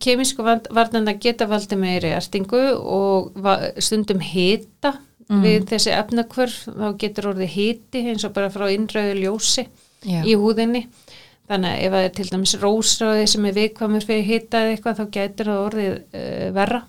kemísku 0.00 0.44
varnanda 0.44 1.12
geta 1.20 1.46
valdi 1.48 1.76
meiri 1.76 2.12
ertingu 2.16 2.60
og 2.78 3.32
stundum 3.78 4.20
hita 4.20 4.94
Mm. 5.30 5.44
við 5.46 5.66
þessi 5.70 5.92
efnakvörf, 5.94 6.54
þá 6.74 6.86
getur 6.98 7.28
orðið 7.30 7.52
hiti 7.54 8.00
eins 8.10 8.24
og 8.26 8.32
bara 8.34 8.48
frá 8.50 8.64
innröðu 8.74 9.12
ljósi 9.20 9.62
Já. 10.02 10.24
í 10.26 10.34
húðinni. 10.34 10.88
Þannig 11.50 11.72
að 11.72 11.84
ef 11.84 11.92
það 11.94 12.06
er 12.06 12.14
til 12.16 12.28
dæmis 12.30 12.56
rósráði 12.62 13.26
sem 13.32 13.46
er 13.48 13.56
viðkvæmur 13.56 14.06
fyrir 14.06 14.26
hita 14.28 14.62
eða 14.62 14.74
eitthvað 14.76 15.00
þá 15.00 15.04
getur 15.16 15.50
það 15.50 15.62
orðið 15.66 15.94
uh, 15.98 16.48
verra. 16.56 16.82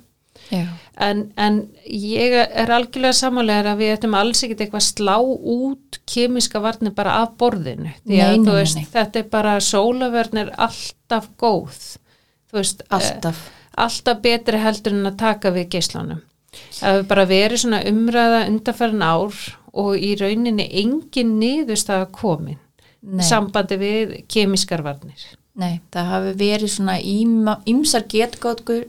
En, 0.51 1.21
en 1.39 1.57
ég 1.85 2.33
er 2.35 2.71
algjörlega 2.75 3.15
samanlega 3.15 3.71
að 3.71 3.81
við 3.81 3.93
ættum 3.93 4.17
alls 4.19 4.41
ekkert 4.43 4.65
eitthvað 4.65 4.81
að 4.81 4.87
slá 4.89 5.15
út 5.53 5.99
kemíska 6.11 6.61
varnir 6.61 6.93
bara 6.97 7.21
af 7.21 7.37
borðinu. 7.39 7.93
Því 8.03 8.19
að 8.19 8.35
Nei, 8.35 8.43
nei, 8.43 8.53
veist, 8.57 8.77
nei. 8.77 8.89
þetta 8.91 9.21
er 9.21 9.31
bara 9.31 9.55
sólavörn 9.63 10.41
er 10.43 10.51
alltaf 10.67 11.31
góð. 11.39 11.79
Veist, 12.51 12.83
eh, 12.83 12.93
alltaf 12.97 13.41
alltaf 13.79 14.19
betri 14.23 14.59
heldur 14.59 14.95
en 14.95 15.09
að 15.09 15.19
taka 15.21 15.51
við 15.55 15.69
geislunum. 15.75 16.21
Það 16.75 16.97
hefur 16.97 17.07
bara 17.13 17.27
verið 17.29 17.63
svona 17.63 17.83
umræða 17.87 18.41
undarfærin 18.49 19.05
ár 19.05 19.37
og 19.71 19.93
í 19.95 20.11
rauninni 20.19 20.67
engin 20.81 21.37
niðurstaða 21.39 22.09
komin 22.11 22.59
Nei. 23.01 23.23
sambandi 23.25 23.77
við 23.81 24.11
kemískar 24.29 24.83
varnir. 24.85 25.21
Nei, 25.57 25.81
það 25.91 26.11
hafi 26.13 26.33
verið 26.39 26.71
svona 26.71 26.97
ýmsar 27.67 28.05
getgátur, 28.07 28.85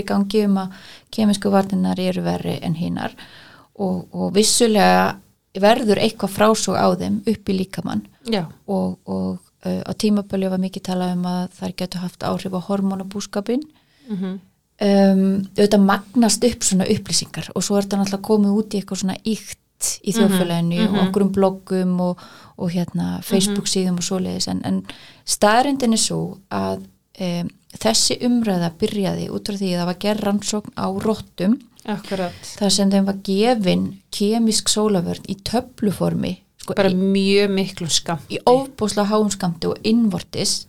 í 0.00 0.06
gangi 0.06 0.46
um 0.48 0.56
að 0.64 0.78
kemisku 1.14 1.52
varnirnar 1.54 2.00
eru 2.02 2.24
verri 2.24 2.56
en 2.66 2.74
hinnar 2.74 3.14
og, 3.78 4.08
og 4.10 4.32
vissulega 4.34 5.20
verður 5.54 6.00
eitthvað 6.02 6.34
frásog 6.34 6.74
á 6.74 6.90
þeim 6.98 7.20
upp 7.30 7.52
í 7.52 7.56
líkamann 7.60 8.02
Já, 8.26 8.42
og, 8.66 8.96
og 9.06 9.38
uh, 9.38 9.82
á 9.86 9.92
tímabölu 9.94 10.50
var 10.50 10.58
mikið 10.58 10.86
talað 10.90 11.14
um 11.14 11.28
að 11.30 11.44
þær 11.60 11.76
getur 11.78 12.02
haft 12.02 12.26
áhrif 12.26 12.58
á 12.58 12.66
hormonabúskapin 12.66 13.62
mm 14.08 14.18
um, 14.80 15.22
auðvitað 15.54 15.84
magnast 15.84 16.44
upp 16.48 16.66
svona 16.66 16.88
upplýsingar 16.90 17.50
og 17.54 17.64
svo 17.64 17.78
er 17.78 17.86
þetta 17.86 18.00
náttúrulega 18.00 18.28
komið 18.28 18.58
út 18.58 18.74
í 18.74 18.80
eitthvað 18.80 19.02
svona 19.02 19.18
ykt 19.84 20.08
í 20.08 20.14
þjóðfélaginu 20.16 20.80
mhm. 20.84 20.94
og 20.94 21.08
okkur 21.08 21.26
um 21.26 21.34
bloggum 21.34 22.00
og, 22.04 22.24
og 22.56 22.72
hérna 22.74 23.18
Facebook 23.26 23.68
síðum 23.70 24.00
og 24.00 24.06
svoleiðis. 24.06 24.48
En, 24.52 24.62
en 24.66 24.80
staðrindin 25.28 25.96
er 25.96 26.02
svo 26.02 26.20
að 26.54 26.84
um, 27.20 27.52
þessi 27.82 28.18
umræða 28.26 28.72
byrjaði 28.80 29.28
út 29.34 29.50
frá 29.50 29.60
því 29.60 29.70
að 29.72 29.82
það 29.82 29.90
var 29.90 30.00
gerð 30.06 30.26
rannsókn 30.28 30.76
á 30.78 30.86
akkurat. 31.84 32.50
þar 32.56 32.72
sem 32.72 32.90
þeim 32.90 33.08
var 33.10 33.20
gefin 33.26 33.86
kemisk 34.14 34.70
sólavörn 34.72 35.26
í 35.28 35.36
töfluformi 35.44 36.38
sko, 36.62 36.76
Bara 36.78 36.92
í, 36.92 36.96
mjög 36.96 37.50
miklu 37.52 37.90
skam. 37.92 38.22
í 38.30 38.40
ofbúslega 38.48 39.10
háumskamti 39.10 39.68
og 39.68 39.80
innvortis. 39.84 40.66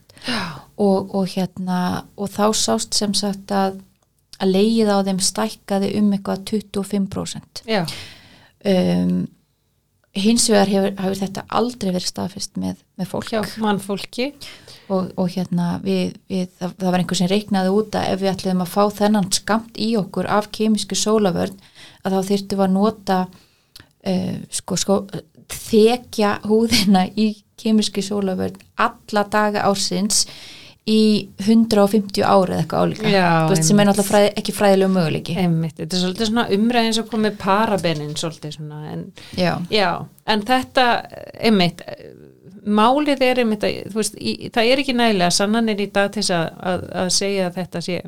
Og, 0.75 1.13
og 1.13 1.28
hérna 1.30 2.04
og 2.17 2.32
þá 2.34 2.49
sást 2.58 2.95
sem 2.97 3.13
sagt 3.13 3.51
að 3.54 3.78
að 4.41 4.51
leið 4.51 4.91
á 4.91 4.97
þeim 5.08 5.21
stækkaði 5.23 5.91
um 5.99 6.12
eitthvað 6.15 6.43
25% 6.51 7.63
Já, 7.69 7.84
um, 8.71 9.15
hins 10.15 10.47
vegar 10.49 10.71
hefur, 10.71 10.93
hefur 10.95 11.19
þetta 11.19 11.43
aldrei 11.60 11.89
verið 11.91 12.08
staðfest 12.10 12.60
með, 12.62 12.80
með 12.99 13.12
fólk 13.12 13.32
hjá 13.34 13.41
mannfólki. 13.62 14.32
og, 14.88 15.10
og 15.17 15.32
hérna 15.34 15.80
við, 15.84 16.15
við, 16.30 16.49
það, 16.60 16.75
það 16.80 16.91
var 16.91 17.01
einhver 17.01 17.19
sem 17.19 17.32
reiknaði 17.32 17.71
út 17.73 17.95
að 17.97 18.10
ef 18.12 18.19
við 18.21 18.32
ætliðum 18.32 18.65
að 18.65 18.73
fá 18.75 18.84
þennan 18.99 19.32
skamt 19.34 19.80
í 19.82 19.89
okkur 19.99 20.30
af 20.30 20.51
kemísku 20.56 20.97
sólavörn 20.99 21.56
að 22.06 22.15
þá 22.15 22.30
þyrftum 22.30 22.60
við 22.60 22.65
að 22.67 22.75
nota 22.75 23.17
uh, 23.25 24.36
sko, 24.54 24.78
sko 24.80 24.99
þekja 25.51 26.36
húðina 26.45 27.08
í 27.17 27.32
kemísku 27.60 28.04
sólavörn 28.06 28.62
alla 28.78 29.25
daga 29.32 29.65
ársins 29.67 30.25
í 30.86 31.30
150 31.41 32.21
ári 32.21 32.54
eða 32.54 32.62
eitthvað 32.62 32.84
álíka. 32.86 33.13
Veist, 33.50 33.65
sem 33.65 33.80
er 33.82 33.88
náttúrulega 33.89 34.10
fræði, 34.12 34.28
ekki 34.41 34.54
fræðilegu 34.54 34.93
möguleiki. 34.93 35.38
Einmitt, 35.41 35.80
þetta 35.80 35.98
er 35.98 36.04
svolítið 36.04 36.30
svona 36.30 36.45
umræðin 36.58 36.98
sem 36.98 37.08
komið 37.10 37.39
parabenin 37.41 38.13
svolítið 38.19 38.54
svona 38.60 38.82
en 38.91 39.02
Já, 39.39 39.52
Já, 39.74 39.89
en 40.30 40.45
þetta, 40.45 40.86
einmitt, 41.41 41.82
málið 42.65 43.26
er 43.26 43.41
einmitt 43.41 43.65
að, 43.65 43.82
veist, 43.98 44.19
í, 44.21 44.52
það 44.54 44.71
er 44.71 44.84
ekki 44.84 44.98
nægilega 45.00 45.34
sannanir 45.34 45.82
í 45.82 45.89
dag 45.95 46.13
til 46.13 46.21
þess 46.21 46.38
að, 46.38 46.48
að, 46.71 46.88
að 47.02 47.12
segja 47.17 47.50
að 47.50 47.60
þetta 47.63 47.86
sé 47.89 48.00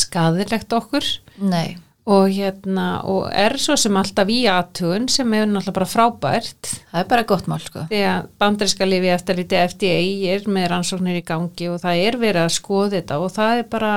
skadilegt 0.00 0.78
okkur. 0.78 1.14
Nei 1.42 1.78
og 2.10 2.30
hérna, 2.34 2.86
og 3.06 3.28
er 3.30 3.54
svo 3.60 3.76
sem 3.78 3.94
alltaf 3.98 4.30
í 4.32 4.40
aðtugun 4.50 5.06
sem 5.12 5.34
er 5.36 5.46
náttúrulega 5.46 5.76
bara 5.76 5.88
frábært. 5.88 6.70
Það 6.90 7.02
er 7.02 7.10
bara 7.12 7.26
gott 7.28 7.50
mál 7.50 7.60
sko. 7.62 7.84
Því 7.90 8.00
að 8.10 8.30
bandriska 8.42 8.88
lifi 8.88 9.12
eftir 9.14 9.38
lítið 9.38 9.62
FDA 9.74 10.00
er 10.34 10.48
með 10.50 10.66
rannsóknir 10.72 11.20
í 11.20 11.26
gangi 11.28 11.68
og 11.70 11.78
það 11.84 12.02
er 12.08 12.18
verið 12.18 12.46
að 12.46 12.56
skoða 12.56 12.90
þetta 12.96 13.20
og 13.22 13.30
það 13.36 13.60
er 13.60 13.68
bara, 13.74 13.92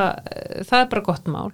það 0.69 0.77
er 0.79 0.91
bara 0.91 1.05
gott 1.07 1.31
mál. 1.33 1.47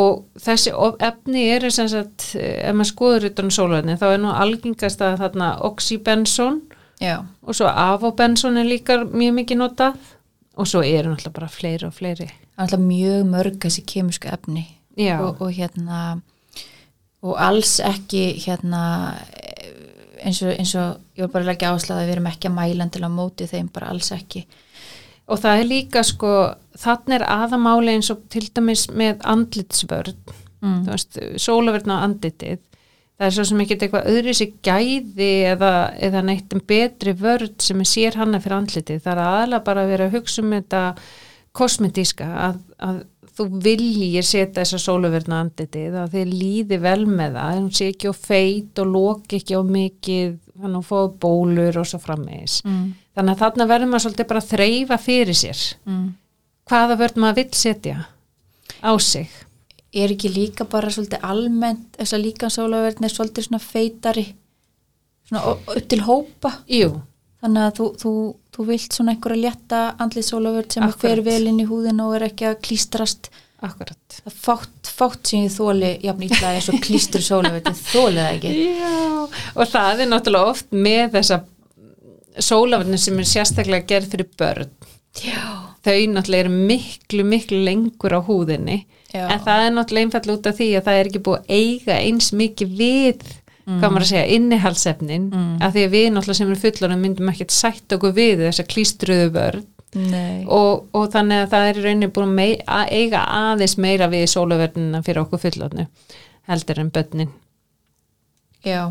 Og 0.00 0.20
þessi 0.38 0.74
efni 1.02 1.46
er 1.50 1.64
sem 1.74 1.88
sagt, 1.90 2.28
ef 2.36 2.76
maður 2.76 2.90
skoður 2.92 3.28
utan 3.30 3.54
sólvæðni 3.54 3.96
þá 3.98 4.06
er 4.10 4.20
nú 4.22 4.34
algengast 4.34 5.00
að 5.02 5.16
þarna 5.24 5.54
oxybenzón 5.66 6.60
Já, 7.00 7.22
og 7.40 7.56
svo 7.56 7.70
avobenzón 7.72 8.60
er 8.60 8.68
líka 8.68 8.98
mjög 9.08 9.38
mikið 9.38 9.62
notað. 9.62 9.96
Og 10.60 10.68
svo 10.68 10.82
eru 10.84 11.14
náttúrulega 11.14 11.38
bara 11.38 11.48
fleiri 11.48 11.88
og 11.88 11.96
fleiri. 11.96 12.28
Alltaf 12.60 12.82
mjög 12.84 13.24
mörg 13.30 13.56
þessi 13.62 13.86
kemisku 13.88 14.28
efni 14.28 14.66
og, 14.96 15.40
og 15.40 15.52
hérna 15.54 16.00
og 17.20 17.36
alls 17.36 17.78
ekki 17.84 18.24
hérna 18.40 18.82
eins 20.24 20.40
og, 20.44 20.52
eins 20.54 20.72
og 20.78 21.00
ég 21.16 21.24
var 21.24 21.32
bara 21.34 21.44
að 21.44 21.50
leggja 21.52 21.72
áslag 21.74 22.00
að 22.00 22.08
við 22.08 22.14
erum 22.16 22.30
ekki 22.30 22.50
að 22.50 22.56
mæla 22.56 22.88
til 22.92 23.04
að 23.04 23.14
móti 23.16 23.48
þeim, 23.50 23.68
bara 23.72 23.92
alls 23.92 24.10
ekki. 24.16 24.44
Og 25.30 25.38
það 25.40 25.60
er 25.60 25.68
líka 25.68 26.02
sko, 26.06 26.32
þannig 26.80 27.20
er 27.20 27.26
aðamáli 27.30 27.94
eins 27.94 28.10
og 28.12 28.24
til 28.32 28.46
dæmis 28.48 28.88
með 28.90 29.22
andlitsvörn. 29.30 30.18
Mm. 30.60 30.80
þú 30.84 30.92
veist, 30.92 31.20
sólaverðna 31.40 32.00
á 32.00 32.04
andlitið. 32.04 32.58
Það 33.20 33.26
er 33.26 33.34
svo 33.36 33.44
sem 33.48 33.62
ekki 33.62 33.76
eitthvað 33.76 34.10
öðru 34.10 34.34
sér 34.36 34.50
gæði 34.64 35.30
eða, 35.48 35.72
eða 36.08 36.22
neitt 36.24 36.52
en 36.56 36.62
betri 36.68 37.14
vörð 37.16 37.54
sem 37.64 37.80
er 37.80 37.88
sér 37.88 38.16
hanna 38.20 38.40
fyrir 38.40 38.58
andlitið. 38.58 39.00
Það 39.04 39.12
er 39.12 39.22
aðalega 39.24 39.66
bara 39.68 39.84
að 39.84 39.92
vera 39.94 40.08
að 40.08 40.16
hugsa 40.18 40.44
um 40.44 40.54
þetta 40.56 40.82
kosmetíska 41.56 42.28
að, 42.48 42.60
að 42.80 43.00
þú 43.40 43.46
viljir 43.64 44.26
setja 44.26 44.60
þessa 44.60 44.78
sólaverðna 44.84 45.40
á 45.40 45.42
andlitið 45.46 45.94
að 45.96 46.14
þið 46.14 46.32
líði 46.36 46.78
vel 46.84 47.02
með 47.08 47.36
það 47.40 47.58
hún 47.58 47.70
sé 47.78 47.86
ekki 47.94 48.10
á 48.12 48.14
feit 48.20 48.80
og 48.82 48.90
loki 48.92 49.38
ekki 49.40 49.56
á 49.56 49.62
mikið 49.64 50.34
þannig 50.60 50.80
að 50.82 50.88
fóðu 50.90 51.12
bólur 51.24 51.78
og 51.80 51.86
svo 51.88 52.00
frammeðis 52.04 52.58
Mm. 52.66 52.90
þannig 53.16 53.32
að 53.34 53.40
þarna 53.44 53.66
verður 53.70 53.90
maður 53.94 54.04
svolítið 54.06 54.28
bara 54.28 54.40
að 54.44 54.50
þreyfa 54.52 54.98
fyrir 55.00 55.38
sér. 55.40 55.62
Mm. 55.88 56.08
hvaða 56.70 56.98
vörð 57.00 57.16
maður 57.24 57.38
vill 57.40 57.54
setja 57.56 57.96
á 58.84 58.92
sig? 59.00 59.30
Er 59.92 60.12
ekki 60.12 60.28
líka 60.30 60.64
bara 60.70 60.90
svolítið 60.92 61.24
almennt 61.26 61.96
þess 61.98 62.12
að 62.14 62.22
líka 62.28 62.46
sólaverðin 62.52 63.08
er 63.08 63.14
svolítið 63.16 63.48
svona 63.48 63.58
feitari 63.64 64.26
svona 65.26 65.56
upp 65.56 65.88
til 65.88 66.00
hópa? 66.06 66.52
Jú, 66.68 67.00
þannig 67.42 67.64
að 67.66 67.74
þú, 67.80 67.88
þú, 68.02 68.12
þú 68.54 68.66
vilt 68.70 68.96
svona 68.96 69.14
einhverja 69.14 69.44
létta 69.44 69.82
andlið 70.02 70.26
sólaverð 70.26 70.74
sem 70.76 70.92
fer 71.00 71.22
vel 71.26 71.44
inn 71.50 71.62
í 71.62 71.68
húðin 71.68 72.02
og 72.04 72.16
er 72.18 72.26
ekki 72.30 72.50
að 72.50 72.60
klístrast. 72.66 73.30
Akkurat. 73.60 74.20
Það 74.24 74.36
fátt, 74.40 74.90
fátt 74.96 75.30
sem 75.30 75.44
ég 75.44 75.52
þóli 75.52 75.90
jafn 76.00 76.24
ítla 76.24 76.52
eins 76.56 76.70
og 76.72 76.78
klístur 76.80 77.24
sólaverð 77.24 77.68
ég 77.68 77.80
þóli 77.90 78.22
það 78.22 78.36
ekki. 78.36 78.52
Já, 78.80 78.94
og 79.54 79.72
það 79.74 80.04
er 80.04 80.12
náttúrulega 80.14 80.54
oft 80.54 80.70
með 80.72 81.18
þessa 81.18 81.42
sólaverðin 82.40 83.02
sem 83.02 83.20
er 83.20 83.28
sérstaklega 83.28 83.88
gerð 83.90 84.14
fyrir 84.14 84.30
börn. 84.40 84.72
Já, 85.20 85.42
þau 85.84 85.98
náttúrulega 86.14 86.46
eru 86.46 86.54
miklu, 86.70 87.26
miklu 87.28 87.60
lengur 87.66 88.16
á 88.16 88.20
húðinni. 88.24 88.80
Já. 89.10 89.24
en 89.26 89.40
það 89.42 89.64
er 89.64 89.72
náttúrulega 89.74 90.06
einfall 90.06 90.34
út 90.36 90.44
af 90.46 90.58
því 90.60 90.66
að 90.78 90.84
það 90.86 90.98
er 90.98 91.08
ekki 91.08 91.20
búið 91.26 91.40
að 91.40 91.54
eiga 91.56 91.94
eins 91.98 92.28
mikið 92.40 92.74
við 92.78 93.24
hvað 93.78 93.92
maður 93.92 94.06
að 94.06 94.10
segja, 94.12 94.24
innihalsefnin 94.36 95.28
mm. 95.30 95.50
að 95.62 95.76
því 95.76 95.84
að 95.86 95.94
við 95.96 96.06
náttúrulega 96.14 96.38
sem 96.38 96.50
eru 96.50 96.62
fullorinn 96.64 97.04
myndum 97.04 97.30
ekkert 97.32 97.54
sætt 97.54 97.96
okkur 97.96 98.16
við 98.16 98.46
þessa 98.46 98.66
klístruðu 98.70 99.28
börn 99.36 99.68
og, 100.46 100.88
og 100.94 101.06
þannig 101.10 101.44
að 101.44 101.52
það 101.52 101.68
er 101.68 101.78
í 101.78 101.84
rauninni 101.84 102.08
búin 102.14 102.34
mei, 102.34 102.50
að 102.62 102.92
eiga 102.94 103.24
aðeins 103.26 103.76
meira 103.82 104.06
við 104.12 104.28
sólaverðina 104.30 105.02
fyrir 105.06 105.24
okkur 105.24 105.42
fullorinu 105.42 105.86
heldur 106.50 106.82
en 106.82 106.92
börnin 106.94 107.32
já, 108.64 108.90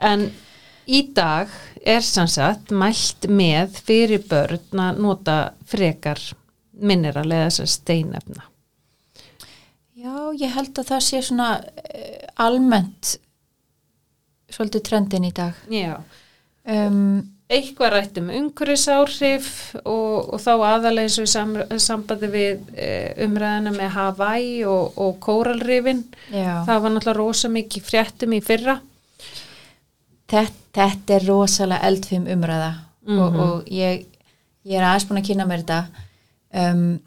En 0.00 0.30
í 0.88 1.02
dag 1.14 1.50
er 1.84 2.04
sannsagt 2.04 2.72
mælt 2.72 3.28
með 3.28 3.76
fyrir 3.84 4.22
börn 4.28 4.80
að 4.80 5.00
nota 5.04 5.36
frekar 5.68 6.20
mineral 6.80 7.26
eða 7.28 7.50
þessar 7.50 7.70
steinefna. 7.74 8.46
já, 9.94 10.14
ég 10.40 10.54
held 10.56 10.78
að 10.80 10.92
það 10.94 11.02
sé 11.04 11.22
svona 11.26 11.50
eh, 11.84 12.24
almennt 12.40 13.18
svolítið 14.54 14.82
trendin 14.88 15.24
í 15.24 15.32
dag 15.36 15.54
Já. 15.70 15.98
um, 16.66 17.22
Eitthvað 17.50 17.90
rætt 17.96 18.18
um 18.20 18.28
umhverfisáhrif 18.30 19.46
og, 19.82 20.28
og 20.34 20.38
þá 20.38 20.50
og 21.18 21.24
í 21.26 21.30
sam, 21.32 21.56
sambandi 21.82 22.28
við 22.30 22.60
e, 22.78 22.90
umræðina 23.26 23.72
með 23.74 23.88
Hawaii 23.96 24.52
og, 24.70 24.92
og 25.02 25.16
kóralrifin. 25.24 26.04
Það 26.30 26.78
var 26.84 26.94
náttúrulega 26.94 27.16
rosa 27.18 27.50
mikið 27.50 27.88
fréttum 27.88 28.36
í 28.36 28.40
fyrra. 28.46 28.76
þetta, 30.30 30.46
þetta 30.78 31.16
er 31.16 31.26
rosalega 31.26 31.88
eldfim 31.90 32.28
umræða 32.30 32.70
og, 33.08 33.32
Mhm. 33.32 33.40
og 33.40 33.64
ég, 33.66 34.04
ég 34.66 34.76
er 34.78 34.86
aðeins 34.86 35.08
búin 35.08 35.18
að 35.22 35.26
kynna 35.32 35.46
mér 35.50 35.64
þetta 35.64 35.80
um, 36.54 37.00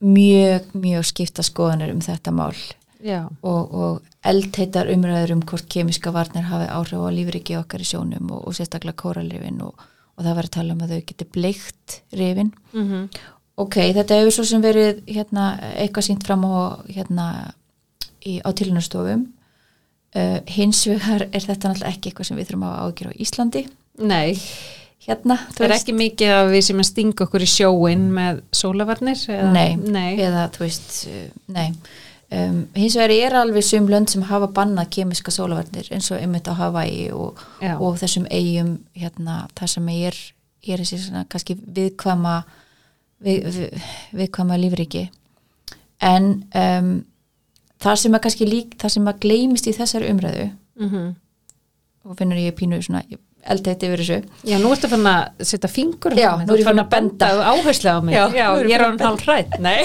mjög, 0.00 0.72
mjög 0.72 1.04
skipta 1.04 1.42
skoðanir 1.44 1.92
um 1.92 2.00
þetta 2.00 2.32
mál 2.32 2.56
Já. 3.04 3.28
og, 3.42 3.74
og 3.74 4.02
eldheitar 4.28 4.90
umræður 4.92 5.36
um 5.36 5.44
hvort 5.46 5.68
kemiska 5.72 6.12
varnir 6.14 6.46
hafi 6.46 6.68
áhrif 6.70 7.02
á 7.02 7.10
lífriki 7.10 7.56
okkar 7.58 7.82
í 7.82 7.88
sjónum 7.88 8.30
og, 8.30 8.46
og 8.46 8.56
sérstaklega 8.56 9.00
kóralrifin 9.02 9.62
og, 9.66 9.74
og 10.16 10.24
það 10.24 10.36
verður 10.38 10.50
að 10.50 10.56
tala 10.58 10.76
um 10.76 10.84
að 10.84 10.94
þau 10.94 11.06
geti 11.10 11.30
bleikt 11.36 12.02
rifin 12.14 12.52
Mm 12.72 13.08
ok, 13.60 13.78
þetta 13.96 14.18
hefur 14.20 14.36
svo 14.36 14.44
sem 14.48 14.62
verið 14.64 15.02
hérna, 15.10 15.52
eitthvað 15.76 16.06
sínt 16.08 16.26
fram 16.26 16.44
á 16.48 16.82
hérna, 16.88 17.26
í, 18.24 18.38
á 18.40 18.48
tilunarstofum 18.56 19.26
uh, 20.16 20.38
hins 20.50 20.84
vegar 20.88 21.26
er 21.28 21.44
þetta 21.44 21.72
náttúrulega 21.72 21.92
ekki 21.92 22.12
eitthvað 22.12 22.30
sem 22.30 22.38
við 22.40 22.48
þurfum 22.50 22.68
að 22.68 22.72
hafa 22.72 22.86
ágjör 22.88 23.12
á 23.12 23.20
Íslandi 23.26 23.64
Nei, 24.02 24.38
hérna, 25.04 25.36
það 25.52 25.66
er 25.66 25.74
ekki 25.76 25.96
mikið 25.98 26.32
að 26.38 26.54
við 26.54 26.64
sem 26.70 26.80
að 26.80 26.88
stinga 26.88 27.26
okkur 27.26 27.44
í 27.44 27.50
sjóin 27.50 28.06
með 28.16 28.40
sólavarnir? 28.56 29.26
Eða? 29.34 29.50
Nei, 29.52 29.76
Nei. 29.76 30.14
eða 30.16 30.46
þú 30.54 30.64
veist, 30.64 30.94
uh, 31.10 31.26
nei 31.52 31.68
um, 32.32 32.58
hins 32.78 32.96
vegar 32.98 33.14
er 33.14 33.36
alveg 33.42 33.64
sum 33.66 33.88
lönd 33.90 34.10
sem 34.12 34.24
hafa 34.28 34.48
bannað 34.56 34.90
kemiska 34.96 35.34
sólavarnir 35.34 35.88
eins 35.94 36.10
og 36.12 36.20
einmitt 36.20 36.50
á 36.50 36.54
Hawaii 36.58 37.10
og, 37.14 37.40
og 37.78 37.98
þessum 38.00 38.26
eigum 38.30 38.76
hérna, 38.98 39.46
það 39.58 39.72
sem 39.76 39.88
er, 39.94 40.20
er 40.66 40.84
þessi 40.84 41.00
svona 41.06 41.24
kannski 41.30 41.56
viðkvæma 41.60 42.36
við, 43.22 43.48
við, 43.56 43.88
viðkvæma 44.20 44.60
lífriki 44.64 45.06
en 46.02 46.30
um, 46.58 46.94
það 47.82 47.98
sem 48.04 48.16
að 48.16 48.24
kannski 48.26 48.48
lík, 48.48 48.78
það 48.80 48.96
sem 48.96 49.10
að 49.12 49.20
gleymist 49.26 49.68
í 49.70 49.76
þessari 49.76 50.12
umræðu 50.14 50.50
Mm 50.82 51.12
og 52.02 52.18
finnur 52.18 52.40
ég 52.40 52.54
pínu 52.58 52.80
svona 52.82 53.02
eldheitt 53.42 53.82
yfir 53.82 54.02
þessu. 54.02 54.18
Já, 54.46 54.56
nú 54.62 54.70
ertu 54.74 54.88
fann 54.92 55.08
að 55.10 55.46
setja 55.48 55.70
fingur 55.70 56.14
Já, 56.18 56.30
nú 56.38 56.54
er 56.54 56.62
ég 56.62 56.68
farin 56.68 56.82
að 56.84 56.90
benda 56.92 57.30
áherslu 57.50 57.90
á 57.90 57.98
mig. 58.04 58.14
Já, 58.14 58.24
Já, 58.36 58.46
er 58.54 58.68
ég 58.70 58.76
er 58.76 58.84
farin 58.84 59.00
hann 59.00 59.08
hálf 59.08 59.24
hrætt 59.26 59.58
Nei. 59.62 59.82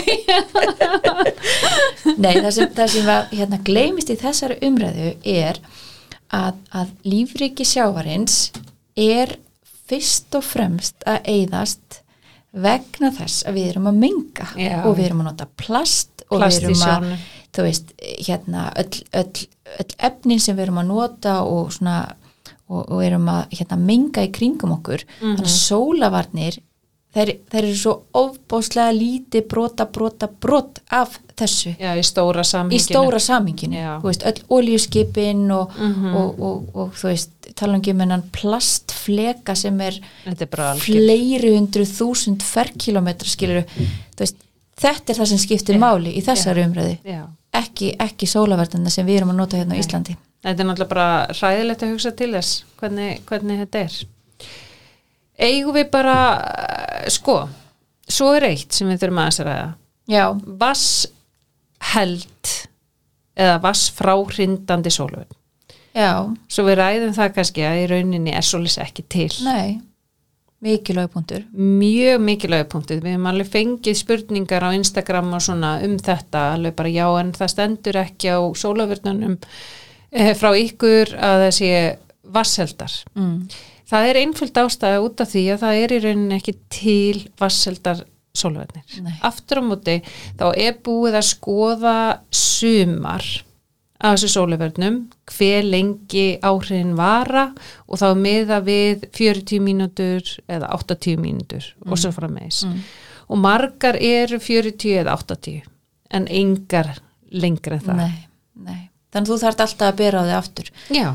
Nei, 2.24 2.34
það 2.44 2.52
sem, 2.54 2.70
það 2.78 2.94
sem 2.94 3.12
að, 3.16 3.34
hérna, 3.40 3.60
gleymist 3.66 4.14
í 4.14 4.18
þessari 4.22 4.60
umræðu 4.68 5.14
er 5.34 5.62
að, 6.34 6.60
að 6.76 6.94
lífriki 7.08 7.66
sjávarins 7.68 8.38
er 8.98 9.38
fyrst 9.88 10.36
og 10.38 10.46
fremst 10.46 11.08
að 11.08 11.32
eyðast 11.32 12.02
vegna 12.58 13.12
þess 13.16 13.46
að 13.48 13.60
við 13.60 13.72
erum 13.72 13.90
að 13.92 14.00
menga 14.04 14.48
Já. 14.58 14.78
og 14.86 14.96
við 14.98 15.10
erum 15.10 15.24
að 15.24 15.30
nota 15.32 15.50
plast 15.60 16.24
og 16.28 16.42
Plast 16.42 16.64
við 16.64 16.72
erum 16.74 16.86
að, 16.92 17.26
þú 17.56 17.66
veist, 17.68 17.92
hérna 18.28 18.70
öll, 18.80 19.02
öll, 19.16 19.44
öll 19.80 19.92
efnin 20.10 20.42
sem 20.44 20.58
við 20.58 20.68
erum 20.68 20.82
að 20.82 20.90
nota 20.92 21.36
og 21.48 21.70
svona 21.76 22.00
og, 22.70 22.86
og 22.92 23.04
erum 23.06 23.28
að 23.32 23.50
hérna, 23.60 23.78
menga 23.80 24.24
í 24.28 24.32
kringum 24.32 24.74
okkur. 24.80 25.04
Þannig 25.22 25.46
að 25.46 25.54
sólavarnir 25.56 26.58
þær, 27.16 27.32
þær 27.50 27.64
eru 27.64 27.76
svo 27.80 27.94
ofbóðslega 28.20 28.92
lítið 28.94 29.48
brota, 29.50 29.86
brota, 29.90 30.28
brot 30.28 30.82
af 30.94 31.16
þessu. 31.38 31.72
Já, 31.80 31.94
í 31.98 32.04
stóra 32.06 32.44
í 32.44 32.50
samhenginu. 33.24 33.80
Öll 34.04 34.44
olíuskipin 34.58 35.46
og, 35.56 35.72
Mhm. 35.78 36.16
og, 36.16 36.40
og, 36.42 36.76
og 36.76 36.94
þú 37.00 37.08
veist 37.12 37.32
talangi 37.58 37.92
um 37.94 38.00
hennan 38.04 38.24
plastfleka 38.32 39.56
sem 39.56 39.80
er 39.82 39.96
er 40.76 40.82
fleiri 40.84 41.56
hundru 41.56 41.86
þúsund 41.88 42.44
ferkilometra 42.44 43.30
skilur 43.30 43.64
þú 43.64 44.20
veist, 44.20 44.36
þetta 44.78 45.10
er 45.14 45.20
það 45.22 45.26
sem 45.32 45.38
skiptir 45.42 45.80
máli 45.82 46.14
í 46.18 46.22
þessari 46.26 46.66
umræði 46.68 46.98
Já, 47.08 47.24
ekki, 47.54 47.96
ekki 47.98 48.28
sólaverðina 48.30 48.92
sem 48.94 49.06
við 49.08 49.22
erum 49.22 49.32
að 49.34 49.40
nota 49.42 49.58
hérna 49.58 49.74
á 49.74 49.82
Íslandi 49.82 50.18
þetta 50.46 50.64
er 50.64 50.70
náttúrulega 50.70 50.94
bara 50.94 51.10
hræðilegt 51.34 51.84
að 51.84 51.94
hugsa 51.94 52.12
til 52.18 52.32
þess 52.36 52.52
hvernig, 52.80 53.22
hvernig 53.30 53.62
þetta 53.64 53.84
er. 53.86 53.98
Eigum 55.48 55.76
við 55.78 55.90
bara 55.94 56.18
eh, 56.38 57.10
sko, 57.14 57.40
svo 58.10 58.32
er 58.38 58.50
eitt 58.52 58.74
sem 58.74 58.90
við 58.90 59.02
þurfum 59.04 59.22
aðeins 59.24 59.42
að 59.44 59.50
ræða. 59.52 59.68
Já, 60.08 60.26
vassheld 60.64 62.54
eða 63.38 63.58
vassfráhrindandi 63.66 64.94
sólöfun 64.94 65.36
já, 65.98 66.14
Svo 66.50 66.66
við 66.68 66.80
ræðum 66.80 67.14
það 67.18 67.36
kannski 67.36 67.66
að 67.68 67.82
í 67.82 67.86
rauninni 67.92 68.34
er 68.38 68.46
sólis 68.46 68.78
ekki 68.82 69.06
til. 69.10 69.30
Nei. 69.46 69.80
Mikilvæg 70.64 71.12
punktur 71.14 71.44
mjög 71.54 72.22
mikilvæg 72.26 72.64
punktið, 72.72 73.04
við 73.04 73.14
hefum 73.14 73.28
alveg 73.30 73.50
fengið 73.54 74.00
spurningar 74.00 74.66
á 74.66 74.74
Instagram 74.74 75.36
og 75.38 75.44
svona 75.46 75.76
um 75.86 76.00
þetta, 76.02 76.48
alveg 76.56 76.74
bara 76.80 76.90
já 76.90 77.06
en 77.20 77.30
það 77.36 77.52
stendur 77.54 78.00
ekki 78.02 78.32
á 78.34 78.42
sólavörnunum 78.58 79.36
eh, 79.38 79.60
frá 80.12 80.52
ykkur 80.56 81.16
að 81.16 81.42
það 81.46 81.56
sé 81.62 81.72
vasseldar. 82.38 83.02
mm. 83.16 83.42
Það 83.88 84.10
er 84.10 84.18
einföld 84.20 84.58
ástæða 84.60 85.00
út 85.00 85.22
af 85.24 85.30
því 85.32 85.42
að 85.54 85.62
það 85.62 85.82
er 85.82 85.92
í 85.96 85.98
rauninni 86.04 86.38
ekki 86.42 86.54
til 86.76 87.20
vasseldar 87.40 88.02
sólavörnir. 88.36 88.98
Nei. 89.06 89.14
Aftur 89.26 89.62
á 89.62 89.64
móti 89.64 89.98
þá 90.38 90.48
er 90.52 90.76
búið 90.84 91.16
að 91.22 91.28
skoða 91.30 91.98
sumar 92.28 93.24
af 93.98 94.18
þessu 94.18 94.30
sólavörnum, 94.36 95.00
hver 95.32 95.66
lengi 95.66 96.26
áhrifin 96.46 96.92
vara 97.00 97.48
og 97.88 98.02
þá 98.02 98.12
miða 98.20 98.60
við 98.66 99.08
40 99.16 99.64
mínútur 99.66 100.36
eða 100.46 100.70
80 100.76 101.18
mínútur 101.24 101.72
og 101.88 101.98
svo 101.98 102.12
frammeðis. 102.14 102.66
Mm. 102.68 102.84
Og 103.32 103.42
margar 103.42 103.98
eru 103.98 104.38
40 104.44 105.00
eða 105.02 105.16
80 105.16 105.64
en 106.12 106.28
engar 106.28 106.94
lengra 107.32 107.80
en 107.80 107.88
það. 107.88 108.04
nei, 108.04 108.28
nei 108.68 108.84
þannig 109.18 109.28
að 109.28 109.34
þú 109.34 109.40
þarft 109.44 109.64
alltaf 109.66 109.88
að 109.92 109.98
bera 110.04 110.22
á 110.22 110.28
þig 110.30 110.38
aftur 110.38 110.72
Já, 110.94 111.08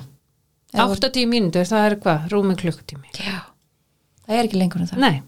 Eða 0.73 0.87
þú- 0.89 0.99
80 0.99 1.27
mínútur, 1.33 1.69
það 1.69 1.87
er 1.91 1.97
hvað? 2.05 2.29
Rúmi 2.33 2.55
klukkutími. 2.61 3.09
já, 3.23 3.39
það 4.27 4.37
er 4.39 4.45
ekki 4.49 4.61
lengur 4.61 4.81
en 4.85 4.91
það 4.93 5.03
Nei, 5.07 5.23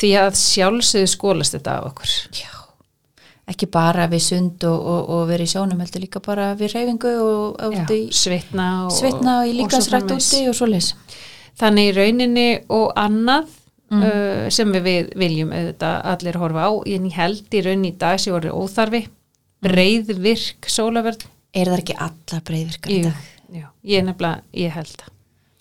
því 0.00 0.10
að 0.24 0.36
sjálfsögðu 0.40 1.10
skólast 1.14 1.56
þetta 1.56 1.78
af 1.80 1.88
okkur. 1.90 2.12
Já, 2.38 2.52
ekki 3.52 3.66
bara 3.74 4.06
við 4.08 4.22
sund 4.24 4.64
og, 4.64 4.86
og, 4.94 5.10
og 5.16 5.26
verið 5.28 5.48
í 5.48 5.52
sjónum 5.52 5.80
heldur 5.84 6.00
líka 6.04 6.22
bara 6.24 6.46
við 6.56 6.72
reyfingu 6.78 7.12
og, 7.20 7.60
Já, 7.76 7.84
í 7.92 8.00
svitna 8.16 8.68
og, 8.86 8.94
svitna 8.96 9.34
og 9.42 9.50
í 9.50 9.52
svo 9.52 9.58
líkansrætt 9.60 10.14
úti 10.16 10.40
og 10.48 10.56
svoleiðis. 10.56 10.94
Þannig 11.60 11.90
í 11.90 11.94
rauninni 11.98 12.48
og 12.72 12.88
annað 12.96 13.52
Mm. 13.92 14.00
uh, 14.02 14.46
sem 14.50 14.70
við 14.72 15.10
viljum 15.20 15.50
auðvitað 15.52 15.98
allir 16.08 16.36
horfa 16.40 16.62
á, 16.66 16.70
en 16.88 17.04
ég 17.04 17.12
held 17.20 17.52
í 17.52 17.60
rauninni 17.62 17.90
í 17.92 17.98
dag 18.00 18.16
sem 18.18 18.32
voru 18.32 18.50
óþarfi, 18.56 19.02
breið 19.62 20.08
virk 20.24 20.66
sólaverð. 20.72 21.26
Er 21.54 21.70
það 21.70 21.78
ekki 21.82 21.96
allar 22.08 22.42
breyðvirkar 22.48 22.90
í 22.90 23.02
dag? 23.04 23.20
jú, 23.54 23.66
ég 23.86 23.98
er 24.00 24.06
nefnilega, 24.08 24.42
ég 24.58 24.72
held 24.74 24.94
það. 24.98 25.10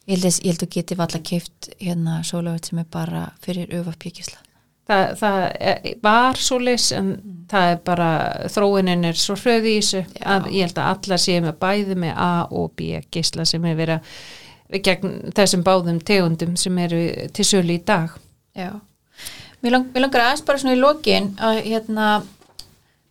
Ég 0.08 0.18
held, 0.18 0.26
að- 0.26 0.40
að 0.52 0.58
þú 0.64 0.68
geti 0.74 0.96
valla 1.00 1.20
keift 1.30 1.70
hérna 1.80 2.16
sólavörn 2.28 2.66
sem 2.66 2.80
er 2.80 2.88
bara 2.92 3.22
fyrir 3.46 3.68
öfapjökisla. 3.70 4.38
það, 4.90 5.14
það 5.20 5.58
er- 5.62 5.96
var 6.04 6.34
leys 6.60 6.92
en 6.92 7.46
það 7.48 7.72
er 7.72 7.78
bara 7.86 8.08
þróunin 8.52 9.06
er 9.06 9.14
svo 9.14 9.36
hröði 9.36 9.78
í 9.78 9.80
þessu 9.80 10.02
að 10.26 10.50
ég 10.52 10.62
held 10.68 10.76
að 10.76 10.90
allar 10.92 11.18
séu 11.24 11.42
með 11.42 11.54
bæði 11.62 11.96
með 11.96 12.14
A 12.18 12.48
og 12.52 12.72
B 12.76 13.00
geisla 13.12 13.46
sem 13.46 13.64
er 13.66 13.76
verið 13.76 14.02
að 14.74 14.82
gegn 14.84 15.32
þessum 15.32 15.64
báðum 15.64 16.02
tegundum 16.04 16.58
sem 16.58 16.78
eru 16.80 17.30
til 17.32 17.46
sölu 17.46 17.78
í 17.80 17.86
dag 17.86 18.10
Já. 18.56 18.72
Mér, 19.64 19.72
lang, 19.72 19.86
mér 19.94 20.02
langar 20.02 20.22
aðeins 20.22 20.46
bara 20.46 20.58
svona 20.58 20.76
í 20.76 20.82
lokin 20.82 21.30
að 21.38 21.64
hérna 21.64 22.24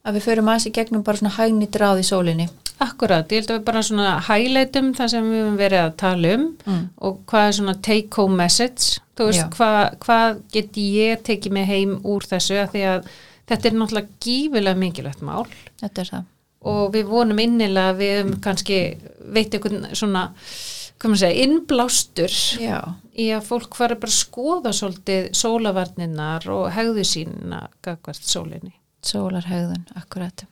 að 0.05 0.14
við 0.18 0.22
förum 0.26 0.49
aðeins 0.53 0.66
í 0.66 0.72
gegnum 0.76 1.03
bara 1.03 1.16
svona 1.16 1.37
hægni 1.39 1.66
dráð 1.70 2.01
í 2.03 2.05
sólinni. 2.05 2.49
Akkurat, 2.83 3.28
ég 3.33 3.43
held 3.43 3.51
að 3.53 3.59
við 3.61 3.64
bara 3.68 3.83
svona 3.87 4.12
highlightum 4.26 4.89
það 4.99 5.11
sem 5.12 5.26
við 5.30 5.43
höfum 5.43 5.59
verið 5.61 5.83
að 5.87 5.97
tala 6.03 6.33
um 6.37 6.47
Mm. 6.66 6.83
og 6.99 7.20
hvað 7.30 7.47
er 7.49 7.57
svona 7.59 7.74
take 7.83 8.16
home 8.16 8.37
message 8.37 8.99
þú 9.18 9.26
veist, 9.28 9.47
hvað, 9.57 9.99
hvað 10.05 10.41
get 10.53 10.72
ég 10.83 11.22
tekið 11.26 11.53
mig 11.53 11.66
heim 11.68 11.97
úr 12.05 12.26
þessu 12.26 12.59
að 12.62 12.70
því 12.74 12.83
að 12.93 13.09
þetta 13.51 13.68
er 13.68 13.76
náttúrulega 13.80 14.09
gífilega 14.24 14.78
mikilvægt 14.83 15.22
mál 15.26 15.47
Þetta 15.83 16.01
er 16.05 16.11
það. 16.12 16.24
og 16.72 16.93
við 16.95 17.09
vonum 17.11 17.39
innilega 17.43 17.91
að 17.93 17.99
við 18.03 18.12
höfum 18.20 18.37
kannski 18.47 18.78
veit 19.35 19.55
einhvern 19.59 19.89
svona 19.99 20.24
hvað 21.03 21.11
maður 21.11 21.22
segja, 21.24 21.47
innblástur 21.47 22.35
Já. 22.62 22.78
í 23.18 23.24
að 23.35 23.43
fólk 23.49 23.74
fara 23.74 23.97
bara 23.99 24.12
að 24.12 24.20
skoða 24.22 24.70
svolítið 24.78 25.33
sólavarninnar 25.35 26.47
og 26.55 26.68
hegðu 26.76 27.05
sína 27.05 27.64
gagvart 27.83 28.22
sólinni 28.22 28.72
Sólarhegðun, 29.03 29.83
akkurat. 29.99 30.45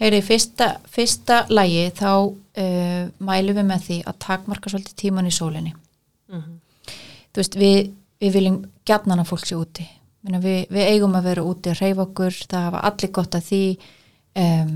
Heyri, 0.00 0.22
fyrsta, 0.24 0.78
fyrsta 0.88 1.42
lagi 1.52 1.90
þá 1.92 2.12
uh, 2.24 3.02
mælum 3.20 3.58
við 3.58 3.66
með 3.68 3.82
því 3.86 3.98
að 4.08 4.20
takmarka 4.24 4.72
svolítið 4.72 4.96
tíman 5.02 5.28
í 5.28 5.34
sólinni. 5.34 5.74
mm 6.32 6.58
Þú 7.30 7.38
veist, 7.38 7.56
við, 7.60 7.76
við 8.18 8.32
viljum 8.34 8.54
gjarnan 8.88 9.20
að 9.22 9.28
fólk 9.28 9.44
sé 9.46 9.54
úti. 9.54 9.84
Við, 10.26 10.64
við 10.66 10.88
eigum 10.88 11.12
að 11.14 11.28
vera 11.28 11.44
úti 11.46 11.70
að 11.70 11.82
reyfa 11.84 12.02
okkur, 12.08 12.38
það 12.50 12.64
hafa 12.66 12.80
allir 12.88 13.12
gott 13.14 13.36
að 13.38 13.44
því, 13.46 13.60
um, 14.42 14.72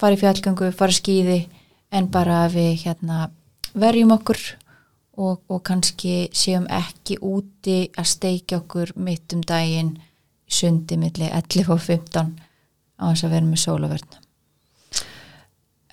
fara 0.00 0.16
í 0.16 0.20
fjallgöngu, 0.22 0.70
fara 0.78 0.94
í 0.94 0.96
skíði, 0.96 1.36
en 1.92 2.08
bara 2.14 2.38
að 2.46 2.56
við 2.56 2.70
hérna, 2.86 3.18
verjum 3.74 4.14
okkur 4.16 4.40
og, 5.20 5.42
og 5.50 5.60
kannski 5.66 6.30
séum 6.32 6.64
ekki 6.72 7.18
úti 7.20 7.82
að 7.98 8.10
steikja 8.14 8.62
okkur 8.62 8.94
mitt 8.96 9.36
um 9.36 9.44
daginn 9.44 9.92
sundi 10.48 10.96
milli 10.96 11.28
11 11.28 11.68
og 11.74 11.84
15 11.84 12.34
á 12.96 13.04
þess 13.10 13.28
að 13.28 13.36
vera 13.36 13.50
með 13.50 13.64
sólaverðna. 13.66 14.24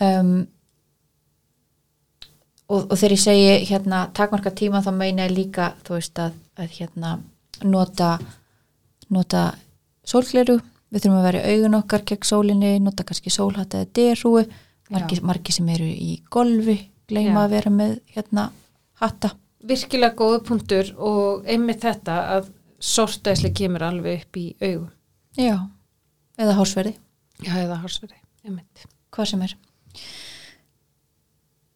Um, 0.04 0.48
og, 2.68 2.92
og 2.92 2.96
þegar 2.98 3.16
ég 3.16 3.24
segi 3.24 3.54
hérna 3.72 4.02
takmarka 4.14 4.52
tíma 4.54 4.84
þá 4.86 4.92
meina 4.94 5.26
ég 5.26 5.34
líka 5.34 5.72
þú 5.88 5.98
veist 5.98 6.20
að, 6.22 6.36
að 6.60 6.76
hérna 6.80 7.14
nota 7.66 8.18
nota 9.14 9.48
sólgleru 10.08 10.60
við 10.92 11.04
þurfum 11.04 11.20
að 11.20 11.28
vera 11.28 11.42
í 11.42 11.56
augun 11.56 11.80
okkar 11.82 12.06
gegn 12.08 12.28
sólinni, 12.28 12.72
nota 12.84 13.06
kannski 13.08 13.32
sólhatta 13.34 13.82
eða 13.82 13.90
derhúi, 14.00 14.46
margi, 14.94 15.20
margi 15.26 15.56
sem 15.56 15.68
eru 15.74 15.88
í 15.88 16.14
golfi, 16.32 16.78
gleyma 17.10 17.42
Já. 17.42 17.44
að 17.44 17.56
vera 17.58 17.74
með 17.76 17.98
hérna 18.16 18.46
hatta. 19.02 19.34
Virkilega 19.68 20.16
góða 20.16 20.44
punktur 20.48 20.94
og 20.96 21.48
einmitt 21.50 21.84
þetta 21.84 22.20
að 22.38 22.52
sortæsli 22.80 23.52
kemur 23.58 23.84
alveg 23.88 24.22
upp 24.22 24.40
í 24.40 24.48
augum. 24.62 24.92
Já, 25.38 25.58
eða 26.40 26.56
hásverði 26.62 26.96
Já, 27.44 27.52
eða 27.60 27.82
harsverði, 27.84 28.22
einmitt. 28.48 28.88
Hvað 29.14 29.34
sem 29.34 29.44
er 29.46 29.58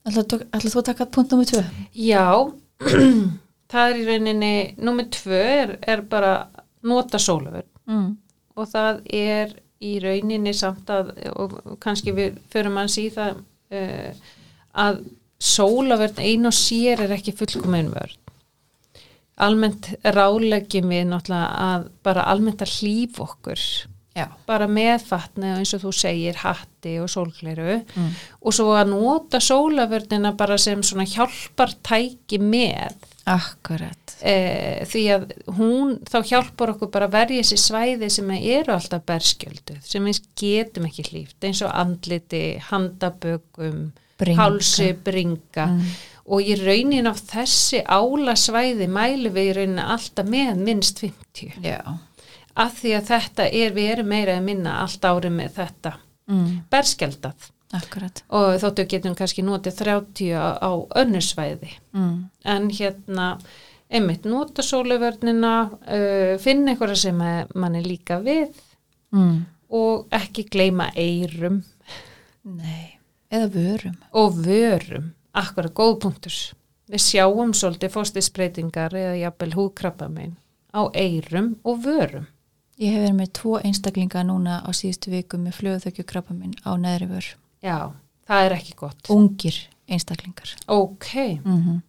ætlaðu 0.07 0.41
ætla 0.49 0.71
þú 0.73 0.81
að 0.81 0.87
taka 0.89 1.09
punkt 1.13 1.33
nummer 1.33 1.49
tvö? 1.49 1.63
Já, 1.93 2.25
það 3.71 3.89
er 3.89 3.99
í 4.01 4.05
rauninni 4.09 4.53
númer 4.81 5.09
tvö 5.13 5.41
er, 5.41 5.75
er 5.81 6.05
bara 6.09 6.35
nota 6.83 7.21
sólaverð 7.21 7.67
Mm. 7.91 8.11
og 8.55 8.67
það 8.69 8.99
er 9.17 9.55
í 9.81 9.95
rauninni 9.99 10.51
samt 10.53 10.89
að 10.93 11.07
og 11.33 11.55
kannski 11.81 12.13
við 12.13 12.35
förum 12.53 12.77
hans 12.77 12.93
í 13.01 13.07
það 13.11 13.39
uh, 13.73 14.11
að 14.77 14.99
sólaverð 15.41 16.21
ein 16.21 16.45
og 16.45 16.53
sér 16.53 17.01
er 17.01 17.15
ekki 17.17 17.33
fullkomin 17.35 17.89
vörð 17.91 18.19
almennt 19.41 19.89
ráleggjum 20.05 20.93
við 20.93 21.09
náttúrulega 21.09 21.65
að 21.65 21.89
bara 22.05 22.27
almennt 22.29 22.61
að 22.61 22.75
hlýf 22.77 23.19
okkur 23.25 23.65
já, 24.17 24.25
bara 24.47 24.67
með 24.67 25.05
fatni 25.07 25.53
og 25.53 25.61
eins 25.61 25.75
og 25.77 25.85
þú 25.85 25.93
segir 25.95 26.41
hatti 26.41 26.97
og 27.01 27.09
sólgleru. 27.11 27.79
Mm. 27.95 28.11
og 28.41 28.57
svo 28.57 28.73
að 28.75 28.91
nota 28.95 29.39
sólavörnina 29.43 30.33
bara 30.37 30.57
sem 30.61 30.83
svona 30.83 31.07
hjálpar 31.07 31.75
tæki 31.83 32.41
með. 32.41 33.07
Akkurat. 33.29 34.15
E, 34.25 34.81
því 34.89 35.01
að 35.13 35.25
hún 35.57 35.97
þá 36.09 36.17
hjálpar 36.25 36.73
okkur 36.73 36.89
bara 36.93 37.07
að 37.09 37.17
verja 37.19 37.43
þessi 37.43 37.57
svæði 37.61 38.09
sem 38.13 38.31
eru 38.37 38.73
alltaf 38.73 39.03
berskjöldu 39.05 39.77
sem 39.85 40.05
við 40.09 40.21
getum 40.41 40.87
ekki 40.89 41.05
hlýft 41.09 41.45
eins 41.45 41.61
og 41.65 41.73
andliti, 41.73 42.45
handabökum 42.71 43.91
Bringa. 44.21 44.41
hálsi, 44.41 44.91
bringa. 44.93 45.67
Mm. 45.69 45.93
og 46.33 46.49
í 46.49 46.57
raunin 46.57 47.09
af 47.09 47.21
þessi 47.29 47.81
álasvæði 47.85 48.89
mæli 48.89 49.31
við 49.33 49.51
í 49.51 49.55
raunin 49.59 49.85
alltaf 49.85 50.29
með 50.29 50.61
minnst 50.65 51.01
50 51.01 51.61
já, 51.65 51.79
af 52.53 52.77
því 52.81 52.93
að 52.97 53.09
þetta 53.09 53.47
er, 53.47 53.73
við 53.75 53.89
erum 53.95 54.11
meira 54.11 54.37
að 54.37 54.47
minna 54.47 54.77
allt 54.83 55.05
árið 55.05 55.35
með 55.37 55.57
þetta 55.57 55.95
mm. 56.31 56.47
berskjaldað. 56.71 57.49
Akkurat. 57.71 58.23
Og 58.35 58.57
þóttu 58.59 58.83
getum 58.91 59.13
kannski 59.15 59.45
notið 59.47 59.77
30 59.79 60.33
á, 60.35 60.59
á 60.59 60.71
önnusvæði 60.99 61.69
mm. 61.95 62.15
en 62.51 62.71
hérna 62.75 63.27
einmitt 63.91 64.27
nota 64.27 64.63
sóluvörnina 64.63 65.53
uh, 65.71 66.35
finna 66.39 66.73
einhverja 66.73 66.99
sem 67.07 67.23
að 67.23 67.55
mann 67.59 67.79
er 67.79 67.87
líka 67.87 68.19
við 68.23 68.51
Mm. 69.11 69.43
og 69.67 70.07
ekki 70.15 70.45
gleyma 70.47 70.85
eirum 70.95 71.57
nei, 72.47 72.97
eða 73.27 73.49
vörum. 73.51 73.97
Og 74.15 74.37
vörum 74.45 75.09
akkurat 75.35 75.73
góð 75.75 75.97
punktur. 76.05 76.37
Við 76.91 77.03
sjáum 77.03 77.51
svolítið 77.55 77.91
fóstisbreytingar 77.91 78.95
eða 78.95 79.17
jafnvel 79.19 79.51
húðkrabba 79.57 80.07
megin 80.11 80.37
á 80.71 80.87
eirum 80.95 81.57
og 81.67 81.83
vörum 81.83 82.29
Ég 82.81 82.95
hef 82.95 83.03
verið 83.05 83.17
með 83.19 83.31
tvo 83.37 83.57
einstaklinga 83.61 84.23
núna 84.25 84.59
á 84.65 84.69
síðustu 84.73 85.11
viku 85.13 85.37
með 85.37 85.53
flöðuþökju 85.59 86.05
krabba 86.09 86.33
minn 86.33 86.55
á 86.65 86.71
neðri 86.81 87.07
vör. 87.11 87.27
já, 87.61 87.77
það 88.27 88.45
er 88.47 88.55
ekki 88.57 88.73
gott 88.79 89.11
Ungir 89.13 89.57
einstaklingar. 89.89 90.55
ok, 90.67 91.11
Mm 91.45 91.81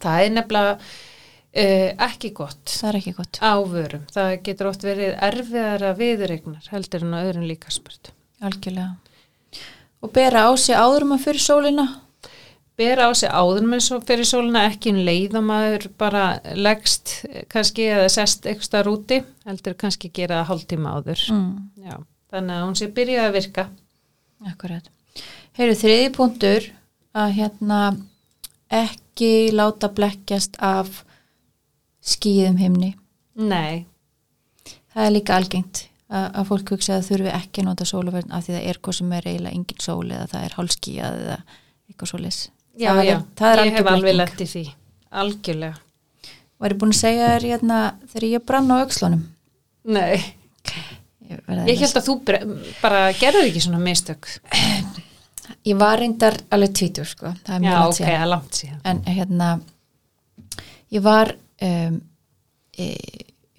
það 0.00 0.22
er 0.24 0.30
nefnilega 0.32 0.70
uh, 0.72 1.88
ekki 2.06 2.30
gott 2.32 2.70
Það 2.78 2.88
er 2.88 2.96
ekki 3.00 3.12
gott. 3.18 3.38
á 3.44 3.52
vörum. 3.60 4.04
Það 4.14 4.30
getur 4.46 4.68
oft 4.70 4.84
verið 4.86 5.16
erfiðara 5.26 5.90
viðregnar 5.98 6.68
heldur 6.72 7.04
en 7.04 7.12
á 7.12 7.20
öðrum 7.26 7.44
líkaspört. 7.50 8.12
Algjörlega. 8.40 8.94
Og 10.02 10.12
bera 10.16 10.46
á 10.48 10.50
sig 10.56 10.74
áður 10.78 11.04
um 11.04 11.12
að 11.18 11.24
fyrir 11.26 11.44
sólina. 11.44 11.84
Bera 12.82 13.08
á 13.08 13.10
sig 13.14 13.30
áður 13.30 13.68
með 13.70 13.84
svo 13.86 13.98
fyrir 14.02 14.28
sólina 14.28 14.64
ekki 14.68 14.92
um 14.92 15.02
leið 15.06 15.36
og 15.38 15.46
maður 15.48 15.86
bara 16.00 16.24
leggst 16.58 17.14
kannski 17.52 17.86
eða 17.94 18.08
sest 18.12 18.48
eitthvað 18.50 18.86
rúti 18.88 19.20
heldur 19.46 19.76
kannski 19.78 20.10
gera 20.14 20.40
það 20.40 20.50
hálftíma 20.50 20.96
áður. 20.96 21.22
Mm. 21.34 21.52
Já, 21.86 21.94
þannig 22.34 22.56
að 22.56 22.66
hún 22.66 22.80
sé 22.80 22.90
byrjað 22.96 23.28
að 23.28 23.38
virka. 23.38 23.68
Akkurat. 24.50 24.90
Heyru 25.58 25.78
þriði 25.78 26.10
punktur 26.16 26.68
að 27.12 27.38
hérna 27.38 27.80
ekki 28.72 29.32
láta 29.54 29.92
blekkjast 29.92 30.58
af 30.64 31.04
skýðum 32.02 32.58
himni. 32.58 32.94
Nei, 33.38 33.86
Það 34.92 35.06
er 35.06 35.14
líka 35.14 35.36
algengt 35.38 35.86
að, 36.12 36.42
fólk 36.50 36.74
hugsa 36.74 36.98
að 36.98 37.06
þurfi 37.08 37.30
ekki 37.32 37.62
að 37.62 37.68
nota 37.70 37.86
sólaverðin 37.88 38.34
af 38.36 38.44
því 38.44 38.56
það 38.56 38.66
er 38.68 38.80
hvað 38.84 38.96
sem 38.98 39.14
er 39.16 39.28
eiginlega 39.28 39.56
engin 39.56 39.84
sól 39.84 40.10
eða 40.10 40.26
það 40.32 40.44
er 40.46 40.56
hálskíjað 40.58 41.20
eða 41.22 41.36
eitthvað 41.88 42.10
svoleiðis. 42.10 42.40
Já, 42.78 42.90
það 42.92 43.04
já, 43.06 43.14
er, 43.16 43.24
það 43.40 43.52
er 43.56 43.64
ég 43.66 43.76
hef 43.78 43.90
alveg 43.92 44.14
lett 44.16 44.40
í 44.44 44.46
því. 44.52 44.62
Algjörlega. 45.22 45.80
Er 46.62 46.72
ég 46.72 46.78
búin 46.78 46.92
að 46.94 47.00
segja 47.00 47.28
þér 47.32 47.46
hérna 47.50 47.78
þegar 48.12 48.28
ég 48.30 48.44
brann 48.46 48.70
á 48.70 48.76
aukslunum. 48.84 49.22
Nei, 49.92 50.22
Ég, 51.32 51.38
ég 51.70 51.78
held 51.80 51.96
að 51.96 52.04
þú 52.06 52.14
bara 52.82 52.98
gerður 53.16 53.46
ekki 53.48 53.60
svona 53.64 53.78
mistök. 53.80 54.26
Ég 55.66 55.78
var 55.80 55.98
reyndar 56.02 56.36
alveg 56.52 56.74
tvítur 56.76 57.06
sko, 57.08 57.30
það 57.46 57.54
er 57.56 57.64
Já, 57.64 57.72
langt 57.78 57.88
ok, 57.88 57.96
síðan. 57.98 58.20
að 58.22 58.30
langt 58.32 58.58
síðan. 58.58 58.80
En 58.90 59.00
hérna, 59.06 59.48
ég 60.92 61.04
var 61.06 61.32
um, 61.66 61.96
í 62.78 62.88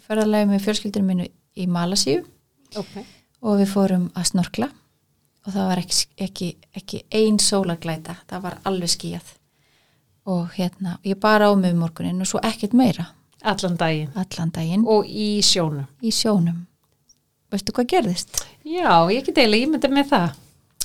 ferðarlega 0.06 0.50
með 0.52 0.64
fjölskyldinu 0.68 1.08
mínu 1.10 1.28
í 1.64 1.68
Malasíu 1.72 2.22
Ok. 2.80 2.94
og 3.44 3.60
við 3.62 3.72
fórum 3.74 4.06
að 4.18 4.30
snorkla 4.32 4.70
og 5.46 5.54
það 5.54 5.68
var 5.70 5.82
ekki, 5.84 6.06
ekki, 6.28 6.50
ekki 6.76 7.02
ein 7.12 7.40
sólarglæta, 7.40 8.16
það 8.30 8.42
var 8.46 8.58
alveg 8.70 8.90
skíjað. 8.94 9.34
Og 10.26 10.54
hérna, 10.56 10.98
ég 11.04 11.20
bara 11.20 11.50
á 11.52 11.54
mig 11.60 11.74
morgunin 11.76 12.22
og 12.24 12.28
svo 12.30 12.40
ekkert 12.44 12.74
meira 12.74 13.10
Allan 13.44 13.76
daginn. 13.76 14.12
allan 14.16 14.52
daginn 14.56 14.86
Og 14.88 15.04
í 15.06 15.42
sjónum. 15.44 15.88
í 16.02 16.12
sjónum. 16.16 16.62
Veistu 17.52 17.74
hvað 17.76 17.90
gerðist? 17.92 18.46
Já, 18.64 19.04
ég 19.12 19.26
get 19.26 19.38
eiginlega 19.38 19.68
ímynda 19.68 19.90
með 19.92 20.08
það. 20.14 20.30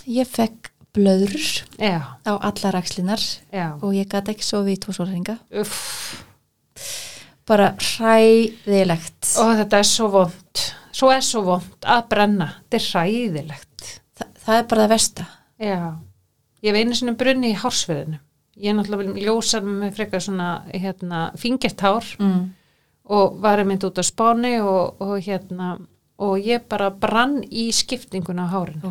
Ég 0.06 0.26
fekk 0.26 0.72
blöður 0.98 1.62
já, 1.78 2.00
á 2.26 2.32
allar 2.40 2.74
axlinar 2.80 3.20
já 3.52 3.76
og 3.78 3.92
ég 3.94 4.08
gæti 4.10 4.32
ekki 4.32 4.42
sofið 4.42 4.72
í 4.72 4.78
tvo 4.82 4.92
sólringa 4.96 5.34
Uff. 5.60 6.24
bara 7.46 7.74
hræðilegt 7.78 9.28
og 9.38 9.52
þetta 9.60 9.78
er 9.82 9.88
svo 9.88 10.08
vond 10.12 10.62
svo 10.96 11.10
er 11.14 11.22
svo 11.22 11.42
vond 11.46 11.86
að 11.86 12.06
brenna 12.10 12.48
þetta 12.56 12.80
er 12.80 12.86
hræðilegt 12.88 13.67
það 14.48 14.62
er 14.62 14.70
bara 14.72 14.86
það 14.86 14.94
versta. 14.96 15.28
Já, 15.60 15.82
ég 16.64 16.72
hef 16.72 16.80
einu 16.80 16.96
sinni 16.96 17.18
brunni 17.20 17.52
í 17.52 17.60
hársverðinu 17.60 18.22
ég 18.58 18.72
er 18.72 18.78
náttúrulega 18.78 19.22
ljósar 19.22 19.66
með 19.66 19.94
frekar 19.98 20.22
svona 20.22 20.48
hérna, 20.72 21.28
fingertár 21.38 22.06
mm. 22.18 22.40
og 23.14 23.38
var 23.42 23.62
einmitt 23.62 23.86
út 23.86 24.00
á 24.00 24.04
spáni 24.06 24.58
og, 24.62 24.98
og 25.02 25.18
hérna 25.22 25.76
og 26.18 26.42
ég 26.42 26.64
bara 26.70 26.90
brann 26.90 27.40
í 27.46 27.68
skiptinguna 27.74 28.48
á 28.50 28.52
hárinu. 28.56 28.90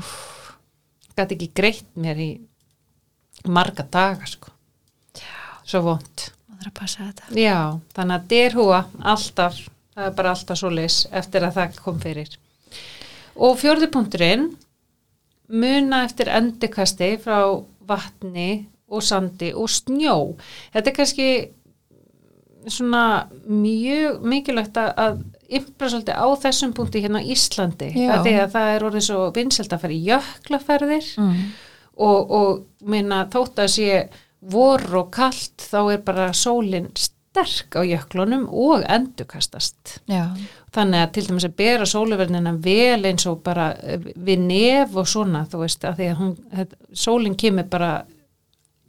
Gæti 1.17 1.35
ekki 1.35 1.49
greitt 1.57 1.89
mér 1.99 2.21
í 2.23 2.31
marga 3.51 3.83
daga 3.83 4.29
sko. 4.29 4.53
Svo 5.67 5.83
vond 5.83 6.29
Já, 7.35 7.75
þannig 7.95 8.15
að 8.15 8.29
derhúa 8.31 8.79
alltaf, 9.03 9.59
það 9.93 10.07
er 10.07 10.15
bara 10.15 10.31
alltaf 10.33 10.61
svo 10.61 10.71
leys 10.71 11.01
eftir 11.11 11.43
að 11.43 11.59
það 11.59 11.81
kom 11.83 11.99
fyrir. 12.01 12.31
Og 13.35 13.59
fjórði 13.59 13.91
punkturinn, 13.93 14.47
muna 15.47 16.03
eftir 16.07 16.31
endurkasti 16.31 17.13
frá 17.23 17.39
vatni 17.87 18.67
og 18.87 19.03
sandi 19.03 19.51
og 19.55 19.69
snjó. 19.71 20.17
Þetta 20.73 20.91
er 20.91 20.95
kannski 20.95 21.29
svona 22.67 23.03
mjög 23.47 24.23
mikilvægt 24.27 24.77
að, 24.81 25.21
ymbra 25.47 25.89
svolítið 25.91 26.19
á 26.19 26.27
þessum 26.43 26.73
punkti 26.75 27.01
hérna 27.03 27.23
á 27.23 27.27
Íslandi. 27.31 27.91
Að 28.11 28.23
því 28.25 28.33
að 28.41 28.53
það 28.55 28.71
er 28.73 28.85
orðið 28.89 29.05
svo 29.07 29.19
vinsælt 29.35 29.75
að 29.75 29.83
fara 29.83 29.95
í 29.95 30.01
jöklaferðir 30.07 31.11
mm. 31.23 31.43
og, 32.07 32.33
og 32.39 32.89
minna 32.91 33.21
þótt 33.31 33.63
að 33.63 33.73
sé 33.77 34.01
vor 34.51 34.83
og 34.99 35.11
kalt 35.15 35.63
þá 35.63 35.79
er 35.95 36.03
bara 36.05 36.27
sólin 36.35 36.91
sterk 37.45 37.75
á 37.77 37.81
jöklunum 37.85 38.47
og 38.49 38.83
endurkastast. 38.89 39.99
já, 40.09 40.25
Þannig 40.73 41.01
að 41.01 41.11
til 41.13 41.23
dæmis 41.27 41.45
að 41.47 41.55
bera 41.57 41.85
sóluverðina 41.85 42.53
vel 42.61 43.05
eins 43.05 43.25
og 43.29 43.41
bara 43.43 43.71
eh, 43.81 43.99
við 44.15 44.39
nef 44.45 44.95
og 44.95 45.07
svona, 45.07 45.45
þú 45.49 45.61
veist, 45.63 45.83
að 45.87 45.95
því 46.01 46.07
að 46.11 46.17
hún, 46.21 46.35
þetta, 46.55 46.75
sólin 46.93 47.35
kemur 47.35 47.69
bara 47.71 47.91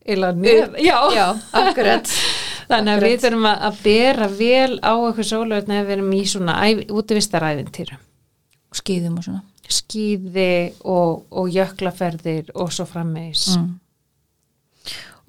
illa 0.09 0.33
nef. 0.33 0.75
Já, 0.81 0.99
já, 1.15 1.27
akkurat 1.63 2.09
þannig 2.69 2.93
að 2.93 3.03
við 3.05 3.13
akkurat. 3.15 3.23
þurfum 3.27 3.47
að, 3.53 3.79
bera 3.85 4.29
vel 4.29 4.79
á 4.85 4.93
eitthvað 4.97 5.31
sóluverðina 5.33 5.81
ef 5.83 5.87
við 5.89 5.97
erum 5.99 6.13
í 6.13 6.25
svona 6.29 6.57
æv, 6.69 6.83
útivistaræfintýrum. 6.91 8.03
skýðum 8.73 9.19
og 9.21 9.25
svona 9.29 9.45
Skíði 9.69 10.73
og, 10.89 11.27
og 11.37 11.51
jöklaferðir 11.53 12.47
og 12.57 12.71
svo 12.73 12.87
frammeðis. 12.89 13.51
mm. 13.59 13.67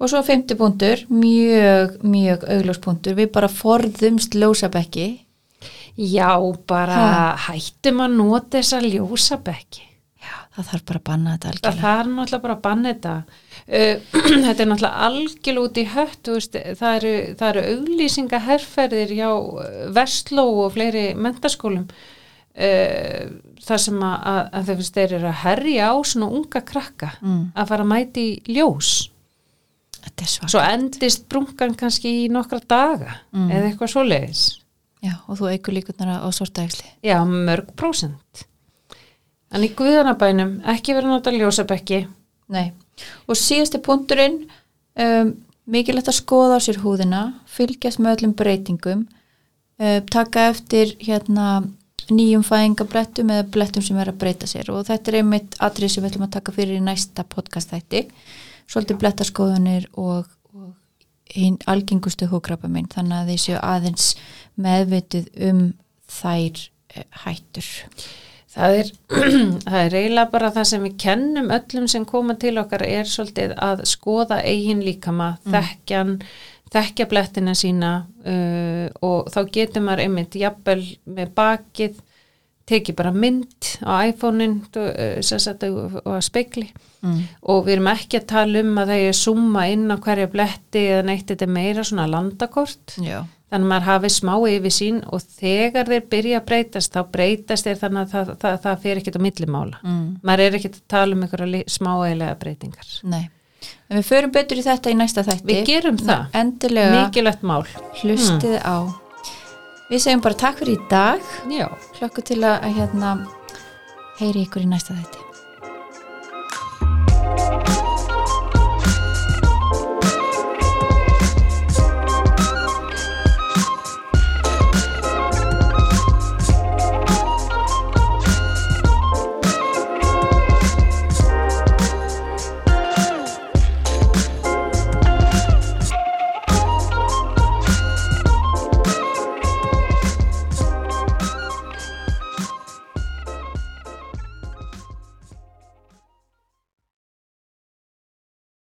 Og 0.00 0.08
svo 0.08 0.22
femti 0.24 0.56
punktur 0.56 1.04
mjög, 1.12 2.00
mjög 2.02 2.46
augljóspunktur 2.56 3.18
við 3.18 3.34
bara 3.34 3.50
forðumst 3.52 4.34
ljósabekki 4.34 5.10
Já, 6.00 6.38
bara 6.68 7.36
hættum 7.48 8.00
að 8.04 8.18
nota 8.18 8.58
þessa 8.58 8.80
ljósabekki. 8.84 9.82
já, 10.20 10.36
það 10.56 10.68
þarf 10.70 10.84
bara 10.86 11.00
að 11.00 11.04
banna 11.08 11.34
þetta 11.34 11.50
Það 11.66 11.80
algjörlega 11.80 11.82
þarf 11.82 12.12
náttúrulega 12.14 12.42
bara 12.44 12.54
að 12.54 12.62
banna 12.62 12.92
þetta. 12.92 13.14
Uh, 13.66 13.96
þetta 14.46 14.62
er 14.64 14.70
náttúrulega 14.70 15.08
algjörlega 15.08 15.66
út 15.66 15.80
í 15.82 15.84
hött, 15.94 16.30
það 16.78 16.96
eru, 17.00 17.12
það 17.40 17.50
eru 17.50 17.66
auglýsingaherferðir 17.74 19.14
hjá 19.18 19.28
uh, 19.34 19.68
Vestló 19.98 20.46
og 20.64 20.74
fleiri 20.76 21.06
mentaskólum 21.18 21.86
uh, 21.90 23.22
þar 23.60 23.84
sem 23.84 24.00
að, 24.00 24.18
að, 24.32 24.42
að 24.56 24.70
þeir, 24.70 24.84
þeir 24.96 25.16
eru 25.18 25.32
að 25.34 25.40
herja 25.44 25.90
á 25.92 25.96
svona 26.00 26.32
unga 26.38 26.64
krakka 26.72 27.14
mm. 27.20 27.42
að 27.54 27.74
fara 27.74 27.88
að 27.88 27.92
mæti 27.92 28.28
ljós. 28.48 29.09
Svo 30.50 30.60
endist 30.64 31.26
brungan 31.28 31.74
kannski 31.78 32.12
í 32.24 32.28
nokkra 32.32 32.60
daga 32.68 33.18
Mm. 33.32 33.50
eða 33.50 33.70
eitthvað 33.70 33.92
svoleiðis. 33.94 34.42
já, 35.02 35.12
og 35.28 35.38
þú 35.38 35.50
eigur 35.52 35.74
líkunar 35.74 36.20
á 36.20 36.28
sortaægsli 36.32 36.86
Já, 37.02 37.18
mörg 37.24 37.70
prósent. 37.76 38.44
En 39.52 39.62
í 39.64 39.68
guðanabænum 39.74 40.60
ekki 40.64 40.94
verið 40.94 41.08
að 41.08 41.14
nota 41.16 41.30
ljósabekki. 41.34 42.06
Nei, 42.48 42.72
og 43.28 43.34
síðasti 43.38 43.80
punkturinn 43.82 44.44
um, 44.98 45.32
mikilvægt 45.66 46.08
að 46.10 46.18
skoða 46.20 46.58
á 46.58 46.64
sér 46.64 46.78
húðina 46.82 47.22
fylgjast 47.46 47.98
með 48.02 48.16
öllum 48.20 48.34
breytingum 48.38 49.06
um, 49.06 50.00
taka 50.10 50.48
eftir 50.50 50.94
hérna 51.00 51.64
nýjum 52.10 52.42
fæðingablettum 52.42 53.30
eða 53.30 53.46
blettum 53.54 53.82
sem 53.86 53.96
er 54.02 54.10
að 54.10 54.18
breyta 54.18 54.46
sér 54.50 54.70
og 54.74 54.84
þetta 54.88 55.12
er 55.12 55.18
einmitt 55.20 55.54
atrið 55.62 55.92
sem 55.94 56.02
við 56.02 56.10
ætlum 56.12 56.26
að 56.26 56.32
taka 56.38 56.52
fyrir 56.56 56.76
í 56.80 56.82
næsta 56.82 57.22
podcast 57.24 57.70
þætti 57.70 58.04
svolítið 58.70 59.00
blettaskoðunir 59.02 59.88
og, 59.98 60.30
og 60.54 60.72
hinn 61.34 61.58
algengustu 61.70 62.28
húkrabba 62.30 62.70
minn 62.70 62.90
þannig 62.90 63.18
að 63.18 63.30
þeir 63.32 63.44
séu 63.44 63.60
aðeins 63.60 64.10
meðvituð 64.60 65.30
um 65.50 65.62
þær 66.10 66.66
eh, 66.94 67.06
hættur. 67.24 67.70
Það 68.50 68.76
er, 68.80 68.92
það 69.66 69.80
er 69.80 69.96
eiginlega 70.00 70.30
bara 70.32 70.52
það 70.54 70.70
sem 70.72 70.86
við 70.88 70.96
kennum 71.04 71.52
öllum 71.54 71.90
sem 71.90 72.06
koma 72.08 72.34
til 72.40 72.56
okkar 72.62 72.82
er 72.86 73.06
svolítið 73.06 73.54
að 73.62 73.84
skoða 73.90 74.40
eigin 74.42 74.82
líkama, 74.82 75.36
þekkjan, 75.46 76.16
þekkja 76.74 77.06
blettina 77.10 77.54
sína 77.58 77.92
uh, 78.26 78.86
og 79.06 79.30
þá 79.30 79.40
getur 79.54 79.86
maður 79.86 80.04
einmitt 80.06 80.38
jafnvel 80.38 80.82
með 81.06 81.30
bakið, 81.38 82.02
tekið 82.70 82.96
bara 83.00 83.12
mynd 83.14 83.72
á 83.82 84.06
iPhone-in 84.10 84.60
sagt 85.22 85.66
og 85.66 85.98
að 86.06 86.22
speikli 86.26 86.68
mm. 87.02 87.18
og 87.52 87.66
við 87.66 87.76
erum 87.76 87.90
ekki 87.92 88.20
að 88.20 88.30
tala 88.34 88.62
um 88.64 88.78
að 88.80 88.94
það 88.94 89.04
er 89.08 89.18
summa 89.20 89.66
inn 89.72 89.90
á 89.90 89.96
hverja 90.00 90.30
bletti 90.32 90.86
eða 90.94 91.04
neitt, 91.10 91.26
þetta 91.30 91.46
er 91.46 91.54
meira 91.58 91.84
svona 91.86 92.06
landakort 92.10 92.94
Já, 93.00 93.18
þannig 93.50 93.66
að 93.66 93.72
maður 93.72 93.88
hafi 93.88 94.12
smá 94.14 94.32
yfir 94.52 94.76
sín 94.76 95.02
og 95.10 95.26
þegar 95.40 95.90
þeir 95.90 96.06
byrja 96.14 96.40
að 96.40 96.46
breytast 96.52 96.94
þá 96.94 97.02
breytast 97.16 97.68
þeir 97.68 97.82
þannig 97.82 98.06
að 98.06 98.14
það, 98.14 98.32
það, 98.44 98.62
það 98.64 98.86
fer 98.86 99.02
ekkert 99.02 99.20
á 99.20 99.26
millimála. 99.26 99.82
mm. 99.82 100.06
Maður 100.22 100.46
er 100.46 100.58
ekkert 100.60 100.80
að 100.80 100.88
tala 100.96 101.18
um 101.18 101.26
einhverja 101.26 101.62
smáægilega 101.78 102.40
breytingar. 102.40 102.96
nei 103.02 103.22
En 103.90 103.98
við 103.98 104.06
förum 104.08 104.32
betur 104.32 104.60
í 104.60 104.64
þetta 104.64 104.92
í 104.92 104.96
næsta 104.96 105.24
þætti 105.26 105.48
Við 105.50 105.62
gerum 105.68 105.98
það. 106.00 106.28
Endilega 106.40 106.92
Mikilvægt 106.96 107.42
mál. 107.44 107.64
hlustið 108.00 108.56
á 108.64 108.76
Við 109.90 110.04
segjum 110.04 110.20
bara 110.22 110.38
takk 110.38 110.60
fyrir 110.60 110.76
í 110.78 110.84
dag 110.90 111.32
Já. 111.50 111.66
hlökku 111.98 112.22
til 112.22 112.38
að 112.44 112.62
að, 112.62 112.76
hérna 112.78 113.16
heyri 114.20 114.44
ykkur 114.46 114.62
í 114.62 114.70
næsta 114.70 114.94
þætti 114.94 115.29